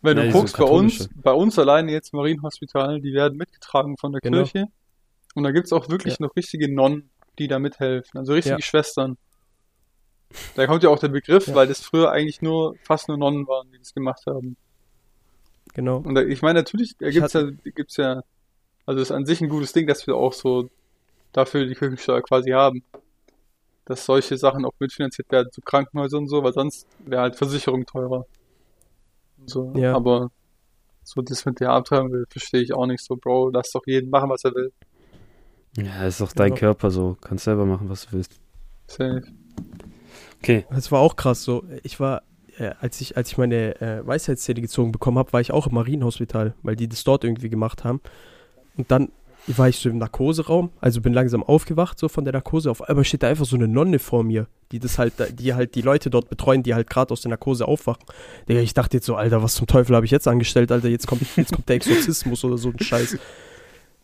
[0.00, 3.38] Wenn Ja, du so guckst, bei uns, bei uns alleine jetzt im Marienhospital, die werden
[3.38, 4.38] mitgetragen von der Genau.
[4.38, 4.66] Kirche.
[5.34, 7.08] Und da gibt's auch wirklich noch richtige Nonnen,
[7.38, 8.18] die da mithelfen.
[8.18, 8.62] Also richtige Ja.
[8.62, 9.16] Schwestern.
[10.56, 11.54] Da kommt ja auch der Begriff, Ja.
[11.54, 14.56] weil das früher eigentlich nur fast nur Nonnen waren, die das gemacht haben.
[15.74, 15.98] genau.
[15.98, 18.22] Und da, ich meine, natürlich da Ich gibt's ja, gibt's ja,
[18.86, 20.68] also ist an sich ein gutes Ding, dass wir auch so
[21.32, 22.82] dafür die Kirchensteuer quasi haben.
[23.84, 27.84] Dass solche Sachen auch mitfinanziert werden, so Krankenhäuser und so, weil sonst wäre halt Versicherung
[27.86, 28.26] teurer.
[29.46, 29.72] So.
[29.76, 29.94] Ja.
[29.96, 30.30] Aber
[31.02, 33.50] so das mit der Abtreibung verstehe ich auch nicht so, Bro.
[33.50, 34.72] Lass doch jeden machen, was er will.
[35.76, 36.58] Ja, ist doch dein Ja.
[36.58, 37.16] Körper so.
[37.20, 38.40] Kannst selber machen, was du willst.
[38.86, 39.22] Safe.
[40.42, 40.66] Okay.
[40.70, 41.64] Das war auch krass so.
[41.82, 42.22] Ich war,
[42.58, 45.74] äh, als ich, als ich meine äh, Weisheitszähne gezogen bekommen habe, war ich auch im
[45.74, 48.00] Marienhospital, weil die das dort irgendwie gemacht haben.
[48.76, 49.10] Und dann
[49.46, 52.70] war ich so im Narkoseraum, also bin langsam aufgewacht so von der Narkose.
[52.70, 55.74] Auf einmal steht da einfach so eine Nonne vor mir, die das halt, die halt
[55.74, 58.04] die Leute dort betreuen, die halt gerade aus der Narkose aufwachen.
[58.48, 60.88] Digga, ich dachte jetzt so, Alter, was zum Teufel habe ich jetzt angestellt, Alter?
[60.88, 63.18] Jetzt kommt, jetzt kommt der Exorzismus oder so ein Scheiß.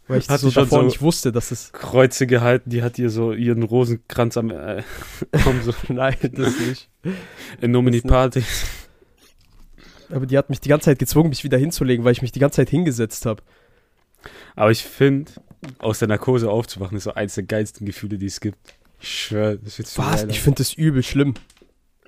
[0.09, 1.71] Weil ich Hat so davor so- nicht wusste, dass es.
[1.73, 4.83] Kreuze gehalten, die hat ihr so ihren Rosenkranz am äh,
[5.62, 6.88] so Nein, das nicht.
[7.61, 8.42] in Nomini Party.
[10.11, 12.38] Aber die hat mich die ganze Zeit gezwungen, mich wieder hinzulegen, weil ich mich die
[12.40, 13.42] ganze Zeit hingesetzt habe.
[14.57, 15.31] Aber ich finde,
[15.79, 18.57] aus der Narkose aufzuwachen, ist so eins der geilsten Gefühle, die es gibt.
[19.01, 20.23] Ich schwöre, das wird so Was?
[20.23, 20.31] geil.
[20.31, 21.35] Ich finde das übel schlimm.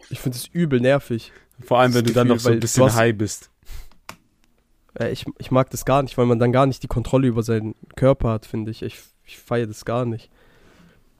[0.09, 1.33] Ich finde das übel nervig.
[1.63, 3.51] Vor allem, wenn du dann noch Gefühl, so ein bisschen high bist.
[4.99, 7.43] Äh, ich, ich mag das gar nicht, weil man dann gar nicht die Kontrolle über
[7.43, 8.83] seinen Körper hat, finde ich.
[8.83, 10.31] Ich, ich feiere das gar nicht.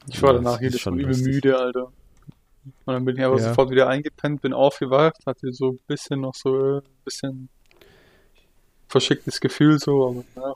[0.09, 1.93] Ich war Ja, danach jedes Mal übel müde, Alter.
[2.65, 3.49] Und dann bin ich aber Ja.
[3.49, 7.49] sofort wieder eingepennt, bin aufgewacht, hatte so ein bisschen noch so ein bisschen
[8.89, 10.53] verschicktes Gefühl so, aber ja,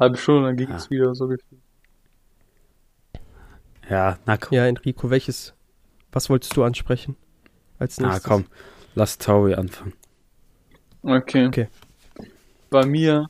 [0.00, 0.76] halbe Stunde, dann ging Ja.
[0.76, 1.60] es wieder so gefühlt.
[3.88, 4.54] Ja, na komm.
[4.56, 5.54] Ja, Enrico, welches?
[6.12, 7.16] Was wolltest du ansprechen?
[7.78, 8.28] Als Na nächstes?
[8.28, 8.46] komm.
[8.94, 9.92] Lass Tauri anfangen.
[11.08, 11.46] Okay.
[11.46, 11.68] Okay.
[12.70, 13.26] Bei mir,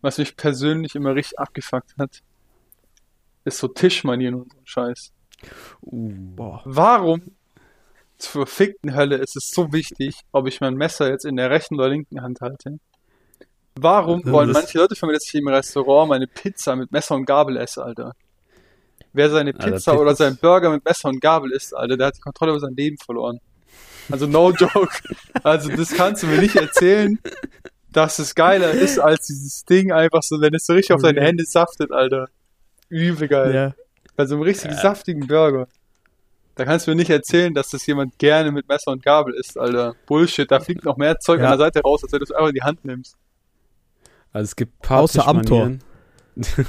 [0.00, 2.22] was mich persönlich immer richtig abgefuckt hat,
[3.44, 5.12] ist so Tischmanieren und so Scheiß.
[5.82, 6.12] Uh.
[6.36, 6.62] Boah.
[6.64, 7.22] Warum
[8.18, 11.76] zur verfickten Hölle ist es so wichtig, ob ich mein Messer jetzt in der rechten
[11.76, 12.80] oder linken Hand halte?
[13.76, 17.14] Warum Das- wollen manche Leute von mir, dass ich im Restaurant meine Pizza mit Messer
[17.14, 18.14] und Gabel esse, Alter?
[19.12, 22.08] Wer seine Alter, Pizza Pizza- oder seinen Burger mit Messer und Gabel isst, Alter, der
[22.08, 23.38] hat die Kontrolle über sein Leben verloren.
[24.10, 24.90] Also no joke.
[25.42, 27.18] Also das kannst du mir nicht erzählen,
[27.92, 31.20] dass es geiler ist als dieses Ding einfach so, wenn es so richtig auf deine
[31.20, 32.28] Hände saftet, Alter.
[32.88, 33.54] Übel geil.
[33.54, 33.74] Ja.
[34.16, 35.68] Bei so einem richtig saftigen Burger.
[36.54, 39.56] Da kannst du mir nicht erzählen, dass das jemand gerne mit Messer und Gabel isst,
[39.58, 39.94] Alter.
[40.06, 41.46] Bullshit, da fliegt noch mehr Zeug Ja.
[41.46, 43.16] an der Seite raus, als wenn du es einfach in die Hand nimmst.
[44.32, 45.78] Also es gibt paar Außer Amtor.
[46.34, 46.68] Tischmanieren.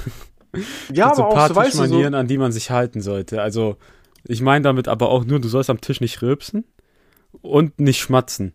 [0.92, 3.00] Ja, so aber paar auch so, weißt du, so, Tischmanieren, an die man sich halten
[3.00, 3.42] sollte.
[3.42, 3.76] Also
[4.24, 6.64] ich meine damit aber auch nur, du sollst am Tisch nicht rülpsen
[7.42, 8.54] und nicht schmatzen.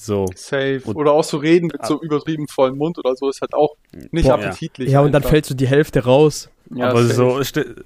[0.00, 0.26] So.
[0.36, 0.82] safe.
[0.84, 3.74] Und- oder auch so reden mit so übertrieben vollen Mund oder so ist halt auch
[4.12, 4.90] nicht Boah, appetitlich.
[4.92, 6.50] Ja, und dann fällt so die Hälfte raus.
[6.72, 7.40] Ja, aber so,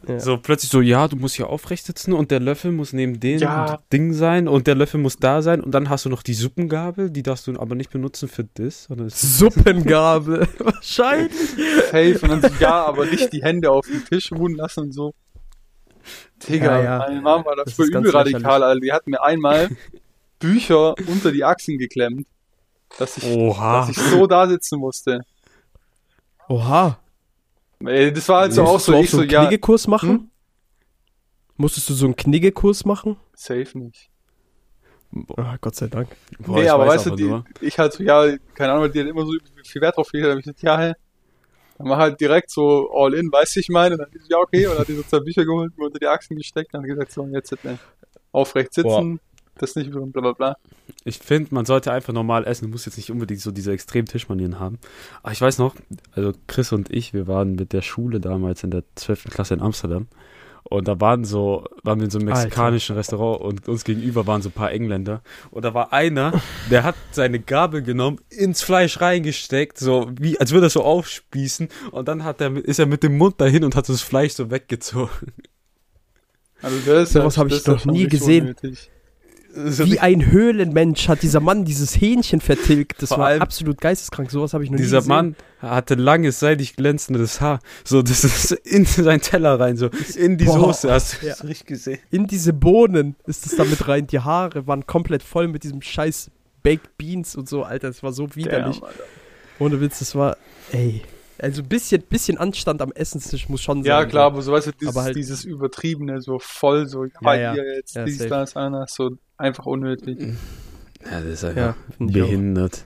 [0.09, 0.18] Ja.
[0.20, 3.38] so plötzlich so, ja, du musst hier aufrecht sitzen und der Löffel muss neben dem
[3.38, 3.78] Ja.
[3.93, 7.09] Ding sein und der Löffel muss da sein und dann hast du noch die Suppengabel,
[7.11, 8.88] die darfst du aber nicht benutzen für das.
[9.38, 10.49] Suppengabel.
[10.59, 11.32] Wahrscheinlich.
[11.90, 14.93] safe und dann so, ja, aber nicht die Hände auf den Tisch ruhen lassen und
[14.93, 15.14] so.
[16.49, 16.99] Digga, Ja, ja.
[16.99, 18.62] meine Mama war da Das früher ist ganz übel radikal.
[18.64, 18.80] Alter.
[18.80, 19.68] Die hat mir einmal
[20.43, 22.26] Bücher unter die Achsen geklemmt,
[22.99, 23.80] dass ich, Oha.
[23.80, 25.20] dass ich so da sitzen musste.
[26.49, 26.99] Oha.
[27.84, 29.40] Ey, das war halt so auch Musstest so, du auch ich so so, einen ja,
[29.43, 30.11] Kniggekurs machen?
[30.11, 30.30] Hm?
[31.57, 33.16] Musstest du so einen Kniggekurs machen?
[33.34, 34.11] safe nicht.
[35.36, 36.09] Ah, Gott sei Dank.
[36.38, 39.01] Boah, nee, ich aber weiß weißt du, die, ich halt so, ja, keine Ahnung, die
[39.01, 39.32] hat immer so
[39.64, 40.95] viel Wert drauf gelegt, da hab ich gesagt, ja, hey,
[41.76, 44.38] dann mach halt direkt so all in, weißt du, ich meine, und dann ist ja,
[44.38, 46.80] okay, und dann hat die so zwei Bücher geholt, mir unter die Achsen gesteckt, und
[46.80, 47.76] dann gesagt, so, und jetzt äh,
[48.32, 49.20] aufrecht sitzen,
[49.59, 50.57] das nicht über bla bla bla.
[51.05, 52.66] Ich finde, man sollte einfach normal essen.
[52.66, 54.78] Du musst jetzt nicht unbedingt so diese extremen Tischmanieren haben.
[55.22, 55.74] Aber ich weiß noch,
[56.12, 59.24] also Chris und ich, wir waren mit der Schule damals in der 12.
[59.30, 60.09] Klasse in Amsterdam.
[60.64, 62.42] Und da waren so, waren wir in so einem Alter.
[62.44, 65.20] mexikanischen Restaurant und uns gegenüber waren so ein paar Engländer.
[65.50, 66.40] Und da war einer,
[66.70, 71.68] der hat seine Gabel genommen, ins Fleisch reingesteckt, so wie, als würde er so aufspießen.
[71.90, 74.50] Und dann hat er, ist er mit dem Mund dahin und hat das Fleisch so
[74.50, 75.32] weggezogen.
[76.62, 78.42] Also das Sowas ja- hab ich noch nie gesehen.
[78.44, 78.91] unnötig.
[79.55, 83.03] So Wie ein Höhlenmensch hat dieser Mann dieses Hähnchen vertilgt.
[83.03, 84.30] Das Vor war absolut geisteskrank.
[84.30, 85.09] Sowas habe ich noch nie Dieser gesehen.
[85.11, 87.61] Mann hatte langes, seidig glänzendes Haar.
[87.84, 90.59] So, das ist in seinen Teller rein, so in die Boah.
[90.72, 90.90] Soße.
[90.90, 91.32] Hast du Ja.
[91.34, 91.98] das richtig gesehen?
[92.11, 94.07] In diese Bohnen ist es da mit rein.
[94.07, 96.30] Die Haare waren komplett voll mit diesem scheiß
[96.62, 97.62] Baked Beans und so.
[97.64, 98.76] Alter, das war so widerlich.
[98.78, 99.03] Damn, Alter.
[99.59, 100.36] Ohne Witz, das war,
[100.72, 101.03] ey.
[101.39, 103.89] Also ein bisschen, bisschen Anstand am Essenstisch muss schon sein.
[103.89, 107.11] Ja, klar, aber so weißt du, dieses, Aber halt- dieses übertriebene, so voll, so, ja,
[107.22, 107.53] Ja, ja.
[107.55, 108.28] hier jetzt, Ja, dies, safe.
[108.30, 110.20] das, anders, so einfach unnötig.
[111.05, 112.07] Ja, das ist Ja, einfach ich auch.
[112.12, 112.85] behindert.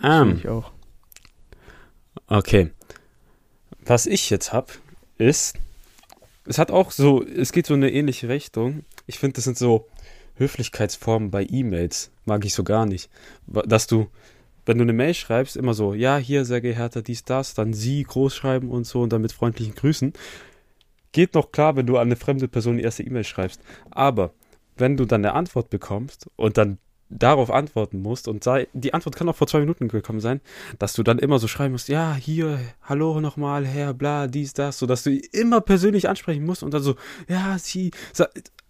[0.00, 0.72] Finde Ähm, ich auch.
[2.28, 2.70] okay.
[3.86, 4.72] Was ich jetzt hab,
[5.18, 5.56] ist,
[6.46, 8.84] es hat auch so, es geht so in eine ähnliche Richtung.
[9.06, 9.86] Ich finde, das sind so
[10.36, 12.10] Höflichkeitsformen bei E-Mails.
[12.24, 13.10] Mag ich so gar nicht.
[13.46, 14.08] Dass du,
[14.66, 18.02] wenn du eine Mail schreibst, immer so, ja, hier, sehr geehrter, dies, das, dann sie
[18.02, 20.12] groß schreiben und so und dann mit freundlichen Grüßen.
[21.12, 23.60] Geht noch klar, wenn du an eine fremde Person die erste E-Mail schreibst.
[23.90, 24.32] Aber
[24.76, 26.78] wenn du dann eine Antwort bekommst und dann
[27.10, 30.40] darauf antworten musst und sei, die Antwort kann auch vor zwei Minuten gekommen sein,
[30.78, 34.78] dass du dann immer so schreiben musst, ja, hier, hallo nochmal, Herr, bla, dies, das,
[34.78, 36.96] so dass du immer persönlich ansprechen musst und dann so,
[37.28, 37.92] ja, sie,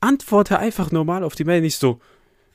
[0.01, 2.01] antworte einfach normal auf die Mail, nicht so,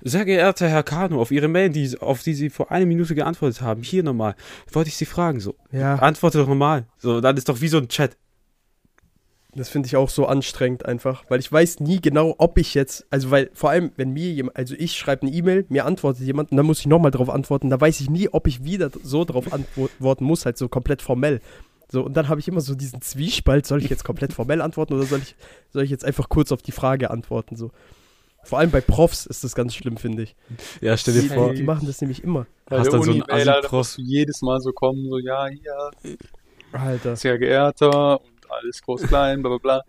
[0.02, 3.62] sehr geehrter Herr Kano, auf Ihre Mail, die, auf die Sie vor einer Minute geantwortet
[3.62, 4.36] haben, hier nochmal,
[4.72, 7.78] wollte ich Sie fragen, so, Ja, antworte doch normal, so, dann ist doch wie so
[7.78, 8.18] ein Chat.
[9.54, 13.08] das finde ich auch so anstrengend einfach, weil ich weiß nie genau, ob ich jetzt,
[13.10, 16.52] also weil vor allem, wenn mir jemand, also ich schreibe eine E-Mail, mir antwortet jemand
[16.52, 19.26] und dann muss ich nochmal drauf antworten, da weiß ich nie, ob ich wieder so
[19.26, 21.41] drauf antworten muss, halt so komplett formell.
[21.91, 24.93] So, und dann habe ich immer so diesen Zwiespalt, soll ich jetzt komplett formell antworten
[24.93, 25.36] oder soll ich,
[25.74, 27.72] soll ich jetzt einfach kurz auf die Frage antworten, so.
[28.43, 30.35] Vor allem bei Profs ist das ganz schlimm, finde ich.
[30.81, 32.47] Ja, stell dir Die, vor, die machen das nämlich immer.
[32.65, 33.71] Bei Hast dann so einen Alter, Assi-Prof.
[33.79, 36.17] musst du jedes Mal so kommen, so, ja, hier,
[36.71, 37.15] Alter.
[37.15, 39.81] sehr geehrter und alles groß, klein, bla bla bla.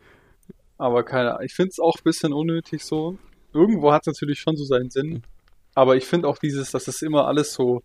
[0.79, 3.19] Aber keine Ahnung, ich finde es auch ein bisschen unnötig so.
[3.53, 5.23] Irgendwo hat es natürlich schon so seinen Sinn.
[5.75, 7.83] Aber ich finde auch dieses, dass das immer alles so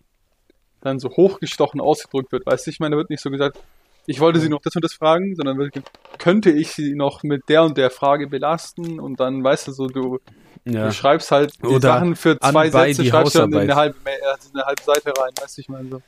[0.82, 2.46] dann so hochgestochen ausgedrückt wird.
[2.46, 3.60] Weißt du, ich meine, da wird nicht so gesagt,
[4.08, 5.72] ich wollte sie noch das und das fragen, sondern
[6.20, 9.88] könnte ich sie noch mit der und der Frage belasten und dann, weißt du, so,
[9.88, 10.20] du,
[10.66, 10.86] ja.
[10.88, 13.96] du schreibst halt die Oder Sachen für zwei Sätze, schreibst du dann in eine halbe,
[14.06, 14.12] äh,
[14.54, 16.02] eine halbe Seite rein, weißt du, ich meine so.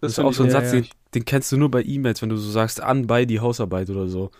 [0.00, 0.80] Das ist find auch so ein ja, Satz, ja.
[0.80, 3.90] Den, den kennst du nur bei E-Mails, wenn du so sagst, an bei die Hausarbeit
[3.90, 4.30] oder so.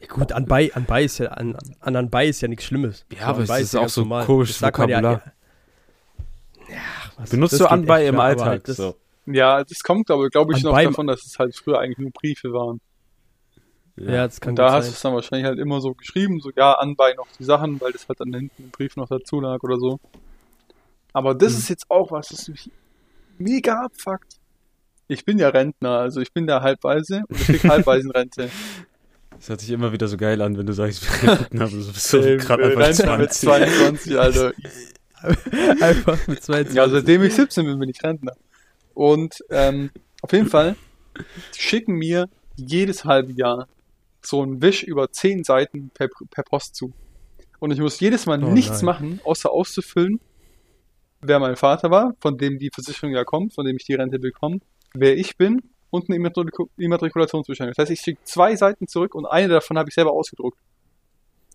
[0.00, 3.04] Ja, gut, anbei, anbei ist ja, an, an anbei ist ja nichts Schlimmes.
[3.12, 4.24] Ja, aber es ist auch ganz so normal.
[4.24, 5.02] komisches Das Vokabular.
[5.02, 6.80] Ja, ja,
[7.18, 8.46] was- Benutzt das du anbei echt im Alltag?
[8.46, 8.96] halt das- so.
[9.26, 12.52] Ja, das kommt aber, glaube ich, noch davon, dass es halt früher eigentlich nur Briefe
[12.52, 12.80] waren.
[14.06, 16.50] Ja, das kann Und da hast du es dann wahrscheinlich halt immer so geschrieben, so
[16.56, 19.62] ja, anbei noch die Sachen, weil das halt dann hinten im Brief noch dazu lag
[19.62, 20.00] oder so.
[21.12, 21.58] Aber das Mhm.
[21.58, 22.70] ist jetzt auch was, das mich
[23.38, 24.36] mega abfuckt.
[25.08, 28.48] Ich bin ja Rentner, also ich bin der Halbweise und ich krieg Halbwaisenrente.
[29.36, 31.76] Das hört sich immer wieder so geil an, wenn du sagst, wir reden, aber du
[31.78, 33.74] bist so Äh, gerade einfach Rentner mit 20.
[33.74, 34.52] 22, Alter.
[35.82, 36.74] Einfach mit 22.
[36.74, 38.32] Ja, seitdem ich 17 bin, bin ich Rentner.
[38.94, 39.90] Und ähm,
[40.22, 40.76] auf jeden Fall
[41.54, 43.68] schicken mir jedes halbe Jahr
[44.22, 46.92] so einen Wisch über 10 Seiten per, per Post zu.
[47.58, 48.84] Und ich muss jedes Mal Oh nichts nein.
[48.86, 50.20] machen, außer auszufüllen,
[51.20, 54.18] wer mein Vater war, von dem die Versicherung ja kommt, von dem ich die Rente
[54.18, 54.60] bekomme,
[54.94, 55.60] wer ich bin
[55.90, 57.74] und eine Immatriku- Immatrikulationsbescheinigung.
[57.76, 60.58] Das heißt, ich schicke zwei Seiten zurück und eine davon habe ich selber ausgedruckt.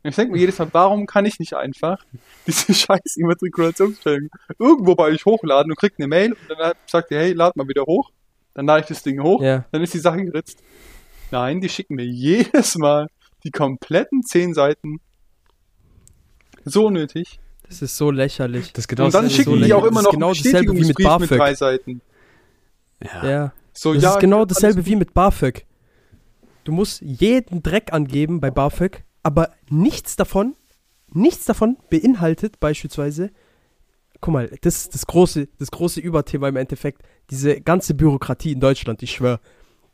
[0.03, 1.97] Und ich denke mir jedes Mal, warum kann ich nicht einfach
[2.47, 7.17] diese scheiß Immatrikulationsbescheinigung irgendwo bei euch hochladen und kriegt eine Mail und dann sagt ihr,
[7.17, 8.11] hey, lad mal wieder hoch.
[8.53, 9.65] Dann lade ich das Ding hoch, Ja.
[9.71, 10.59] dann ist die Sache geritzt.
[11.31, 13.07] Nein, die schicken mir jedes Mal
[13.43, 14.99] die kompletten zehn Seiten.
[16.63, 17.39] So nötig.
[17.67, 18.73] Das ist so lächerlich.
[18.73, 19.73] Das ist genau und dann schicken so die lächerlich.
[19.83, 21.37] auch immer Das noch ist genau dasselbe wie mit Bestätigungsbrief mit BAföG.
[21.37, 22.01] drei Seiten.
[23.03, 23.25] Ja.
[23.29, 23.53] Ja.
[23.73, 25.65] So, Das ja, ist genau dasselbe wie mit BAföG.
[26.63, 30.55] Du musst jeden Dreck angeben bei BAföG, aber nichts davon,
[31.13, 33.31] nichts davon beinhaltet beispielsweise,
[34.21, 38.59] guck mal, das ist das große, das große Überthema im Endeffekt, diese ganze Bürokratie in
[38.59, 39.39] Deutschland, ich schwöre.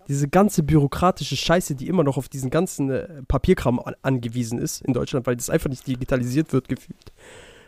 [0.07, 4.81] Diese ganze bürokratische Scheiße, die immer noch auf diesen ganzen äh, Papierkram an, angewiesen ist
[4.81, 7.11] in Deutschland, weil das einfach nicht digitalisiert wird, gefühlt.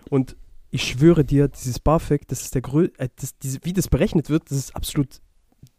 [0.10, 0.36] Und
[0.72, 4.30] ich schwöre dir, dieses BAföG, das ist der grö äh, das, diese, wie das berechnet
[4.30, 5.22] wird, das ist absolut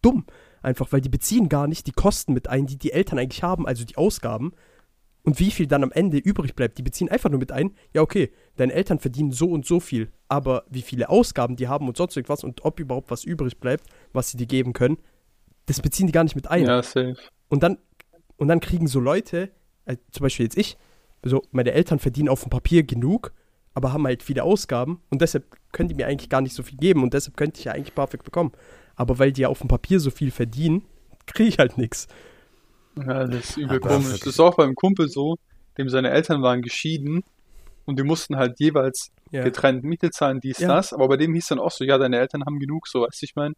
[0.03, 0.25] dumm.
[0.63, 3.67] Einfach, weil die beziehen gar nicht die Kosten mit ein, die die Eltern eigentlich haben,
[3.67, 4.53] also die Ausgaben.
[5.25, 8.03] Und wie viel dann am Ende übrig bleibt, die beziehen einfach nur mit ein, ja
[8.03, 11.97] okay, deine Eltern verdienen so und so viel, aber wie viele Ausgaben die haben und
[11.97, 14.99] sonst irgendwas und ob überhaupt was übrig bleibt, was sie dir geben können,
[15.67, 16.65] das beziehen die gar nicht mit ein.
[16.67, 17.17] Ja, safe.
[17.49, 17.79] Und dann,
[18.37, 19.51] und dann kriegen so Leute,
[19.87, 20.77] äh, zum Beispiel jetzt ich,
[21.25, 23.33] so meine Eltern verdienen auf dem Papier genug,
[23.75, 26.79] aber haben halt viele Ausgaben und deshalb können die mir eigentlich gar nicht so viel
[26.79, 28.53] geben und deshalb könnte ich ja eigentlich BAföG bekommen.
[28.97, 30.85] Aber weil die ja auf dem Papier so viel verdienen,
[31.27, 32.07] kriege ich halt nichts.
[32.97, 34.11] Ja, das ist übel Aber komisch.
[34.11, 35.37] das- Das ist auch beim Kumpel so,
[35.79, 37.25] dem seine Eltern waren geschieden
[37.87, 39.43] und die mussten halt jeweils Ja.
[39.43, 40.69] getrennt Miete zahlen, dies, Ja.
[40.69, 40.93] das.
[40.93, 43.25] Aber bei dem hieß dann auch so, ja, deine Eltern haben genug, so, weißt du,
[43.25, 43.55] ich meine.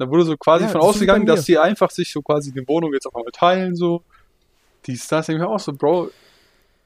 [0.00, 2.92] Da wurde so quasi Ja, von ausgegangen, dass sie einfach sich so quasi die Wohnung
[2.92, 4.02] jetzt auf einmal teilen, so.
[4.86, 5.28] Dies, das.
[5.28, 6.10] Ich mir auch so, Bro,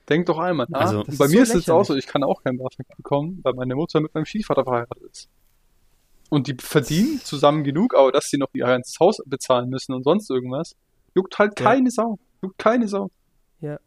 [0.08, 0.80] denk doch einmal nach.
[0.80, 3.38] Also- bei ist mir so ist es auch so, ich kann auch kein BAföG bekommen,
[3.44, 5.28] weil meine Mutter mit meinem Stiefvater verheiratet ist.
[6.28, 10.02] Und die verdienen zusammen genug, aber dass sie noch ihr ganzes Haus bezahlen müssen und
[10.02, 10.74] sonst irgendwas,
[11.14, 11.66] juckt halt Ja.
[11.66, 12.18] keine Sau.
[12.42, 13.10] Juckt keine Sau.
[13.60, 13.78] Ja,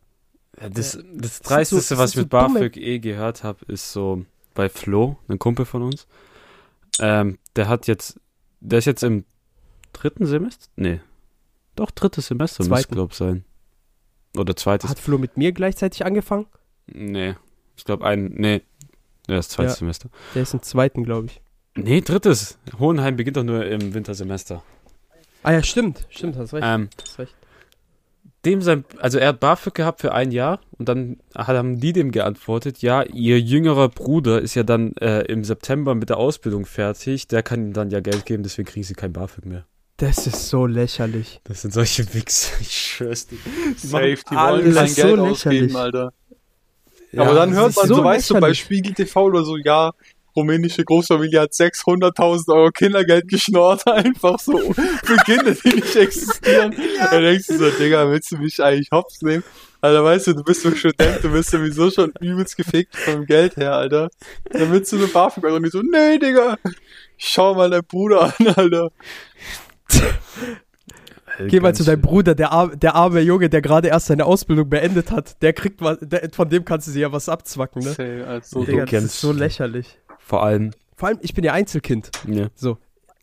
[0.69, 3.91] das, das Das Dreisteste, so- was ich mit so dumme- BAföG eh gehört habe, ist
[3.91, 4.23] so
[4.55, 6.07] bei Flo, ein Kumpel von uns.
[6.99, 8.19] Ähm, der hat jetzt,
[8.59, 9.25] der ist jetzt im
[9.93, 10.67] dritten Semester?
[10.75, 10.99] Nee.
[11.75, 12.93] Doch, drittes Semester muss Zweiten.
[12.93, 13.45] glaub sein.
[14.37, 14.89] Oder zweites.
[14.89, 16.45] Hat Flo mit mir gleichzeitig angefangen?
[16.87, 17.35] nee.
[17.75, 18.61] Ich glaube ein, nee.
[19.27, 19.75] Ja, das zweite Ja.
[19.75, 20.09] Semester.
[20.33, 21.41] Der ist im zweiten, glaube ich.
[21.75, 22.57] Nee, drittes.
[22.79, 24.63] Hohenheim beginnt doch nur im Wintersemester.
[25.43, 26.07] Ah ja, stimmt.
[26.09, 26.63] Stimmt, hast recht.
[26.65, 27.35] Ähm, hast recht.
[28.47, 31.93] Dem sein, also er hat BAföG gehabt für ein Jahr und dann hat- haben die
[31.93, 36.65] dem geantwortet, ja, ihr jüngerer Bruder ist ja dann äh, im September mit der Ausbildung
[36.65, 39.65] fertig, der kann ihnen dann ja Geld geben, deswegen kriegen sie kein BAföG mehr.
[39.97, 41.41] Das ist so lächerlich.
[41.43, 43.37] Das sind solche Wichser, ich schwör's dir.
[43.77, 45.31] Safe, die wollen kein so Geld lächerlich.
[45.31, 46.13] ausgeben, Alter.
[47.11, 48.53] Ja, aber dann hört man so so, weißt du, bei.
[48.53, 49.91] Spiegel TV oder so, ja,
[50.37, 56.75] rumänische Großfamilie hat 600.000 Euro Kindergeld geschnort, einfach so, für Kinder, die nicht existieren.
[56.99, 59.43] Da denkst du so, Digga, willst du mich eigentlich hops nehmen?
[59.81, 63.57] Alter, weißt du, du bist so Student, du bist sowieso schon übelst gefickt vom Geld
[63.57, 64.09] her, Alter.
[64.51, 66.57] Dann willst du eine BAföG und die so, nee, Digga,
[67.17, 68.91] schau mal deinen Bruder an, Alter.
[71.45, 72.01] Geh mal zu deinem.
[72.01, 75.41] Bruder, der, ar der arme Junge, der gerade erst seine Ausbildung beendet hat.
[75.41, 78.25] Der kriegt was, der, von dem kannst du dir ja was abzwacken, ne?
[78.27, 79.99] Also, Digga, das ist so lächerlich.
[80.27, 82.11] Vor allem, Vor allem, ich bin ja Einzelkind.
[82.27, 82.49] ja.
[82.53, 82.77] So.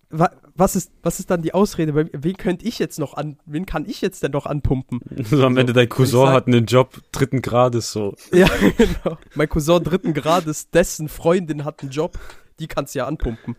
[0.08, 1.94] Wa was, ist, was ist dann die Ausrede?
[2.12, 5.00] Wen könnte ich jetzt noch an, wen kann ich jetzt denn noch anpumpen?
[5.24, 8.14] So am Ende dein Cousin hat einen Job dritten Grades so.
[8.32, 8.48] Ja,
[8.78, 9.18] genau.
[9.34, 12.18] Mein Cousin dritten Grades, dessen Freundin hat einen Job,
[12.60, 13.56] die kannst du ja anpumpen.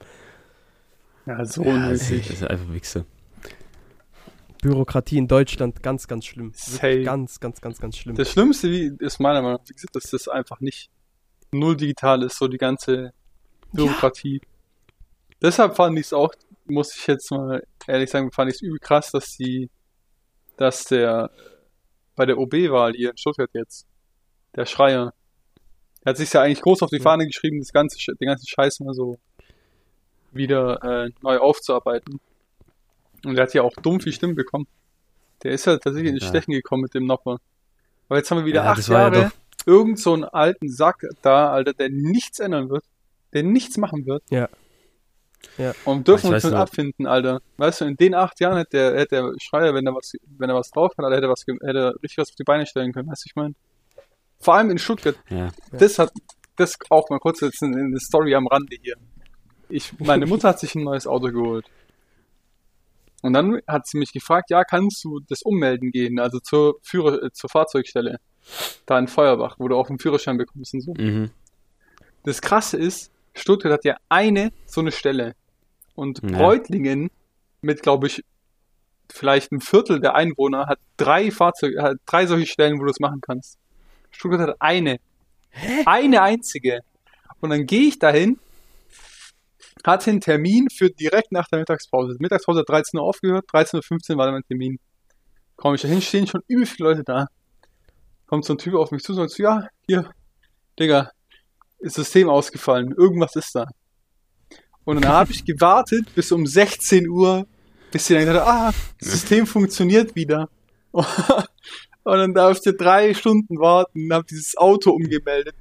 [1.28, 3.06] ja, so Ja, das, ist einfach Wichser.
[4.62, 6.54] Bürokratie in Deutschland, ganz, ganz schlimm.
[7.04, 8.16] Ganz, ganz, ganz, ganz schlimm.
[8.16, 10.90] Das Schlimmste wie, ist meiner Meinung nach, dass das einfach nicht
[11.52, 13.14] null digital ist, so die ganze
[13.76, 14.42] Bürokratie.
[15.42, 16.34] Deshalb fand ich es auch,
[16.66, 19.70] muss ich jetzt mal ehrlich sagen, fand ich es übel krass, dass die,
[20.58, 21.30] dass der
[22.16, 23.86] bei der OB-Wahl hier in Stuttgart jetzt,
[24.56, 25.14] der Schreier,
[26.04, 27.02] der hat sich ja eigentlich groß auf die Ja.
[27.04, 29.18] Fahne geschrieben, das ganze, den ganzen Scheiß mal so
[30.32, 32.20] wieder äh, neu aufzuarbeiten.
[33.26, 34.68] Und der hat ja auch dumm viel Stimmen bekommen.
[35.44, 36.30] Der ist ja tatsächlich ins Ja.
[36.30, 37.40] Stechen gekommen mit dem Nopper.
[38.08, 39.32] Aber jetzt haben wir wieder Ja, acht war ja Jahre
[39.66, 42.86] irgend so einen alten Sack da, Alter, der nichts ändern wird,
[43.36, 44.24] der nichts machen wird.
[44.30, 44.50] Ja.
[45.58, 45.74] Ja.
[45.86, 47.40] Und dürfen uns mit abfinden, Alter.
[47.58, 50.50] Weißt du, in den acht Jahren hätte der, hätte der Schreier, wenn er was, wenn
[50.50, 52.66] er was drauf hat, Alter, hätte er was, hätte er richtig was auf die Beine
[52.66, 53.54] stellen können, weißt du, ich meine?
[54.40, 55.50] Vor allem in Stuttgart, Ja.
[55.72, 56.12] das hat,
[56.56, 58.96] das auch mal kurz jetzt eine, eine Story am Rande hier.
[59.70, 61.66] Ich, meine Mutter hat sich ein neues Auto geholt.
[63.22, 67.24] Und dann hat sie mich gefragt, ja, kannst du das ummelden gehen, also zur Führer,
[67.24, 68.20] äh, zur Fahrzeugstelle,
[68.86, 70.94] da in Feuerbach, wo du auch einen Führerschein bekommst und so.
[70.96, 71.32] Mhm.
[72.24, 75.36] Das Krasse ist, Stuttgart hat ja eine so eine Stelle.
[75.94, 76.38] Und Ja.
[76.38, 77.12] Reutlingen
[77.62, 78.24] mit, glaube ich,
[79.12, 83.00] vielleicht ein Viertel der Einwohner hat drei Fahrzeuge, hat drei solche Stellen, wo du das
[83.00, 83.58] machen kannst.
[84.12, 85.00] Stuttgart hat eine.
[85.86, 86.82] Eine einzige.
[87.40, 88.40] Und dann gehe ich dahin,
[89.86, 92.16] hatte einen Termin für direkt nach der Mittagspause.
[92.18, 94.80] Die Mittagspause hat 13 Uhr aufgehört, 13.15 Uhr war dann mein Termin.
[95.56, 97.28] Komm ich dahin, stehen schon übel viele Leute da.
[98.26, 100.10] Kommt so ein Typ auf mich zu und sagt so, ja, hier,
[100.80, 101.12] Digga,
[101.80, 103.68] System ausgefallen, irgendwas ist da.
[104.84, 107.48] Und dann habe ich gewartet bis um 16 Uhr,
[107.92, 110.50] bis sie dann haben, ah, das System funktioniert wieder.
[110.94, 115.56] Und dann darf ich drei Stunden warten, habe dieses Auto umgemeldet.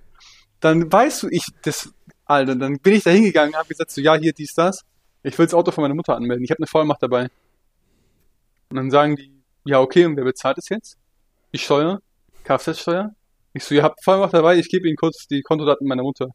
[0.61, 1.91] Dann weißt du, ich, das,
[2.27, 4.83] Alter, dann bin ich da hingegangen, habe gesagt, so, ja, hier, dies, das.
[5.23, 6.45] Ich will das Auto von meiner Mutter anmelden.
[6.45, 7.29] Ich habe eine Vollmacht dabei.
[8.69, 9.33] Und dann sagen die,
[9.65, 10.99] ja, okay, und wer bezahlt es jetzt?
[11.55, 12.03] Die Steuer?
[12.45, 13.15] Kfz-Steuer?
[13.55, 16.29] Ich so, ihr habt Vollmacht dabei, ich gebe Ihnen kurz die Kontodaten meiner Mutter.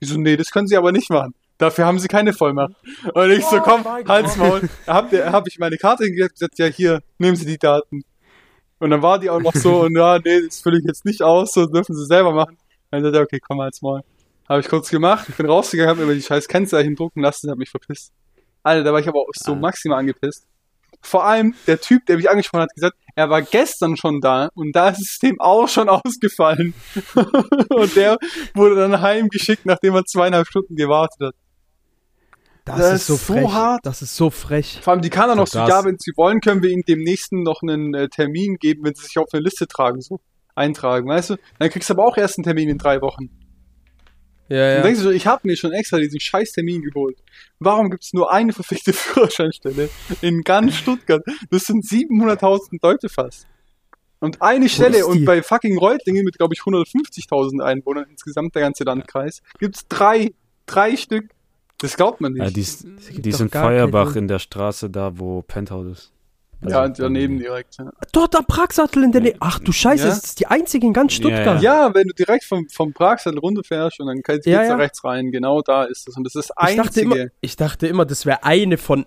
[0.00, 1.34] Die so, nee, das können Sie aber nicht machen.
[1.56, 2.74] Dafür haben Sie keine Vollmacht.
[3.14, 4.68] Und ich so, komm, Hals Maul.
[4.84, 8.04] Da hab, hab ich meine Karte hingegeben und gesagt, ja, hier, nehmen Sie die Daten.
[8.78, 11.22] Und dann war die auch noch so, und ja, nee, das fülle ich jetzt nicht
[11.22, 12.58] aus, so dürfen Sie selber machen.
[12.90, 14.02] Dann sagt er, okay, komm, Hals Maul.
[14.46, 17.52] Habe ich kurz gemacht, ich bin rausgegangen, habe mir die scheiß Kennzeichen drucken lassen und
[17.52, 18.12] habe mich verpisst.
[18.62, 20.46] Alter, da war ich aber auch so maximal angepisst.
[21.06, 24.72] Vor allem der Typ, der mich angesprochen hat, gesagt, er war gestern schon da und
[24.74, 26.74] da ist das System auch schon ausgefallen.
[27.70, 28.18] und der
[28.54, 31.34] wurde dann heimgeschickt, nachdem er zweieinhalb Stunden gewartet hat.
[32.64, 33.52] Das, Das ist so ist so frech.
[33.52, 33.80] hart.
[33.84, 34.80] Das ist so frech.
[34.82, 37.32] Vor allem, die kann er noch so, ja, wenn sie wollen, können wir ihm demnächst
[37.32, 40.18] noch einen äh, Termin geben, wenn sie sich auf eine Liste tragen, so
[40.56, 41.36] eintragen, weißt du?
[41.60, 43.30] Dann kriegst du aber auch erst einen Termin in drei Wochen.
[44.48, 47.18] Ja, Dann denkst du so, ich habe mir schon extra diesen scheiß Termin geholt.
[47.58, 49.88] Warum gibt es nur eine verfickte Führerscheinstelle
[50.22, 51.22] in ganz Stuttgart?
[51.50, 53.46] Das sind 700.000 Leute fast.
[54.18, 58.84] Und eine Stelle und bei fucking Reutlingen mit, glaube ich, 150.000 Einwohnern insgesamt, der ganze
[58.84, 60.32] Landkreis, gibt's drei,
[60.64, 61.30] drei Stück.
[61.78, 62.42] Das glaubt man nicht.
[62.42, 66.12] Ja, die, ist- gibt die sind Feuerbach in der Straße da, wo Penthouse ist.
[66.70, 67.76] Ja, Also, daneben direkt.
[67.78, 67.90] Ja.
[68.12, 69.36] Dort am Pragsattel in der Nähe.
[69.40, 70.08] Ach du Scheiße, Ja?
[70.10, 71.62] das ist die einzige in ganz Ja, Stuttgart.
[71.62, 74.74] Ja, wenn du direkt vom, vom Pragsattel runterfährst und dann geht's Ja, da ja.
[74.76, 76.16] rechts rein, genau da ist es.
[76.16, 77.14] Und das ist das Ich dachte, einzige.
[77.22, 79.06] immer, ich dachte immer, das wäre eine von,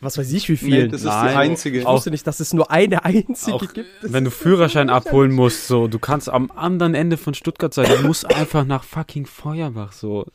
[0.00, 0.82] was weiß ich wie vielen.
[0.82, 1.28] nee, das ist Nein.
[1.30, 1.78] die einzige.
[1.80, 3.88] ich wusste nicht, dass es nur eine einzige Auch gibt.
[4.02, 7.72] Das Wenn du ist Führerschein abholen musst, so, du kannst am anderen Ende von Stuttgart
[7.72, 10.26] sein, du musst einfach nach fucking Feuerbach, so.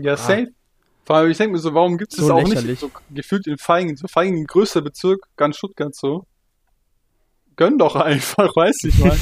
[0.00, 0.48] Ja, safe.
[1.06, 2.70] Vor allem, ich denke mir so, warum gibt es So das auch lächerlich.
[2.70, 3.96] nicht so gefühlt in Feingen?
[3.96, 6.24] So Feingen, größter Bezirk, ganz Stuttgart so.
[7.56, 9.16] Gönn doch einfach, weiß ich mal.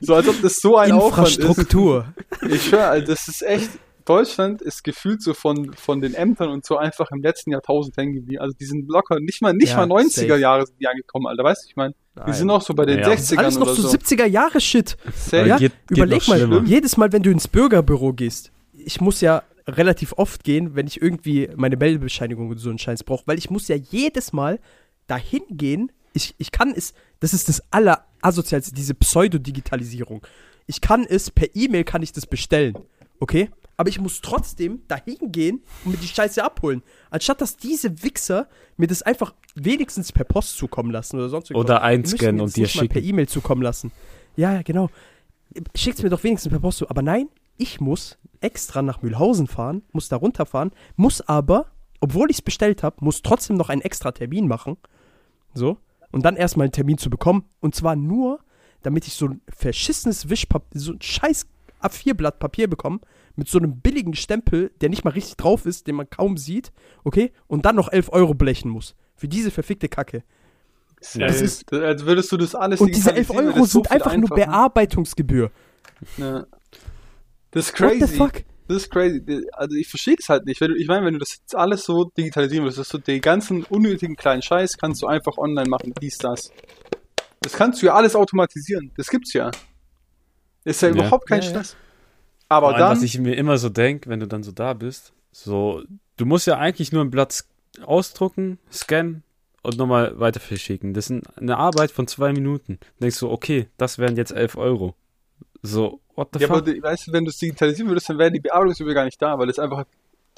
[0.00, 1.38] So als ob das so ein Aufwand ist.
[1.38, 2.12] Infrastruktur.
[2.48, 3.70] Ich schwör, also das ist echt,
[4.04, 8.14] Deutschland ist gefühlt so von, von den Ämtern und so einfach im letzten Jahrtausend hängen
[8.14, 8.40] geblieben.
[8.42, 10.36] Also die sind locker, nicht mal, nicht Ja, mal 90er safe.
[10.38, 11.94] Jahre sind die angekommen, Alter, weißt du, ich meine,
[12.26, 13.08] die sind noch so bei den Ja.
[13.10, 13.96] Das ist 60ern alles noch oder so so.
[13.96, 14.96] 70er Jahre Shit.
[15.32, 16.62] Ja, geht- geht überleg mal, schlimmer.
[16.64, 21.00] jedes Mal, wenn du ins Bürgerbüro gehst, ich muss ja relativ oft gehen, wenn ich
[21.00, 24.58] irgendwie meine Meldebescheinigung und so einen Scheiß brauche, weil ich muss ja jedes Mal
[25.06, 25.92] dahin gehen.
[26.12, 30.26] Ich, ich kann es, das ist das allerasozialste, diese Pseudodigitalisierung.
[30.66, 32.76] Ich kann es, per E-Mail kann ich das bestellen,
[33.18, 33.50] okay?
[33.76, 36.82] Aber ich muss trotzdem dahin gehen und mir die Scheiße abholen.
[37.08, 41.64] Anstatt dass diese Wichser mir das einfach wenigstens per Post zukommen lassen oder sonst irgendwas.
[41.64, 43.08] Oder einscannen mir und dir mal per schicken.
[43.08, 43.90] E-Mail zukommen lassen.
[44.36, 44.90] Ja, ja, genau.
[45.74, 46.90] Schickt's mir doch wenigstens per Post zu.
[46.90, 51.66] Aber nein, ich muss extra nach Mühlhausen fahren, muss da runterfahren, muss aber,
[52.00, 54.76] obwohl ich es bestellt habe, muss trotzdem noch einen extra Termin machen.
[55.54, 55.78] So.
[56.12, 57.44] Und dann erstmal einen Termin zu bekommen.
[57.60, 58.40] Und zwar nur,
[58.82, 61.46] damit ich so ein verschissenes Wischpapier, so ein scheiß
[61.82, 63.00] A4-Blatt Papier bekomme,
[63.36, 66.72] mit so einem billigen Stempel, der nicht mal richtig drauf ist, den man kaum sieht,
[67.04, 67.32] okay?
[67.46, 68.94] Und dann noch 11 Euro blechen muss.
[69.14, 70.22] Für diese verfickte Kacke.
[71.02, 71.24] Safe.
[71.26, 73.86] das ist- als würdest du das alles Und diese 11 digitalisieren, wäre Euro so sind
[73.88, 74.28] viel einfach nur.
[74.30, 75.50] Bearbeitungsgebühr.
[76.18, 76.46] Ja.
[77.52, 78.16] Das ist What the crazy.
[78.16, 78.32] fuck?
[78.68, 79.46] Das ist crazy.
[79.52, 80.60] Also ich verstehe das halt nicht.
[80.60, 83.20] Wenn du- Ich meine, wenn du das jetzt alles so digitalisieren würdest, dass du den
[83.20, 86.52] ganzen unnötigen kleinen Scheiß kannst du einfach online machen, dies, das.
[87.40, 88.92] Das kannst du ja alles automatisieren.
[88.96, 89.50] Das gibt's ja.
[90.64, 90.94] Ist ja, Ja.
[90.94, 91.50] überhaupt kein Ja, ja.
[91.50, 91.76] Stress.
[92.48, 94.74] Aber Vor allem, dann, was ich mir immer so denke, wenn du dann so da
[94.74, 95.82] bist, so,
[96.16, 97.44] du musst ja eigentlich nur ein Blatt
[97.84, 99.22] ausdrucken, scannen
[99.62, 100.92] und nochmal weiter verschicken.
[100.94, 102.78] Das ist eine Arbeit von zwei Minuten.
[103.00, 104.94] Denkst du, okay, das wären jetzt 11 Euro.
[105.62, 106.66] So, what the ja, aber fuck?
[106.66, 109.38] die- weißt du, wenn du es digitalisieren würdest, dann wäre die Bearbeitungsgebühr gar nicht da,
[109.38, 109.84] weil es einfach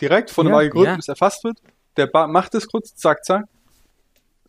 [0.00, 1.58] direkt von einem Ja, Algorithmus erfasst wird.
[1.96, 3.44] Der ba macht es kurz, zack, zack,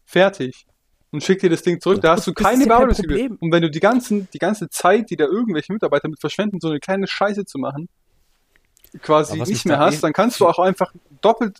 [0.05, 0.65] fertig.
[1.11, 2.01] Und schickt dir das Ding zurück.
[2.01, 3.38] Da hast du Das keine ja kein Bearbeitungsgebühr.
[3.39, 6.69] Und wenn du die, ganzen, die ganze Zeit, die da irgendwelche Mitarbeiter mit verschwenden, so
[6.69, 7.88] eine kleine Scheiße zu machen,
[9.01, 11.59] quasi Aber was nicht mich mehr da hast, eh- dann kannst du auch einfach doppelt,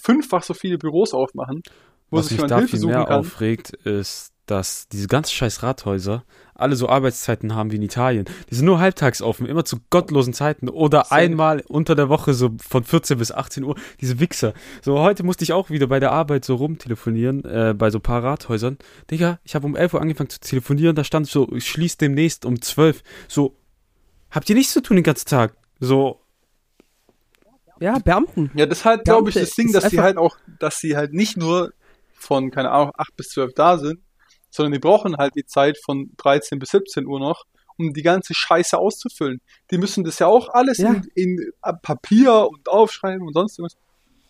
[0.00, 1.62] fünfzifach so viele Büros aufmachen,
[2.10, 3.20] wo Was sich mich jemand da Hilfe viel suchen mehr kann.
[3.20, 6.24] aufregt, ist, dass diese ganzen scheiß Rathäuser
[6.54, 8.26] alle so Arbeitszeiten haben wie in Italien.
[8.50, 11.14] Die sind nur halbtags offen, immer zu gottlosen Zeiten oder Safe.
[11.14, 13.74] einmal unter der Woche so von 14 bis 18 Uhr.
[14.00, 14.54] Diese Wichser.
[14.82, 18.02] So, heute musste ich auch wieder bei der Arbeit so rumtelefonieren, äh, bei so ein
[18.02, 18.78] paar Rathäusern.
[19.10, 22.44] Digga, ich habe um 11 Uhr angefangen zu telefonieren, da stand so, ich schließe demnächst
[22.44, 23.02] um 12.
[23.26, 23.56] So,
[24.30, 25.56] habt ihr nichts zu tun den ganzen Tag?
[25.80, 26.20] So,
[27.80, 28.52] Ja, Beamten.
[28.54, 31.12] Ja, das ist halt, glaube ich, das Ding, dass sie halt auch, dass sie halt
[31.12, 31.72] nicht nur
[32.14, 34.00] von, keine Ahnung, 8 bis 12 da sind,
[34.54, 37.44] sondern die brauchen halt die Zeit von 13 bis 17 Uhr noch,
[37.76, 39.40] um die ganze Scheiße auszufüllen.
[39.72, 40.92] Die müssen das ja auch alles Ja.
[41.14, 41.52] in, in
[41.82, 43.76] Papier und aufschreiben und sonst irgendwas.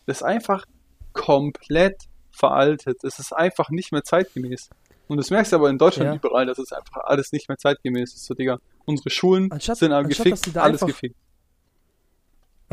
[0.07, 0.65] Das ist einfach
[1.13, 3.05] komplett veraltet.
[3.05, 4.71] Es ist einfach nicht mehr zeitgemäß.
[5.09, 6.15] Und das merkst du aber in Deutschland Ja.
[6.17, 8.25] überall, dass es einfach alles nicht mehr zeitgemäß ist.
[8.25, 11.17] So, Digga, unsere Schulen Anstatt- sind anstatt, gefickt, alles gefickt.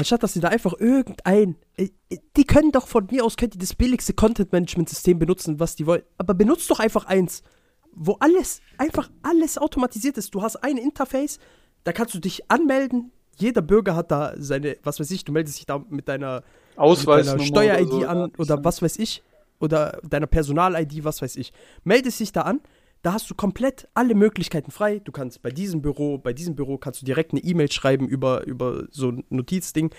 [0.01, 1.57] Anstatt dass sie da einfach irgendein.
[1.77, 5.75] äh, äh, Die können doch von mir aus, könnt ihr das billigste Content-Management-System benutzen, was
[5.75, 6.01] die wollen.
[6.17, 7.43] Aber benutzt doch einfach eins,
[7.91, 10.33] wo alles, einfach alles automatisiert ist.
[10.33, 11.37] Du hast ein Interface,
[11.83, 13.11] da kannst du dich anmelden.
[13.37, 16.41] Jeder Bürger hat da seine, was weiß ich, du meldest dich da mit deiner,
[16.77, 19.21] mit deiner Steuer-ID so, an oder was weiß ich.
[19.59, 21.53] Oder deiner Personal-ID, was weiß ich.
[21.83, 22.61] Meldest dich da an,
[23.01, 24.99] da hast du komplett alle Möglichkeiten frei.
[24.99, 28.45] Du kannst bei diesem Büro, bei diesem Büro kannst du direkt eine E-Mail schreiben über,
[28.45, 29.91] über so ein Notizding.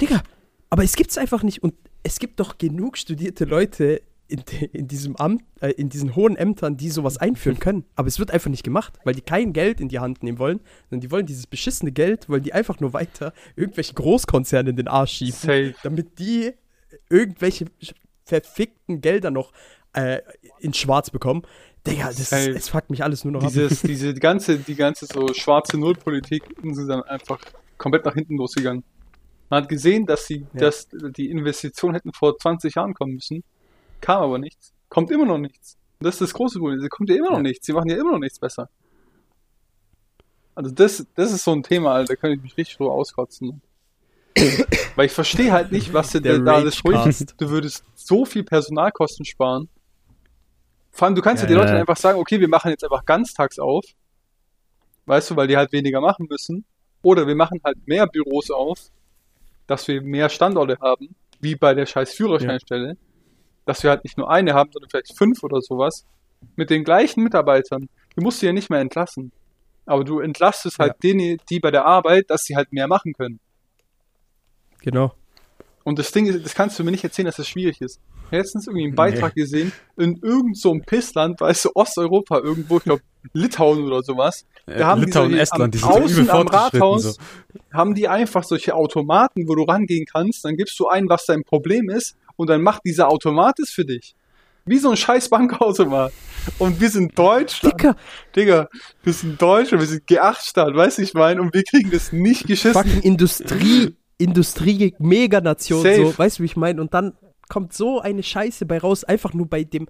[0.00, 0.22] Digga,
[0.70, 1.62] aber es gibt's einfach nicht.
[1.62, 4.42] Und es gibt doch genug studierte Leute in,
[4.72, 7.84] in diesem Amt, äh, in diesen hohen Ämtern, die sowas einführen können.
[7.94, 10.60] Aber es wird einfach nicht gemacht, weil die kein Geld in die Hand nehmen wollen,
[10.88, 14.88] sondern die wollen dieses beschissene Geld, wollen die einfach nur weiter irgendwelche Großkonzerne in den
[14.88, 15.74] Arsch schieben Safe.
[15.82, 16.52] damit die
[17.08, 17.66] irgendwelche
[18.24, 19.52] verfickten Gelder noch
[19.92, 20.20] äh,
[20.60, 21.42] in Schwarz bekommen.
[21.86, 22.50] Digga, das, Safe.
[22.50, 23.48] es fuckt mich alles nur noch ab.
[23.48, 27.38] Dieses, diese ganze, die ganze so schwarze Nullpolitik ist dann einfach
[27.78, 28.84] komplett nach hinten losgegangen.
[29.48, 30.60] Man hat gesehen, dass sie, Ja.
[30.60, 33.42] dass die Investitionen hätten vor 20 Jahren kommen müssen,
[34.00, 34.72] kam aber nichts.
[34.90, 35.76] Kommt immer noch nichts.
[35.98, 36.80] Und das ist das große Problem.
[36.80, 37.42] Sie kommt ja immer noch Ja.
[37.42, 37.66] nichts.
[37.66, 38.68] Sie machen ja immer noch nichts besser.
[40.54, 43.62] Also das, das ist so ein Thema, Alter, da könnte ich mich richtig so auskotzen.
[44.96, 47.26] Weil ich verstehe halt nicht, was du Der da alles ruhig.
[47.38, 49.68] Du würdest so viel Personalkosten sparen.
[50.90, 51.80] Vor allem, du kannst ja, Ja, die Leute ja.
[51.80, 53.84] einfach sagen, okay, wir machen jetzt einfach ganztags auf.
[55.06, 56.64] Weißt du, weil die halt weniger machen müssen.
[57.02, 58.78] Oder wir machen halt mehr Büros auf,
[59.66, 62.96] dass wir mehr Standorte haben, wie bei der scheiß Führerscheinstelle.
[63.66, 66.04] Dass wir halt nicht nur eine haben, sondern vielleicht fünf oder sowas.
[66.56, 67.88] Mit den gleichen Mitarbeitern.
[68.16, 69.32] Du musst sie ja nicht mehr entlassen.
[69.86, 70.98] Aber du entlastest halt Ja.
[71.02, 73.40] denen, die bei der Arbeit, dass sie halt mehr machen können.
[74.80, 75.14] Genau.
[75.84, 78.00] Und das Ding ist, das kannst du mir nicht erzählen, dass das schwierig ist.
[78.30, 82.38] Ich habe letztens irgendwie einen Beitrag gesehen, in irgend so einem Pissland, weißt du, Osteuropa
[82.38, 83.02] irgendwo, ich glaube
[83.32, 84.46] Litauen oder sowas.
[84.66, 86.80] Da haben Äh, Litauen, die so Estland, am, die sind so außen am fortgeschritten.
[86.80, 87.20] Rathaus, So.
[87.72, 91.42] haben die einfach solche Automaten, wo du rangehen kannst, dann gibst du ein, was dein
[91.42, 94.14] Problem ist, und dann macht dieser Automat es für dich.
[94.64, 96.12] Wie so ein scheiß Bankautomat.
[96.58, 97.74] Und wir sind Deutschland.
[97.74, 97.96] Dicker,
[98.36, 98.68] Digga,
[99.02, 102.46] wir sind Deutschland, wir sind G8-Staat, weißt du, ich meine, und wir kriegen das nicht
[102.46, 102.74] geschissen.
[102.74, 106.80] fucking Industrie, Industrie, Meganation, so, weißt du, wie ich meine?
[106.80, 107.14] Und dann
[107.50, 109.86] kommt so eine Scheiße bei raus, einfach nur bei dem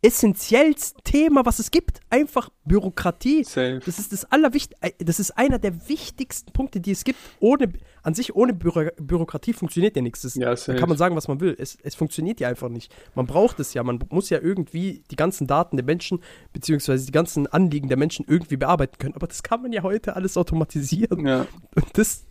[0.00, 2.00] essentiellsten Thema, was es gibt.
[2.08, 3.42] Einfach Bürokratie.
[3.42, 3.80] Safe.
[3.84, 7.18] Das ist das Allerwichtigste, das ist einer der wichtigsten Punkte, die es gibt.
[7.40, 10.22] Ohne, an sich, ohne Büro Bürokratie funktioniert ja nichts.
[10.22, 11.56] Das, Ja, da kann man sagen, was man will.
[11.58, 12.94] Es, es funktioniert ja einfach nicht.
[13.16, 13.82] Man braucht es ja.
[13.82, 16.20] Man muss ja irgendwie die ganzen Daten der Menschen,
[16.52, 19.14] beziehungsweise die ganzen Anliegen der Menschen irgendwie bearbeiten können.
[19.14, 21.26] Aber das kann man ja heute alles automatisieren.
[21.26, 21.46] Ja.
[21.74, 22.24] Und das,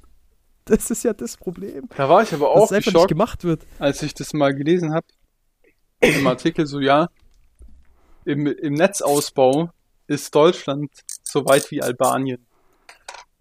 [0.75, 1.87] das ist ja das Problem.
[1.95, 3.65] Da war ich aber Dass auch es einfach nicht geschockt, gemacht wird.
[3.79, 5.07] als ich das mal gelesen habe,
[5.99, 7.09] im Artikel so, ja,
[8.25, 9.71] im, im Netzausbau
[10.07, 10.91] ist Deutschland
[11.23, 12.45] so weit wie Albanien.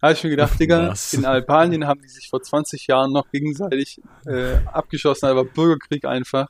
[0.01, 1.15] Da habe ich mir gedacht, Digga, Was?
[1.15, 6.49] in Albanien haben die sich vor 20 Jahren noch gegenseitig äh, abgeschossen, aber Bürgerkrieg einfach.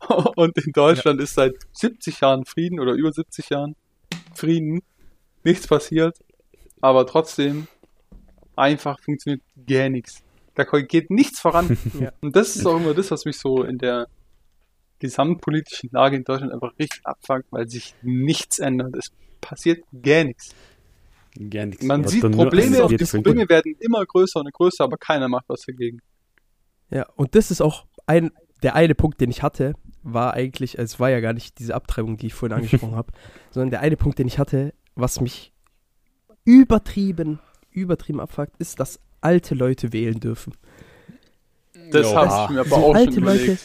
[0.36, 3.76] Und in Deutschland ist seit 70 Jahren Frieden oder über 70 Jahren
[4.34, 4.82] Frieden.
[5.44, 6.18] Nichts passiert,
[6.80, 7.68] aber trotzdem
[8.56, 10.22] einfach funktioniert gar nichts.
[10.54, 11.76] Da geht nichts voran.
[12.00, 12.12] Ja.
[12.20, 14.08] Und das ist auch immer das, was mich so in der
[14.98, 18.96] gesamtpolitischen Lage in Deutschland einfach richtig abfuckt, weil sich nichts ändert.
[18.96, 20.54] Es passiert gar nichts.
[21.50, 21.84] Gar nichts.
[21.84, 25.28] Man Was sieht Probleme und passiert die Probleme werden immer größer und größer, aber keiner
[25.28, 26.00] macht was dagegen.
[26.90, 28.30] Ja, und das ist auch ein,
[28.62, 32.16] der eine Punkt, den ich hatte, war eigentlich, es war ja gar nicht diese Abtreibung,
[32.16, 33.12] die ich vorhin angesprochen habe,
[33.50, 35.52] sondern der eine Punkt, den ich hatte, was mich
[36.44, 37.40] übertrieben,
[37.82, 40.52] übertrieben abfuckt, ist, dass alte Leute wählen dürfen.
[41.90, 42.16] Das Ja.
[42.16, 43.58] habe ich mir aber So auch alte schon Leute.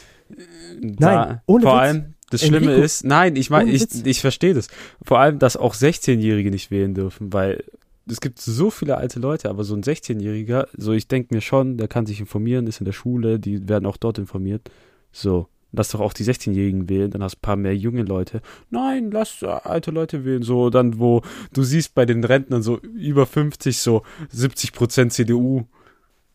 [0.80, 1.80] Da, Nein, ohne vor Witz.
[1.80, 4.68] allem, das Schlimme Enrico, ist, nein, ich meine, ich, ich verstehe das.
[5.04, 7.62] Vor allem, dass auch 16-Jährige nicht wählen dürfen, weil
[8.08, 11.76] es gibt so viele alte Leute, aber so ein 16-Jähriger, so ich denke mir schon,
[11.76, 14.70] der kann sich informieren, ist in der Schule, die werden auch dort informiert.
[15.12, 18.40] So, lass doch auch die 16-Jährigen wählen, dann hast du ein paar mehr junge Leute.
[18.70, 20.42] Nein, lass alte Leute wählen.
[20.42, 24.02] So, dann, wo du siehst bei den Rentnern so über 50, so
[24.34, 25.64] 70% CDU,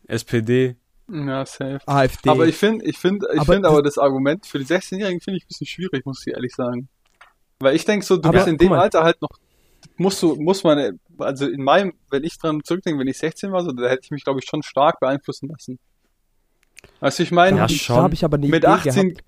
[0.06, 0.76] SPD.
[1.10, 1.78] Ja, safe.
[1.86, 2.28] AfD.
[2.28, 5.20] Aber ich finde, ich finde, ich Aber finde das- aber das Argument für die 16-Jährigen
[5.20, 6.88] finde ich ein bisschen schwierig, muss ich ehrlich sagen.
[7.60, 8.80] Weil ich denke so, du Aber bist in dem mal.
[8.80, 9.30] Alter halt noch,
[9.96, 13.64] musst du, muss man, also in meinem, wenn ich dran zurückdenke, wenn ich 16 war,
[13.64, 15.78] so, da hätte ich mich, glaube ich, schon stark beeinflussen lassen.
[17.00, 19.24] Also ich meine, Ja, da habe ich aber eine Mit Idee 18 gehabt.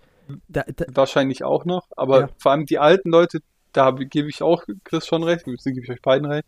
[0.48, 2.28] Da, da, wahrscheinlich auch noch, aber Ja.
[2.38, 3.40] vor allem die alten Leute,
[3.72, 6.46] da gebe ich auch Chris schon recht, gebe ich euch beiden recht,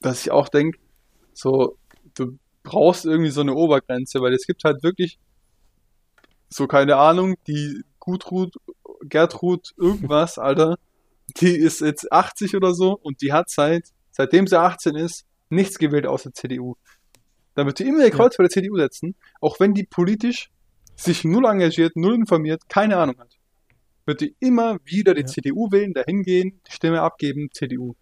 [0.00, 0.78] dass ich auch denke,
[1.32, 1.76] so,
[2.14, 5.18] du brauchst irgendwie so eine Obergrenze, weil es gibt halt wirklich
[6.48, 8.54] so keine Ahnung, die Gudrud,
[9.00, 10.76] Gertrud, irgendwas, Alter,
[11.40, 15.78] die ist jetzt 80 oder so und die hat seit, seitdem sie 18 ist, nichts
[15.78, 16.76] gewählt außer CDU.
[17.54, 20.50] Da wird die immer ihr Kreuz bei der CDU setzen, auch wenn die politisch
[20.96, 23.36] sich null engagiert, null informiert, keine Ahnung hat.
[24.06, 25.26] Wird die immer wieder die Ja.
[25.26, 27.94] CDU wählen, dahin gehen, die Stimme abgeben, CDU.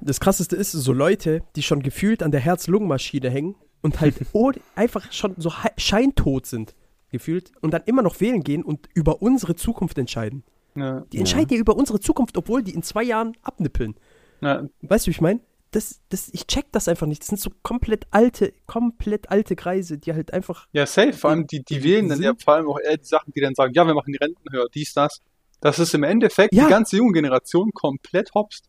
[0.00, 4.16] das krasseste ist, so Leute, die schon gefühlt an der Herz-Lungen-Maschine hängen und halt
[4.74, 6.74] einfach schon so hei- scheintot sind,
[7.10, 10.42] gefühlt, und dann immer noch wählen gehen und über unsere Zukunft entscheiden.
[10.74, 13.94] Ja, Die entscheiden ja über unsere Zukunft, obwohl die in zwei Jahren abnippeln.
[14.42, 15.40] ja, Weißt du, wie ich meine?
[15.74, 17.22] Das, das, ich check das einfach nicht.
[17.22, 20.68] Das sind so komplett alte, komplett alte Kreise, die halt einfach.
[20.72, 21.12] ja, safe.
[21.14, 23.54] Vor allem, die, die wählen dann ja vor allem auch eher die Sachen, die dann
[23.54, 25.20] sagen, ja, wir machen die Renten höher, dies, das.
[25.60, 26.64] Das ist im Endeffekt Ja.
[26.64, 28.66] die ganze junge Generation komplett hopst.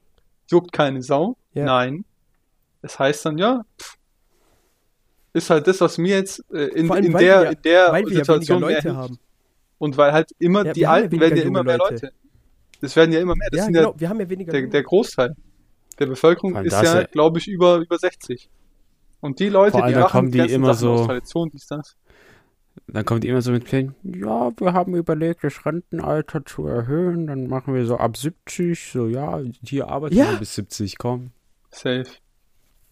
[0.50, 1.38] Juckt keine Sau.
[1.54, 1.66] Ja.
[1.66, 2.06] Nein.
[2.82, 3.96] Das heißt dann, ja, pff,
[5.34, 8.06] ist halt das, was mir jetzt äh, in, allem, in, der, ja- in der ja
[8.08, 9.20] Situation mehr Leute haben.
[9.78, 11.94] Und weil halt immer Ja, die ja Alten werden ja immer mehr Leute.
[12.06, 12.14] Leute.
[12.82, 13.50] Das werden ja immer mehr.
[13.52, 13.92] Das ja, sind genau.
[13.94, 14.52] ja wir haben ja weniger.
[14.52, 15.36] der, der Großteil
[16.00, 18.50] der Bevölkerung ist ja, glaube ich, über, über 60.
[19.22, 21.96] Und die Leute, allem, die machen kommen die immer Sachen aus so- Tradition, dies, das.
[22.88, 27.28] Dann kommt die immer so mit Plänen, ja, wir haben überlegt, das Rentenalter zu erhöhen,
[27.28, 30.32] dann machen wir so ab 70, so ja, hier arbeiten Ja.
[30.32, 31.32] wir bis 70, komm.
[31.72, 32.06] Safe.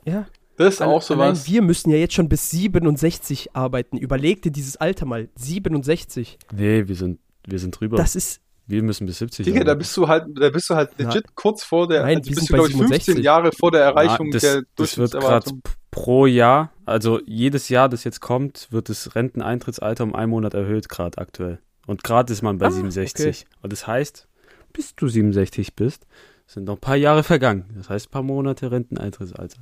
[0.05, 0.25] ja.
[0.55, 1.47] Das ist auch allein sowas.
[1.49, 3.97] wir müssen ja jetzt schon bis 67 arbeiten.
[3.97, 5.27] Überleg dir dieses Alter mal.
[5.35, 6.37] 67.
[6.55, 7.97] Nee, wir sind, wir sind drüber.
[7.97, 8.39] Das ist.
[8.67, 11.05] Wir müssen bis 70 Digga, da bist du halt, da bist du halt Na.
[11.09, 13.23] legit kurz vor der, Nein, also bist du, bei glaube ich, 15 67.
[13.25, 15.51] Jahre vor der Erreichung Ja, das, der das wird gerade
[15.91, 20.89] pro Jahr, also jedes Jahr, das jetzt kommt, wird das Renteneintrittsalter um einen Monat erhöht,
[20.89, 21.59] gerade aktuell.
[21.85, 23.45] Und gerade ist man bei Ah, 67.
[23.61, 24.27] Und das heißt,
[24.71, 26.07] bis du 67 bist,
[26.47, 27.65] sind noch ein paar Jahre vergangen.
[27.75, 29.59] Das heißt, ein paar Monate Renteneintrittsalter.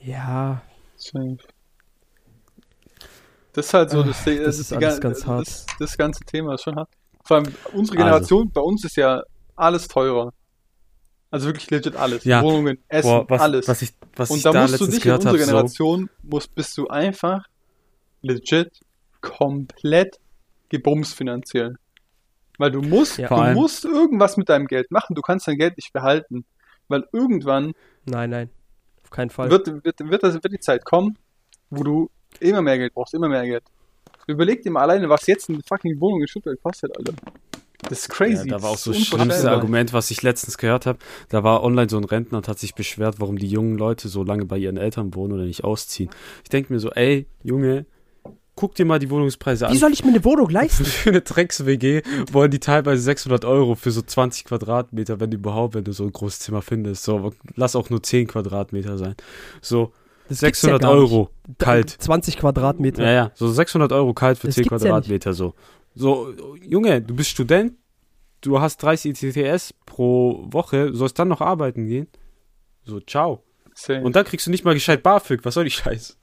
[0.00, 0.62] Ja.
[0.96, 1.36] Safe.
[3.52, 5.46] Das ist halt so, das, Ah, das ist alles gan- ganz hart.
[5.46, 6.88] Das, das ganze Thema ist schon hart.
[7.24, 8.04] Vor allem unsere Also.
[8.04, 9.22] Generation, bei uns ist ja
[9.56, 10.32] alles teurer.
[11.30, 12.24] Also wirklich legit alles.
[12.24, 12.42] Ja.
[12.42, 13.68] Wohnungen, Essen, Boah, was, alles.
[13.68, 16.76] was ich, was Und da musst du dich in unserer habe, so, Generation, musst, bist
[16.76, 17.44] du einfach
[18.22, 18.80] legit
[19.20, 20.18] komplett
[20.70, 21.76] gebumst finanziell.
[22.58, 23.28] Weil du musst, Ja.
[23.28, 25.14] Du musst irgendwas mit deinem Geld machen.
[25.14, 26.44] Du kannst dein Geld nicht behalten.
[26.88, 27.72] Weil irgendwann
[28.06, 28.50] Nein, nein.
[29.04, 29.50] Auf keinen Fall.
[29.50, 31.16] wird, wird, wird, das, wird die Zeit kommen,
[31.70, 32.10] wo du
[32.40, 33.64] immer mehr Geld brauchst, immer mehr Geld.
[34.26, 37.14] Überleg dir mal alleine, was jetzt eine fucking Wohnung in Stuttgart kostet, Alter.
[37.88, 38.48] Das ist ja, crazy.
[38.48, 39.50] da war auch so das schlimmste.
[39.50, 40.98] Argument, was ich letztens gehört habe.
[41.28, 44.22] Da war online so ein Rentner und hat sich beschwert, warum die jungen Leute so
[44.22, 46.10] lange bei ihren Eltern wohnen oder nicht ausziehen.
[46.42, 47.86] Ich denke mir so, ey, Junge,
[48.54, 49.72] guck dir mal die Wohnungspreise an.
[49.72, 50.84] Wie soll ich mir eine Wohnung leisten?
[50.84, 55.84] Für eine Drecks-WG wollen die teilweise 600 Euro für so 20 Quadratmeter, wenn überhaupt, wenn
[55.84, 57.04] du so ein großes Zimmer findest.
[57.04, 59.14] So, lass auch nur 10 Quadratmeter sein.
[59.62, 59.92] So,
[60.30, 61.12] Das gibt's ja 600 gar nicht.
[61.12, 61.90] Euro kalt.
[61.90, 63.02] 20 Quadratmeter.
[63.04, 65.54] Ja, ja, so 600 Euro kalt für Das 10 gibt's ja Quadratmeter, so.
[65.94, 67.74] So, Junge, du bist Student,
[68.40, 72.06] du hast 30 ICTS pro Woche, sollst dann noch arbeiten gehen?
[72.84, 73.42] So, ciao.
[73.74, 74.00] Safe.
[74.02, 76.14] Und dann kriegst du nicht mal gescheit BAföG, was soll die Scheiße?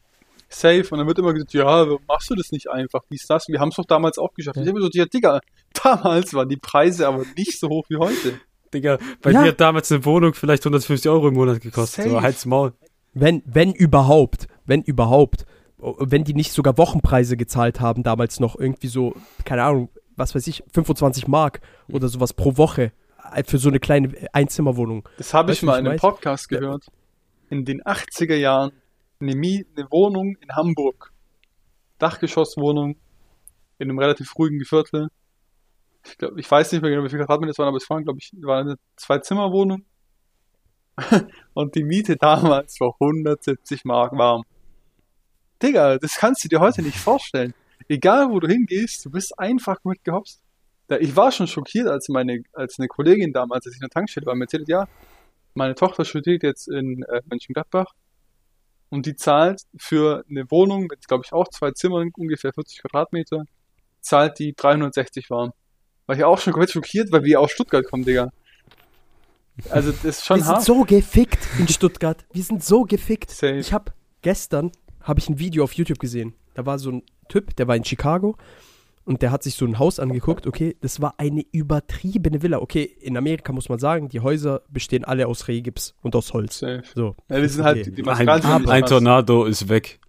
[0.49, 0.85] Safe.
[0.91, 3.01] Und dann wird immer gesagt, ja, warum machst du das nicht einfach?
[3.09, 3.47] Wie ist das?
[3.49, 4.55] Wir haben es doch damals auch geschafft.
[4.55, 4.61] Ja.
[4.63, 5.39] Ich habe gesagt, ja, Digga,
[5.83, 8.39] damals waren die Preise aber nicht so hoch wie heute.
[8.73, 9.41] Digga, bei Ja.
[9.41, 12.05] mir hat damals eine Wohnung vielleicht 150 Euro im Monat gekostet.
[12.05, 12.21] So, Safe.
[12.21, 12.73] halt's Maul.
[13.19, 15.45] Wenn, wenn überhaupt, wenn überhaupt,
[15.77, 19.13] wenn die nicht sogar Wochenpreise gezahlt haben, damals noch irgendwie so,
[19.45, 21.61] keine Ahnung, was weiß ich, 25 Mark
[21.91, 22.91] oder sowas pro Woche
[23.33, 25.07] äh, für so eine kleine Einzimmerwohnung.
[25.17, 25.99] Das habe ich mal in einem?
[25.99, 26.87] Podcast gehört.
[27.49, 28.71] In den 80er Jahren
[29.19, 31.13] eine, Mie eine Wohnung in Hamburg.
[31.99, 32.97] Dachgeschosswohnung
[33.79, 35.09] in einem relativ ruhigen Viertel.
[36.05, 38.03] Ich, glaub, ich weiß nicht mehr genau, wie viele Quadratmeter es waren, aber es waren,
[38.03, 39.83] glaube ich, war eine Zwei-Zimmer-Wohnung.
[41.53, 44.43] Und die Miete damals war 170 Mark warm.
[45.61, 47.53] Digga, das kannst du dir heute nicht vorstellen.
[47.87, 50.41] Egal, wo du hingehst, du bist einfach mitgehopst.
[50.99, 54.25] Ich war schon schockiert, als meine, als eine Kollegin damals, als ich in der Tankstelle
[54.25, 54.87] war, mir erzählt, ja,
[55.53, 57.93] meine Tochter studiert jetzt in äh, Mönchengladbach
[58.89, 63.43] Und die zahlt für eine Wohnung mit, glaube ich, auch zwei Zimmern, ungefähr 40 Quadratmeter,
[64.01, 65.51] zahlt die 360 warm.
[66.05, 68.31] War ich auch schon komplett schockiert, weil wir aus Stuttgart kommen, Digga.
[69.69, 70.63] Also, das ist schon Wir sind hart.
[70.63, 72.25] so gefickt in Stuttgart.
[72.33, 73.31] Wir sind so gefickt.
[73.31, 73.57] Safe.
[73.57, 73.91] Ich habe
[74.21, 76.33] gestern habe ich ein Video auf YouTube gesehen.
[76.53, 78.35] Da war so ein Typ, der war in Chicago
[79.05, 80.47] und der hat sich so ein Haus angeguckt.
[80.47, 82.59] Okay, das war eine übertriebene Villa.
[82.59, 86.59] Okay, in Amerika muss man sagen, die Häuser bestehen alle aus Rehgips und aus Holz.
[86.59, 86.83] Safe.
[86.95, 87.15] So.
[87.29, 87.91] Ja, die sind halt, Okay.
[87.91, 88.85] die Ein, sind ein.
[88.85, 89.99] Tornado ist weg.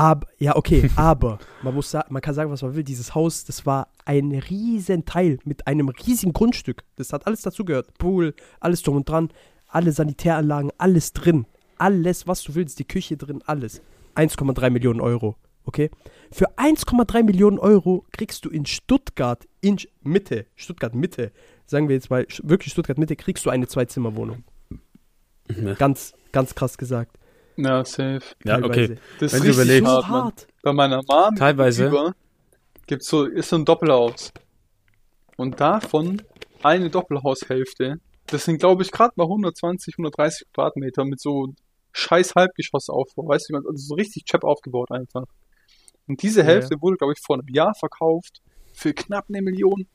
[0.00, 2.84] Aber, ja, okay, aber man muss man kann sagen, was man will.
[2.84, 6.84] Dieses Haus, das war ein riesen Teil mit einem riesigen Grundstück.
[6.96, 7.92] Das hat alles dazugehört.
[7.98, 9.28] Pool, alles drum und dran,
[9.68, 11.44] alle Sanitäranlagen, alles drin.
[11.76, 13.82] Alles, was du willst, die Küche drin, alles.
[14.16, 15.36] 1,3 Millionen Euro.
[15.66, 15.90] Okay?
[16.32, 21.30] Für 1,3 Millionen Euro kriegst du in Stuttgart, in Mitte, Stuttgart Mitte,
[21.66, 24.44] sagen wir jetzt mal, wirklich Stuttgart Mitte, kriegst du eine Zwei-Zimmer-Wohnung.
[25.54, 25.74] Ja.
[25.74, 27.19] Ganz, ganz krass gesagt.
[27.56, 28.20] Ja, safe.
[28.44, 28.68] Ja, okay.
[28.88, 28.96] teilweise.
[29.20, 30.46] Das Wenn ist du überlegst- So hart.
[30.62, 32.14] Bei meiner Mom Teilweise.
[32.86, 34.32] gibt's so, ist so ein Doppelhaus.
[35.36, 36.22] Und davon
[36.62, 37.96] eine Doppelhaushälfte,
[38.26, 41.54] das sind glaube ich gerade mal 120, 130 Quadratmeter mit so
[41.92, 45.24] scheiß Halbgeschossaufbau, weißt du, also so richtig chap aufgebaut einfach.
[46.06, 48.42] Und diese Ja, Hälfte wurde glaube ich vor einem Jahr verkauft
[48.74, 49.86] für knapp eine Million.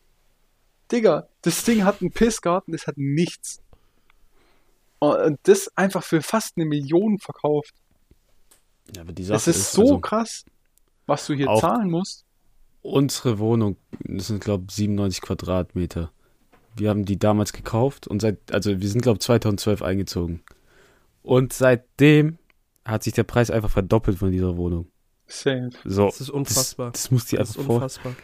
[0.92, 3.60] Digga, das Ding hat einen Pissgarten, das hat nichts.
[5.00, 7.74] Und das einfach für fast eine Million verkauft.
[8.96, 10.46] Ja, aber die Sache Das ist so also, krass,
[11.06, 12.24] was du hier zahlen musst.
[12.82, 16.12] unsere Wohnung, das sind glaube 97 Quadratmeter.
[16.76, 20.44] Wir haben die damals gekauft und seit, also wir sind glaube 2012 eingezogen.
[21.24, 22.38] Und seitdem
[22.86, 24.88] hat sich der Preis einfach verdoppelt von dieser Wohnung.
[25.28, 25.70] Safe.
[25.84, 26.92] So, Das ist unfassbar.
[26.92, 27.76] Das, das muss die Das einfach ist vor.
[27.76, 28.16] unfassbar.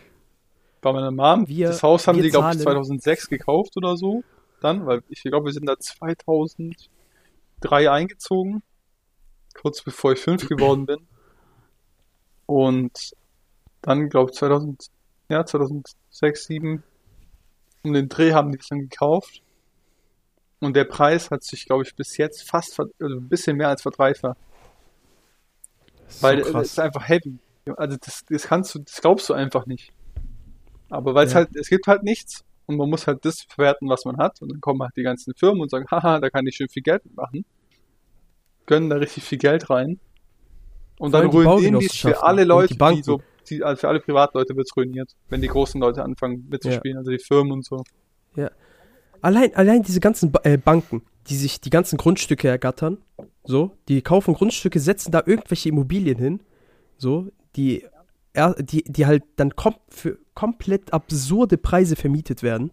[0.81, 4.23] Bei meiner Mom, Wir- das Haus haben die, glaube ich, zahlen- 2006 gekauft oder so.
[4.61, 8.63] Dann, weil ich glaube, wir sind da 2003 eingezogen.
[9.53, 11.07] Kurz bevor ich fünf geworden bin.
[12.45, 13.11] Und
[13.81, 14.85] dann, glaube ich, 2000,
[15.29, 16.83] ja, 2006, 2007
[17.83, 19.41] um den Dreh haben die das dann gekauft.
[20.59, 23.81] Und der Preis hat sich, glaube ich, bis jetzt fast, also ein bisschen mehr als
[23.81, 24.37] verdreifacht.
[26.19, 26.67] Weil so das krass.
[26.67, 27.39] ist einfach heavy.
[27.77, 29.91] Also das, das kannst du, das glaubst du einfach nicht.
[30.89, 31.39] Aber weil es Ja.
[31.39, 34.41] halt, es gibt halt nichts und man muss halt das verwerten, was man hat.
[34.41, 36.83] Und dann kommen halt die ganzen Firmen und sagen, haha, da kann ich schön viel
[36.83, 37.45] Geld machen.
[38.65, 39.99] Gönnen da richtig viel Geld rein.
[40.99, 43.99] Und dann ruinieren die es für alle Leute, die die, so, die, also für alle
[43.99, 47.83] Privatleute wird's ruiniert, wenn die großen Leute anfangen mitzuspielen, also die Firmen und so.
[49.21, 52.97] Allein, allein diese ganzen ba äh, Banken, die sich die ganzen Grundstücke ergattern,
[53.43, 56.39] so, die kaufen Grundstücke, setzen da irgendwelche Immobilien hin,
[56.97, 57.85] so, die,
[58.59, 62.71] die, die halt dann kom für komplett absurde Preise vermietet werden,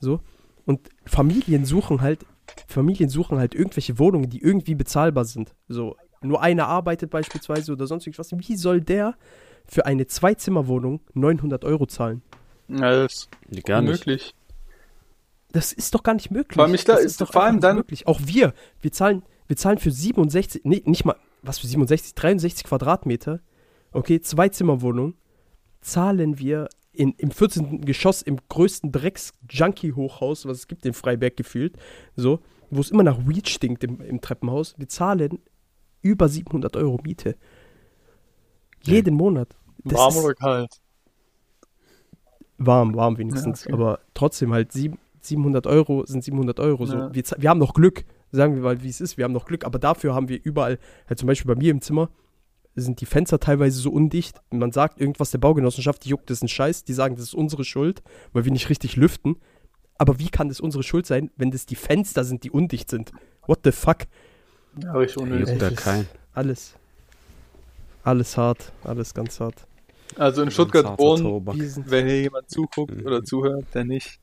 [0.00, 0.20] so,
[0.64, 2.24] und Familien suchen halt,
[2.68, 7.86] Familien suchen halt irgendwelche Wohnungen, die irgendwie bezahlbar sind, so, nur einer arbeitet beispielsweise oder
[7.86, 9.14] sonst irgendwas, wie soll der
[9.66, 12.22] für eine Zwei-Zimmer-Wohnung 900 Euro zahlen?
[12.68, 13.90] Ja, das ist Gar nicht.
[13.90, 14.34] unmöglich.
[15.52, 16.54] Das ist doch gar nicht möglich.
[16.56, 18.06] Vor allem da- das ist doch vor allem nicht dann- möglich.
[18.06, 22.64] Auch wir, wir zahlen, wir zahlen für 67, nee, nicht mal, was für 67, 63
[22.64, 23.40] Quadratmeter,
[23.92, 25.14] okay, Zwei-Zimmer-Wohnung,
[25.82, 27.82] zahlen wir in, im 14.
[27.82, 31.76] Geschoss im größten Drecks-Junkie-Hochhaus, was es gibt in Freiberg gefühlt,
[32.16, 32.40] so,
[32.70, 34.74] wo es immer nach Weed stinkt im, im Treppenhaus.
[34.78, 35.38] Wir zahlen
[36.02, 37.36] über 700 Euro Miete.
[38.82, 39.56] Jeden Monat.
[39.84, 40.80] Das Warm oder kalt?
[42.58, 43.64] Warm, warm wenigstens.
[43.64, 43.74] Ja, okay.
[43.74, 46.86] Aber trotzdem halt sieben, 700 Euro sind 700 Euro.
[46.86, 46.96] So.
[46.96, 47.14] Ja.
[47.14, 49.16] Wir, wir haben noch Glück, sagen wir mal, wie es ist.
[49.16, 50.78] Wir haben noch Glück, aber dafür haben wir überall,
[51.08, 52.10] halt zum Beispiel bei mir im Zimmer,
[52.74, 54.40] sind die Fenster teilweise so undicht.
[54.50, 56.84] Man sagt irgendwas der Baugenossenschaft, die juckt das ist ein Scheiß.
[56.84, 58.02] Die sagen, das ist unsere Schuld,
[58.32, 59.36] weil wir nicht richtig lüften.
[59.98, 63.12] Aber wie kann das unsere Schuld sein, wenn das die Fenster sind, die undicht sind?
[63.46, 63.98] What the fuck?
[64.82, 65.58] Ja, richtig unnötig.
[65.58, 66.08] Da kein.
[66.32, 66.74] Alles.
[68.04, 68.72] Alles hart.
[68.84, 69.54] Alles ganz hart.
[70.16, 71.24] Also in Stuttgart wohnen,
[71.86, 74.18] wenn hier jemand zuguckt oder zuhört, der nicht,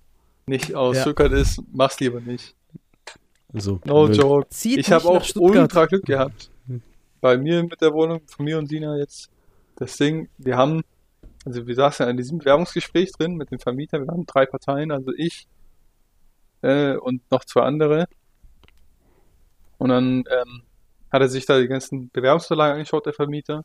[0.46, 1.02] nicht aus Ja.
[1.04, 2.56] Stuttgart ist, mach's lieber nicht.
[3.54, 4.16] So, No Müll.
[4.16, 4.50] joke.
[4.50, 5.62] zieht Ich habe auch Stuttgart.
[5.64, 6.52] ultra Glück gehabt.
[7.22, 9.30] Bei mir mit der Wohnung, von mir und Sina jetzt,
[9.76, 10.84] das Ding, wir haben,
[11.46, 14.92] also wir saßen ja in diesem Bewerbungsgespräch drin mit dem Vermieter, wir haben drei Parteien,
[14.92, 15.48] also ich
[16.62, 18.08] äh, und noch zwei andere.
[19.78, 20.64] Und dann ähm,
[21.12, 23.64] hat er sich da die ganzen Bewerbungsunterlagen angeschaut, der Vermieter.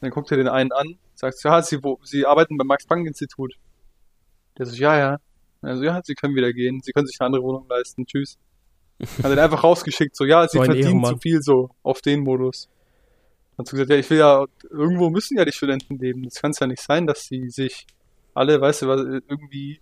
[0.00, 3.54] Dann guckt er den einen an, sagt, ja, Sie, wo, Sie arbeiten beim Max-Planck-Institut.
[4.58, 5.16] Der so, ja, ja.
[5.62, 8.38] Also, ja, Sie können wieder gehen, Sie können sich eine andere Wohnung leisten, tschüss.
[9.22, 11.14] Hat er einfach rausgeschickt, so, ja, Sie So verdienen Ehrenmann.
[11.14, 12.68] zu viel, so, auf den Modus.
[13.58, 16.22] Hat so gesagt, ja, ich will ja, irgendwo müssen ja die Studenten leben.
[16.24, 17.86] Das kann es ja nicht sein, dass sie sich
[18.34, 19.80] alle, weißt du, was, irgendwie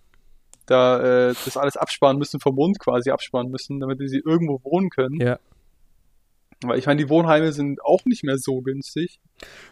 [0.65, 4.89] da äh, das alles absparen müssen, vom Mund quasi absparen müssen, damit sie irgendwo wohnen
[4.89, 5.19] können.
[5.19, 5.39] Ja.
[6.61, 9.19] Weil ich meine, die Wohnheime sind auch nicht mehr so günstig.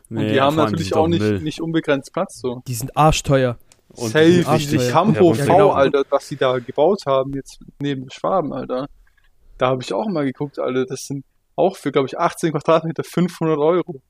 [0.10, 1.41] Und Nee, die haben natürlich sind auch nicht, Müll.
[1.41, 2.64] nicht unbegrenzt Platz so.
[2.68, 3.58] Die sind arschteuer.
[3.89, 5.72] Und Safe, die Campo ja, V, genau.
[5.72, 8.88] Alter, was die da gebaut haben, jetzt neben Schwaben, Alter.
[9.58, 11.24] Da habe ich auch mal geguckt, Alter, das sind
[11.55, 14.01] auch für, glaube ich, 18 Quadratmeter 500 Euro.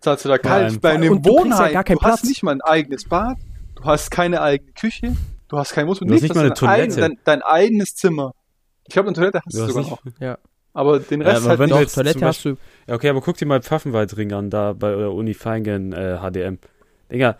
[0.00, 2.28] Zahlst du da kalt bei einem Und du ja Wohnheim, gar keinen du hast Platz.
[2.28, 3.36] nicht mal ein eigenes Bad,
[3.74, 5.16] du hast keine eigene Küche,
[5.48, 7.00] du hast kein Mutter, Du hast nicht mal eine dein, eigen- Toilette.
[7.00, 8.32] dein, dein eigenes Zimmer.
[8.86, 10.20] Ich glaube, eine Toilette hast Du du, hast sogar nicht, noch.
[10.20, 10.38] Ja.
[10.72, 11.70] Aber den Ja, Rest aber halt wenn nicht.
[11.72, 12.56] du Doch, jetzt Toilette zum hast du.
[12.86, 16.58] Ja, okay, aber guck dir mal Pfaffenwaldring an, da bei der Uni Feingen äh, HDM.
[17.10, 17.36] Digga,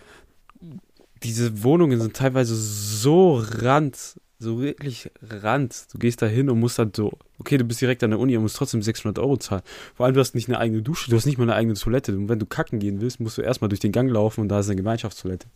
[1.22, 5.86] diese Wohnungen sind teilweise so rand, so wirklich rand.
[5.92, 8.36] Du gehst da hin und musst dann so, okay, du bist direkt an der Uni
[8.36, 9.62] und musst trotzdem 600 Euro zahlen.
[9.94, 12.16] Vor allem, du hast nicht eine eigene Dusche, du hast nicht mal eine eigene Toilette.
[12.16, 14.60] Und wenn du kacken gehen willst, musst du erstmal durch den Gang laufen und da
[14.60, 15.48] ist eine Gemeinschaftstoilette.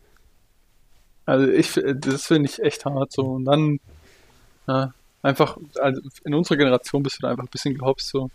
[1.27, 3.23] Also ich, das finde ich echt hart so.
[3.23, 3.79] Und dann,
[4.67, 8.31] ja, einfach, also in unserer Generation bist du da einfach ein bisschen gehopst so.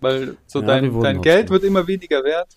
[0.00, 2.48] Weil so Ja, wir dein, wurden dein Geld wird immer weniger wert,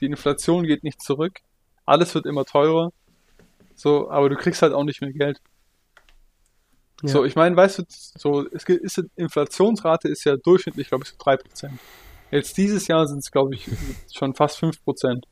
[0.00, 1.40] die Inflation geht nicht zurück,
[1.86, 2.92] alles wird immer teurer.
[3.74, 5.40] So, aber du kriegst halt auch nicht mehr Geld.
[7.02, 7.08] Ja.
[7.08, 11.16] So, ich meine, weißt du, so, es ist, Inflationsrate ist ja durchschnittlich, glaube ich, so
[11.16, 11.70] 3%.
[12.30, 13.68] Jetzt dieses Jahr sind es, glaube ich,
[14.12, 15.22] schon fast 5%.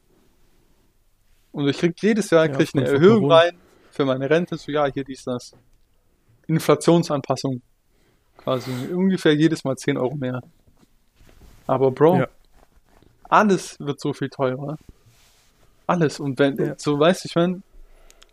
[1.52, 3.36] Und ich krieg jedes Jahr Ja, krieg ich eine Erhöhung Corona.
[3.38, 3.56] rein
[3.90, 5.52] für meine Rente, so ja, hier dies, das.
[6.46, 7.62] Inflationsanpassung.
[8.38, 10.40] Quasi ungefähr jedes Mal 10 Euro mehr.
[11.66, 12.28] Aber Bro, Ja.
[13.24, 14.78] alles wird so viel teurer.
[15.86, 16.20] Alles.
[16.20, 16.74] Und wenn, Ja.
[16.78, 17.62] so weißt du, ich mein,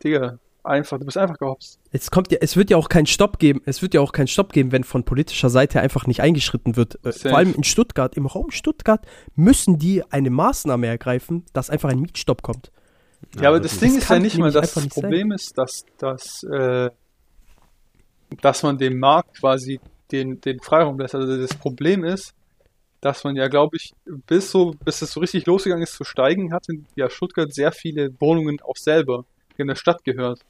[0.04, 1.80] Digga, einfach, du bist einfach gehopst.
[1.92, 3.62] Es kommt ja, es wird ja auch keinen Stopp geben.
[3.66, 6.96] Es wird ja auch keinen Stopp geben, wenn von politischer Seite einfach nicht eingeschritten wird.
[7.06, 7.30] Äh, Safe.
[7.30, 9.06] vor allem in Stuttgart, im Raum Stuttgart
[9.36, 12.72] müssen die eine Maßnahme ergreifen, dass einfach ein Mietstopp kommt.
[13.40, 13.92] Ja, aber das wirklich.
[13.92, 15.02] Ding Das ist ja nicht mal, dass das nicht sein.
[15.04, 16.90] Problem ist, dass, dass, äh,
[18.42, 19.80] dass man dem Markt quasi
[20.12, 21.16] den, den Freiraum lässt.
[21.16, 22.34] Also das Problem ist,
[23.02, 23.94] dass man ja, glaube ich,
[24.26, 28.20] bis so, bis es so richtig losgegangen ist zu steigen, hatte ja Stuttgart sehr viele
[28.20, 29.26] Wohnungen auch selber,
[29.60, 30.42] in der Stadt gehört.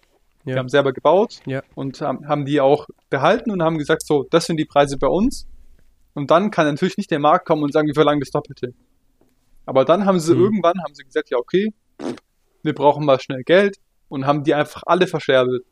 [0.45, 0.58] Die Ja.
[0.58, 1.64] haben selber gebaut Ja.
[1.74, 5.08] und haben, haben die auch behalten und haben gesagt, so, das sind die Preise bei
[5.08, 5.47] uns.
[6.14, 8.74] Und dann kann natürlich nicht der Markt kommen und sagen, wir verlangen das Doppelte.
[9.66, 10.41] Aber dann haben sie Mhm.
[10.41, 11.74] irgendwann, haben sie gesagt, ja, okay,
[12.64, 13.78] wir brauchen mal schnell Geld
[14.08, 15.64] und haben die einfach alle verscherbelt.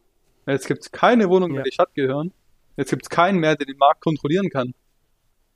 [0.47, 1.63] Jetzt gibt es keine Wohnung mehr, Ja.
[1.63, 2.33] die Stadt gehören.
[2.75, 4.73] Jetzt gibt es keinen mehr, der den Markt kontrollieren kann.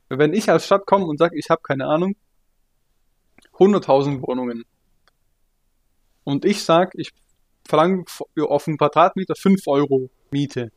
[0.09, 2.15] Wenn ich als Stadt komme und sage, ich habe keine Ahnung,
[3.59, 4.63] 100.000 Wohnungen
[6.23, 7.11] und ich sage, ich
[7.67, 10.71] verlange für- auf einen Quadratmeter 5 Euro Miete,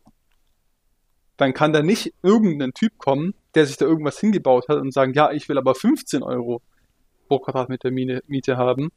[1.37, 5.15] dann kann da nicht irgendein Typ kommen, der sich da irgendwas hingebaut hat und sagen,
[5.15, 6.61] ja, ich will aber 15 Euro
[7.29, 8.91] pro Quadratmeter Miete, haben,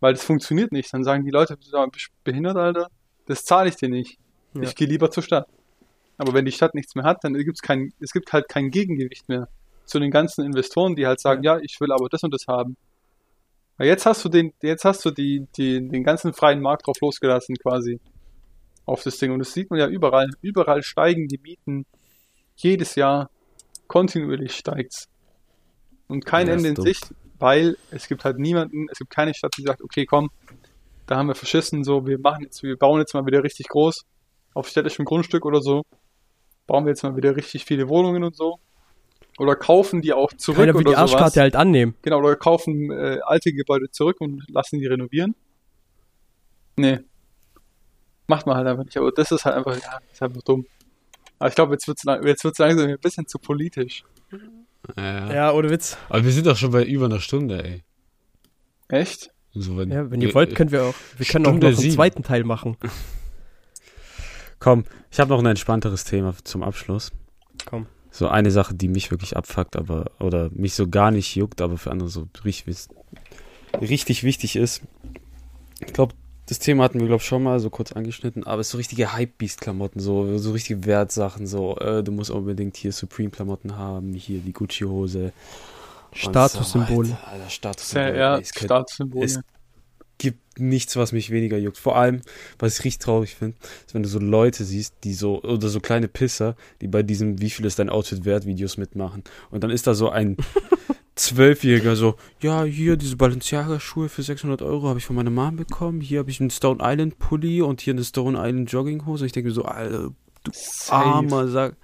[0.00, 0.92] weil das funktioniert nicht.
[0.92, 2.88] Dann sagen die Leute, bist du behindert, Alter?
[3.26, 4.18] Das zahle ich dir nicht.
[4.54, 4.62] Ja.
[4.62, 5.46] Ich gehe lieber zur Stadt.
[6.18, 9.28] Aber wenn die Stadt nichts mehr hat, dann gibt's kein, es gibt halt kein Gegengewicht
[9.28, 9.48] mehr
[9.84, 12.76] zu den ganzen Investoren, die halt sagen, ja, ich will aber das und das haben.
[13.80, 17.00] Weil jetzt hast du den, jetzt hast du die, die, den ganzen freien Markt drauf
[17.00, 17.98] losgelassen quasi
[18.84, 19.32] auf das Ding.
[19.32, 20.28] Und das sieht man ja überall.
[20.42, 21.86] Überall steigen die Mieten
[22.56, 23.30] jedes Jahr
[23.86, 25.08] kontinuierlich steigt's.
[26.08, 26.76] Und kein Ja, Ende in.
[26.76, 30.28] Sicht, weil es gibt halt niemanden, es gibt keine Stadt, die sagt, okay, komm,
[31.06, 34.04] da haben wir verschissen, so, wir machen jetzt, wir bauen jetzt mal wieder richtig groß
[34.52, 35.84] auf städtischem Grundstück oder so,
[36.66, 38.58] bauen wir jetzt mal wieder richtig viele Wohnungen und so.
[39.40, 41.12] Oder kaufen die auch zurück Keiner will oder die sowas.
[41.14, 41.94] Arschkarte halt annehmen.
[42.02, 45.34] Genau, oder kaufen äh, alte Gebäude zurück und lassen die renovieren.
[46.76, 46.98] Nee.
[48.26, 48.98] Macht man halt einfach nicht.
[48.98, 50.66] Aber das ist halt einfach, ja, ist einfach dumm.
[51.38, 54.04] Aber ich glaube, jetzt wird es jetzt wird's langsam ein bisschen zu politisch.
[54.98, 55.32] Ja.
[55.32, 55.96] Ja, ohne Witz.
[56.10, 57.82] Aber wir sind doch schon bei über einer Stunde, ey.
[58.88, 59.30] Echt?
[59.54, 61.72] So, wenn, Ja, wenn ihr äh, wollt, können wir auch, wir können auch Stunde noch
[61.72, 61.94] einen sieben.
[61.94, 62.76] zweiten Teil machen.
[64.58, 67.10] Komm, ich habe noch ein entspannteres Thema zum Abschluss.
[67.64, 67.86] Komm.
[68.10, 71.78] So eine Sache, die mich wirklich abfuckt, aber oder mich so gar nicht juckt, aber
[71.78, 72.88] für andere so richtig,
[73.80, 74.82] richtig wichtig ist.
[75.80, 76.14] Ich glaube,
[76.46, 78.78] das Thema hatten wir, glaube ich, schon mal so kurz angeschnitten, aber es ist so
[78.78, 84.40] richtige Hype-Beast-Klamotten, so, so richtige Wertsachen, so, äh, du musst unbedingt hier Supreme-Klamotten haben, hier
[84.40, 85.32] die Gucci-Hose.
[86.12, 87.08] Statussymbole.
[87.08, 88.18] So, Alter, Alter, Ja, Statussymbole.
[88.18, 89.24] ja könnte- Statussymbole.
[89.24, 89.40] es-
[90.20, 91.78] gibt nichts, was mich weniger juckt.
[91.78, 92.20] Vor allem,
[92.58, 93.56] was ich richtig traurig finde,
[93.86, 97.40] ist, wenn du so Leute siehst, die so, oder so kleine Pisser, die bei diesem
[97.40, 99.24] Wie viel ist dein Outfit wert Videos mitmachen.
[99.50, 100.36] Und dann ist da so ein
[101.16, 106.00] Zwölfjähriger so, ja, hier diese Balenciaga-Schuhe für 600 Euro habe ich von meiner Mom bekommen.
[106.00, 109.26] Hier habe ich einen Stone Island Pulli und hier eine Stone Island Jogginghose.
[109.26, 110.10] Ich denke mir so, Alter,
[110.52, 110.94] Safe.
[110.94, 111.76] armer Sack.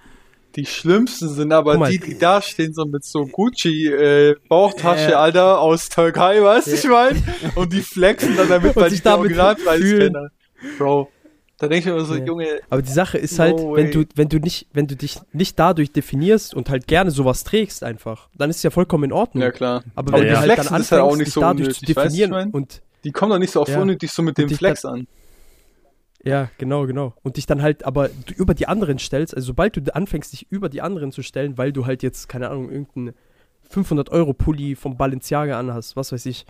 [0.56, 1.90] Die schlimmsten sind aber mal.
[1.90, 5.18] die, die da stehen, so mit so Gucci äh, Ja.
[5.18, 6.76] Alter, aus Türkei, weißt du, Ja.
[6.76, 7.52] ich mein?
[7.54, 10.30] Und die flexen dann damit, weil ich den damit Originalpreis kenne.
[10.78, 11.10] Bro,
[11.58, 12.24] Da denke ich mir immer so, Ja.
[12.24, 13.76] Junge, Aber die Sache ist No halt, way.
[13.76, 17.44] wenn du, wenn du nicht, wenn du dich nicht dadurch definierst und halt gerne sowas
[17.44, 19.42] trägst einfach, dann ist es ja vollkommen in Ordnung.
[19.42, 19.82] ja klar.
[19.94, 21.86] Aber Aber wenn die du halt dann anfängst, halt auch nicht dich so dadurch unnötig,
[21.88, 22.50] zu weißt definieren ich mein?
[22.50, 23.80] und Die kommen doch nicht so auf Ja.
[23.80, 25.06] unnötig so mit Und dem Flex an.
[26.26, 27.14] Ja, genau, genau.
[27.22, 30.68] Und dich dann halt aber über die anderen stellst, also sobald du anfängst, dich über
[30.68, 33.14] die anderen zu stellen, weil du halt jetzt, keine Ahnung, irgendeinen
[33.70, 36.46] 500 Euro Pulli vom Balenciaga anhast, was weiß ich,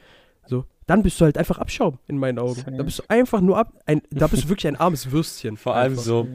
[0.47, 2.65] so, dann bist du halt einfach Abschaum in meinen Augen.
[2.77, 5.57] Da bist du einfach nur ab, ein, da bist du wirklich ein armes Würstchen.
[5.57, 6.05] Vor allem einfach.
[6.05, 6.29] so,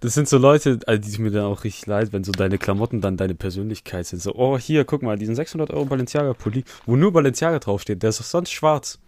[0.00, 3.00] das sind so Leute, also die mir dann auch richtig leid, wenn so deine Klamotten
[3.00, 4.20] dann deine Persönlichkeit sind.
[4.20, 8.20] So, oh, hier, guck mal, diesen 600 Euro Balenciaga-Pulli, wo nur Balenciaga draufsteht, der ist
[8.20, 8.98] doch sonst schwarz.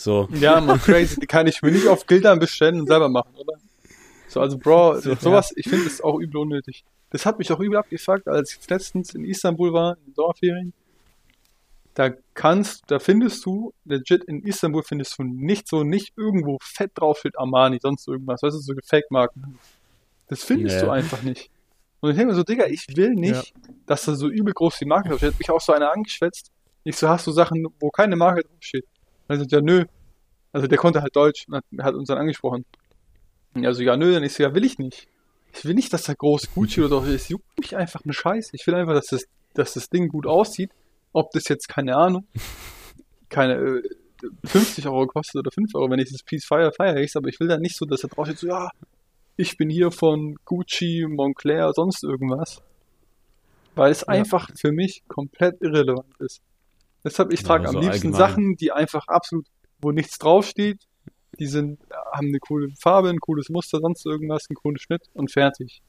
[0.00, 1.20] So, Ja, man, crazy.
[1.20, 3.58] Die kann ich mir nicht auf Gildern bestellen und selber machen, oder?
[4.28, 6.84] So, also, Bro, So, sowas, ich finde das auch übel unnötig.
[7.10, 10.72] Das hat mich auch übel abgefuckt, als ich letztens in Istanbul war, in den Sommerferien.
[11.92, 16.92] Da kannst, da findest du, legit in Istanbul findest du nicht so, nicht irgendwo fett
[16.94, 19.58] draufsteht Armani, sonst irgendwas, weißt du, so Fake-Marken.
[20.28, 20.86] Das findest Ja.
[20.86, 21.50] du einfach nicht.
[22.00, 23.52] Und ich denke mir so, Digga, ich will nicht,
[23.84, 25.32] dass da so übel groß die Marke draufsteht.
[25.32, 26.50] Hat mich auch so einer angeschwätzt.
[26.84, 28.86] Ich so, hast du Sachen, wo keine Marke draufsteht?
[29.30, 29.84] Also, ja, nö.
[30.52, 32.64] Also, der konnte halt Deutsch und hat, hat uns dann angesprochen.
[33.54, 35.06] Und er so, ja, nö, dann ich so, ja, will ich nicht.
[35.54, 37.28] Ich will nicht, dass da groß Gucci oder so ist.
[37.28, 38.50] Juckt mich einfach eine Scheiße.
[38.54, 39.24] Ich will einfach, dass das,
[39.54, 40.70] dass das Ding gut aussieht.
[41.12, 42.26] Ob das jetzt, keine Ahnung,
[43.28, 43.82] keine äh,
[44.44, 47.40] 50 Euro kostet oder 5 Euro, wenn ich das Piece feier, feiere ich aber ich
[47.40, 48.68] will dann nicht so, dass da drauf steht, so, ja,
[49.36, 52.62] ich bin hier von Gucci, Montclair, sonst irgendwas.
[53.74, 54.08] Weil es Ja.
[54.08, 56.40] einfach für mich komplett irrelevant ist.
[57.04, 58.18] Deshalb, ich Ja, trage am so liebsten allgemein.
[58.18, 59.46] Sachen, die einfach absolut,
[59.80, 60.78] wo nichts draufsteht,
[61.38, 61.78] die sind,
[62.12, 65.80] haben eine coole Farbe, ein cooles Muster, sonst irgendwas, einen coolen Schnitt und fertig.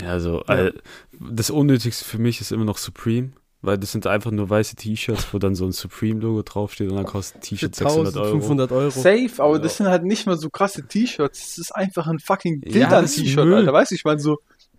[0.00, 0.74] ja, also, all-
[1.20, 5.32] das Unnötigste für mich ist immer noch Supreme, weil das sind einfach nur weiße T-Shirts,
[5.32, 8.24] wo dann so ein Supreme-Logo draufsteht und dann kostet T-Shirt 600 Euro.
[8.26, 8.90] 1500 Euro.
[8.90, 9.58] Safe, aber Ja.
[9.60, 11.38] das sind halt nicht mal so krasse T-Shirts.
[11.38, 13.54] Das ist einfach ein fucking Ja, Gildern-T-Shirt, Müll.
[13.54, 13.72] Alter.
[13.72, 14.38] Weißt du, ich meine so,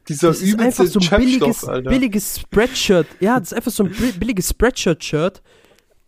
[0.09, 1.89] dieser Das ist einfach so ein billiges, Alter.
[1.89, 3.07] billiges Spreadshirt.
[3.19, 5.41] Ja, das ist einfach so ein bi- billiges Spreadshirt-Shirt,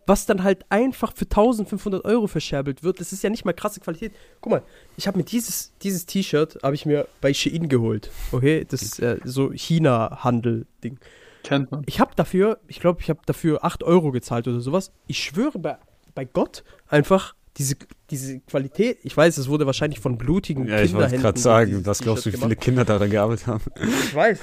[0.06, 3.00] was dann halt einfach für 1500 Euro verscherbelt wird.
[3.00, 4.12] Das ist ja nicht mal krasse Qualität.
[4.40, 4.62] Guck mal,
[4.96, 8.10] ich habe mir dieses, dieses T-Shirt habe ich mir bei Shein geholt.
[8.32, 10.98] Okay, das ist äh, so China-Handel-Ding.
[11.42, 11.82] Kennt man.
[11.86, 14.90] Ich habe dafür, ich glaube, ich habe dafür 8 Euro gezahlt oder sowas.
[15.06, 15.76] Ich schwöre bei,
[16.14, 17.76] bei Gott einfach, diese,
[18.10, 21.86] diese Qualität, ich weiß, es wurde wahrscheinlich von blutigen Ja, ich wollte Kinderhänden gerade sagen,
[21.86, 22.60] was glaubst du, wie viele gemacht.
[22.60, 23.62] Kinder daran gearbeitet haben?
[24.04, 24.38] Ich weiß.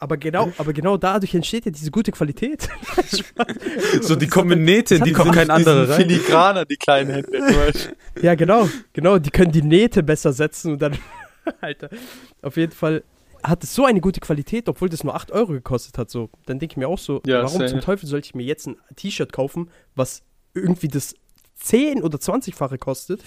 [0.00, 2.68] Aber genau, aber genau dadurch entsteht ja diese gute Qualität.
[4.02, 6.02] So, die Das kommen hat- mit Nähte, das die kommen kein anderer rein.
[6.02, 7.72] Filigraner, die kleinen Hände.
[8.22, 9.18] ja, genau, genau.
[9.18, 10.96] Die können die Nähte besser setzen und dann,
[11.60, 11.88] Alter,
[12.42, 13.02] auf jeden Fall
[13.42, 16.10] hat es so eine gute Qualität, obwohl das nur 8 Euro gekostet hat.
[16.10, 17.70] So, dann denke ich mir auch so, Ja, warum safe.
[17.70, 20.22] zum Teufel sollte ich mir jetzt ein T-Shirt kaufen, was
[20.54, 21.14] irgendwie das
[21.58, 23.22] 10 oder 20-fache kostet,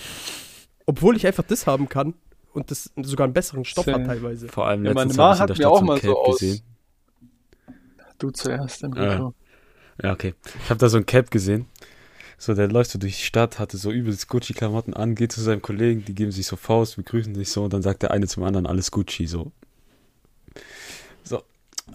[0.86, 2.14] obwohl ich einfach das haben kann
[2.54, 4.00] und das sogar einen besseren Stoff Safe.
[4.00, 4.48] hat teilweise.
[4.50, 5.96] Vor allem Ja, meine letztens Ma habe ich in hat mir auch so ein mal
[6.02, 6.62] so Cape aus- gesehen.
[8.18, 9.10] Du zuerst, im Ja.
[9.14, 9.34] Mikro.
[10.04, 10.34] Ja, okay.
[10.64, 11.66] Ich habe da so ein Cap gesehen.
[12.38, 15.62] So, der läuft so durch die Stadt, hatte so übelst Gucci-Klamotten an, geht zu seinem
[15.62, 18.44] Kollegen, die geben sich so Faust, begrüßen sich so und dann sagt der eine zum
[18.44, 19.52] anderen, alles Gucci, so.
[21.24, 21.44] So.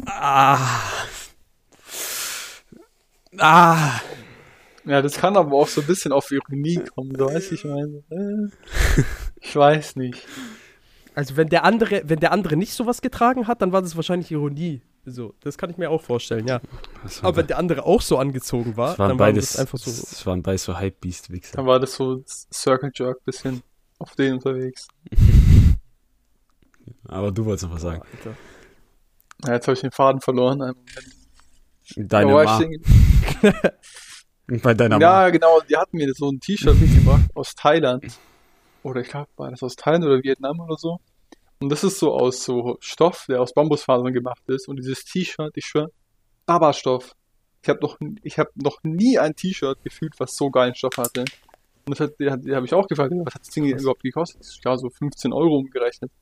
[0.06, 0.58] Ah.
[3.38, 4.00] Ah.
[4.86, 7.64] Ja, das kann aber auch so ein bisschen auf Ironie kommen, so weißt du, ich
[7.64, 8.02] meine.
[8.08, 9.02] Äh,
[9.40, 10.24] ich weiß nicht.
[11.14, 14.30] Also wenn der andere, wenn der andere nicht sowas getragen hat, dann war das wahrscheinlich
[14.30, 14.82] Ironie.
[15.04, 16.60] So, das kann ich mir auch vorstellen, ja.
[17.22, 19.90] Aber wenn der andere auch so angezogen war, waren dann war beides, das einfach so.
[19.90, 21.56] das waren beides so Hype-Beast-Wichser.
[21.56, 23.62] Dann war das so Circle Jerk bisschen
[23.98, 24.88] auf den unterwegs.
[27.08, 28.02] Aber du wolltest noch was sagen.
[29.44, 30.74] Ja, jetzt habe ich den Faden verloren.
[31.96, 32.60] Deine Ma.
[34.46, 35.00] Bei deiner.
[35.00, 38.18] Ja, genau, die hatten mir so ein T-Shirt mitgebracht aus Thailand.
[38.82, 41.00] Oder ich glaube, war das aus Thailand oder Vietnam oder so.
[41.58, 44.68] Und das ist so aus so Stoff, der aus Bambusfasern gemacht ist.
[44.68, 45.90] Und dieses T-Shirt, ich schwör,
[46.44, 47.16] Baba-Stoff.
[47.62, 51.22] Ich habe noch, ich hab noch nie ein T-Shirt gefühlt, was so geilen Stoff hatte.
[51.86, 54.46] Und das hat, die, die habe ich auch gefragt, was hat das Ding überhaupt gekostet?
[54.64, 56.12] Ja, so 15 Euro umgerechnet.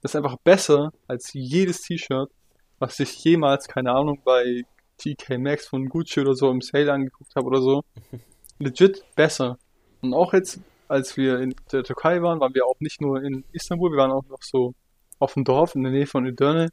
[0.00, 2.30] Das ist einfach besser als jedes T-Shirt,
[2.78, 4.64] was ich jemals, keine Ahnung, bei
[5.02, 7.82] TK Maxx von Gucci oder so im Sale angeguckt habe oder so.
[8.58, 9.58] Legit besser.
[10.00, 13.44] Und auch jetzt, als wir in der Türkei waren, waren wir auch nicht nur in
[13.52, 14.74] Istanbul, wir waren auch noch so
[15.18, 16.68] auf dem Dorf in der Nähe von Edirne.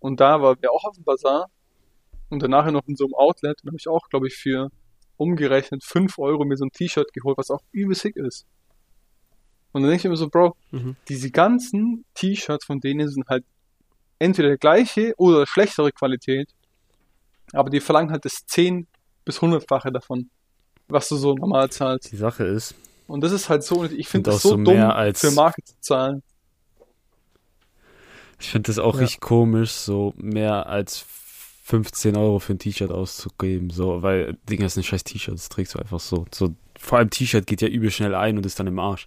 [0.00, 1.46] Und da waren wir auch auf dem Bazar
[2.30, 3.60] und danach noch in so einem Outlet.
[3.62, 4.70] Und da habe ich auch, glaube ich, für
[5.16, 8.44] umgerechnet 5 Euro mir so ein T-Shirt geholt, was auch übel sick ist.
[9.72, 10.96] Und dann denke ich mir so, Bro, Mhm.
[11.08, 13.44] diese ganzen T-Shirts von denen sind halt
[14.18, 16.48] entweder der gleiche oder schlechtere Qualität,
[17.52, 18.86] aber die verlangen halt das 10
[19.24, 20.30] bis 100-fache davon,
[20.88, 22.10] was du so normal zahlst.
[22.12, 22.74] Die Sache ist,
[23.06, 25.74] Und das ist halt so, ich finde das so, so dumm, als- für Marke zu
[25.80, 26.22] zahlen.
[28.40, 29.00] Ich finde das auch Ja.
[29.02, 31.04] richtig komisch, so mehr als
[31.64, 35.74] 15 Euro für ein T-Shirt auszugeben, so, weil, Digga, ist ein scheiß T-Shirt, das trägst
[35.74, 36.24] du einfach so.
[36.32, 36.54] so.
[36.78, 39.06] Vor allem T-Shirt geht ja übel schnell ein und ist dann im Arsch.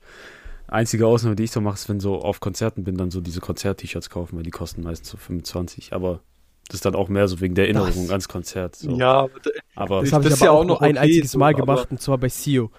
[0.67, 3.41] Einzige Ausnahme, die ich so mache, ist, wenn so auf Konzerten bin, dann so diese
[3.41, 6.21] Konzert-T-Shirts kaufen, weil die kosten meist so 25, aber
[6.67, 8.75] das ist dann auch mehr so wegen der Erinnerung Das- ans Konzert.
[8.75, 8.91] So.
[8.97, 10.81] Ja, aber da- aber Das Ich- habe ich das ist aber ja auch nur noch
[10.81, 12.71] ein okay einziges so, Mal aber- gemacht und zwar bei CEO.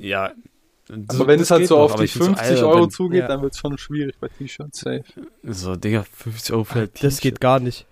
[0.00, 0.32] ja.
[1.06, 3.04] aber wenn es halt so auf die 50 Euro zu.
[3.04, 3.28] zugeht, Ja.
[3.28, 5.04] dann wird es schon schwierig bei T-Shirts, safe.
[5.44, 7.20] So, Digga, 50 Euro für ein Das T-Shirt.
[7.22, 7.86] geht gar nicht.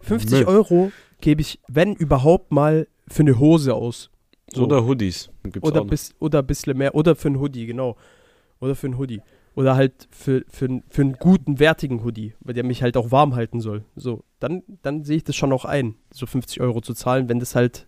[0.00, 0.44] 50 Müll.
[0.46, 4.10] Euro gebe ich, wenn überhaupt mal, für eine Hose aus.
[4.52, 4.64] So.
[4.64, 5.30] Oder Hoodies.
[5.44, 5.90] Gibt's oder, auch noch.
[5.90, 6.94] bis, oder ein bisschen mehr.
[6.94, 7.96] Oder für einen Hoodie, genau.
[8.60, 9.20] Oder für einen Hoodie.
[9.54, 13.34] Oder halt für, für, für einen guten, wertigen Hoodie, weil der mich halt auch warm
[13.34, 13.84] halten soll.
[13.96, 17.40] So, dann, dann sehe ich das schon auch ein, so 50 Euro zu zahlen, wenn
[17.40, 17.86] das halt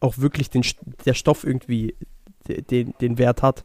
[0.00, 0.62] auch wirklich den,
[1.04, 1.94] der Stoff irgendwie
[2.48, 3.64] de- den, den Wert hat.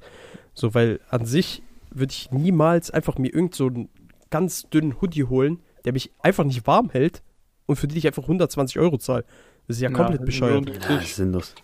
[0.53, 1.61] So, weil an sich
[1.91, 3.89] würde ich niemals einfach mir irgend so einen
[4.29, 7.21] ganz dünnen Hoodie holen, der mich einfach nicht warm hält
[7.65, 9.25] und für den ich einfach 120 Euro zahle.
[9.67, 10.69] Das ist ja komplett das bescheuert.
[10.69, 11.09] Ja, sich.
[11.09, 11.55] ist sinnlos.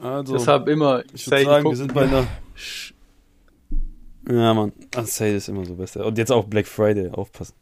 [0.00, 2.26] Also, Deshalb immer, ich würde sagen, wir sind bei einer.
[2.54, 2.92] Sch
[4.28, 4.72] ja, Mann,
[5.04, 6.04] Sale ist immer so besser.
[6.04, 7.54] Und jetzt auch Black Friday, aufpassen.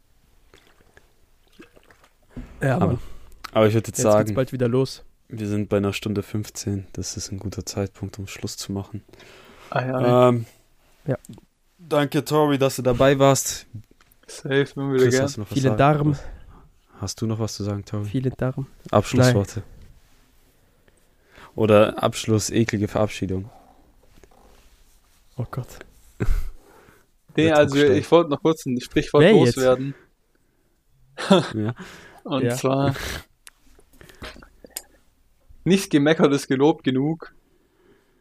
[2.61, 2.97] Ja, Aber.
[3.51, 5.03] Aber ich würde jetzt, Jetzt geht's sagen, bald wieder los.
[5.29, 6.87] wir sind bei einer Stunde 15.
[6.93, 9.03] Das ist ein guter Zeitpunkt, um Schluss zu machen.
[9.69, 10.45] Ah, ja, Ähm,
[11.07, 11.17] Ja.
[11.77, 13.67] Danke, Tori, dass du dabei warst.
[14.27, 15.23] safe, immer wieder Chris, gern.
[15.23, 16.11] hast du noch was Vielen sagen?
[16.13, 16.19] Dank.
[16.99, 18.05] Hast du noch was zu sagen, Tori?
[18.05, 18.55] Vielen Dank.
[18.91, 19.63] Abschlussworte.
[21.55, 23.49] Oder Abschluss, eklige Verabschiedung.
[25.37, 25.67] Oh Gott.
[27.37, 29.93] Nee, also ich wollte noch kurz ein Sprichwort Wer loswerden.
[31.53, 31.73] Ja.
[32.25, 32.55] Und Ja.
[32.55, 32.95] zwar
[35.63, 37.33] nicht gemeckert ist gelobt genug.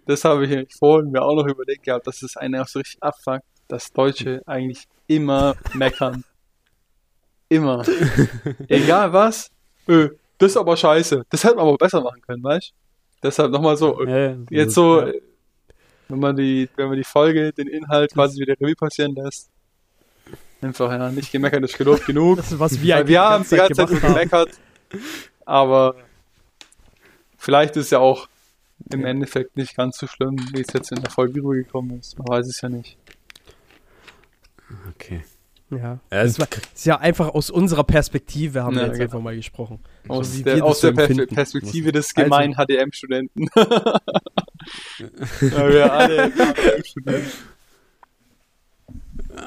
[0.06, 3.02] Das habe ich vorhin mir auch noch überlegt gehabt, dass es einen auch so richtig
[3.02, 6.24] abfuckt, dass Deutsche eigentlich immer meckern.
[7.48, 7.84] Immer.
[8.68, 9.50] Egal was.
[9.88, 11.24] Ö, das ist aber scheiße.
[11.30, 12.74] Das hätte man aber besser machen können, weißt du?
[13.22, 14.04] Deshalb nochmal so.
[14.06, 15.10] Ja, Jetzt so,
[16.08, 19.50] wenn man die, wenn man die Folge, den Inhalt quasi wieder Revue passieren lässt.
[20.64, 22.36] Einfach, ja, nicht gemeckert ist gelobt genug.
[22.38, 24.00] Das ist, was wir eigentlich wir haben die ganze Zeit haben.
[24.00, 24.48] gemeckert.
[25.44, 25.96] Aber
[27.36, 28.28] vielleicht ist ja auch
[28.92, 32.18] im Endeffekt nicht ganz so schlimm, wie es jetzt in der Folge rübergekommen ist.
[32.18, 32.96] Man weiß es ja nicht.
[34.90, 35.22] Okay.
[35.70, 35.98] Ja.
[36.10, 39.04] Das es- ist ja einfach aus unserer Perspektive haben Ja, wir jetzt genau.
[39.04, 39.80] einfach mal gesprochen.
[40.08, 41.34] Aus So der, aus der Per- empfinden.
[41.34, 43.48] Perspektive des Also- gemeinen HDM-Studenten.
[43.56, 43.68] ja,
[45.40, 47.30] wir alle HDM-Studenten.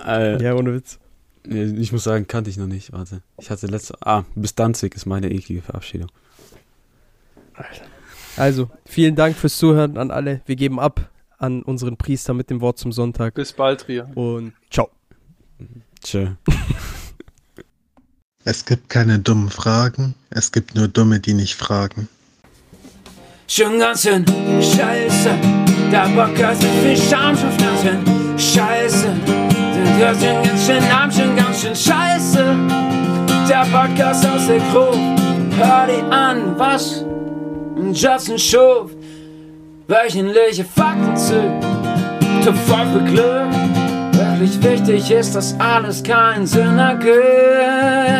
[0.05, 0.99] Äh, Ja, ohne Witz.
[1.49, 2.91] Ich muss sagen, kannte ich noch nicht.
[2.91, 3.21] Warte.
[3.39, 3.95] Ich hatte letzte.
[4.01, 6.11] Ah, bis Danzig ist meine eklige Verabschiedung.
[8.35, 10.41] Also, vielen Dank fürs Zuhören an alle.
[10.45, 13.35] Wir geben ab an unseren Priester mit dem Wort zum Sonntag.
[13.35, 14.09] Bis bald, Ria.
[14.15, 14.89] Und ciao.
[16.03, 16.29] Tschö.
[18.49, 22.07] Es gibt keine dummen Fragen, es gibt nur Dumme, die nicht fragen.
[23.45, 25.37] Schon ganz schön scheiße,
[25.91, 29.46] der Bock hat viel Scham schon ganz schön scheiße.
[29.99, 32.55] Der schon ganz schön arm, schon ganz schön scheiße.
[33.49, 34.95] Der Podcast aus der Crew,
[35.57, 37.03] hör die an, was
[37.93, 38.91] Justin schuf.
[39.87, 41.41] Wöchentliche Fakten zu,
[42.67, 43.51] voll für Glück.
[44.11, 48.17] Wirklich wichtig ist, dass alles keinen Sinn ergibt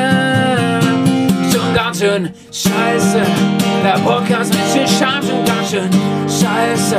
[1.58, 3.22] schon ganz schön scheiße.
[3.84, 5.90] Der Podcast mit viel Scham schon ganz schön
[6.24, 6.98] scheiße.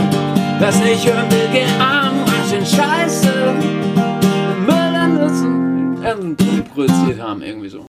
[0.60, 3.87] Lass nicht hören will, geh arm, ganz schön scheiße.
[6.74, 7.86] Produziert haben, irgendwie so.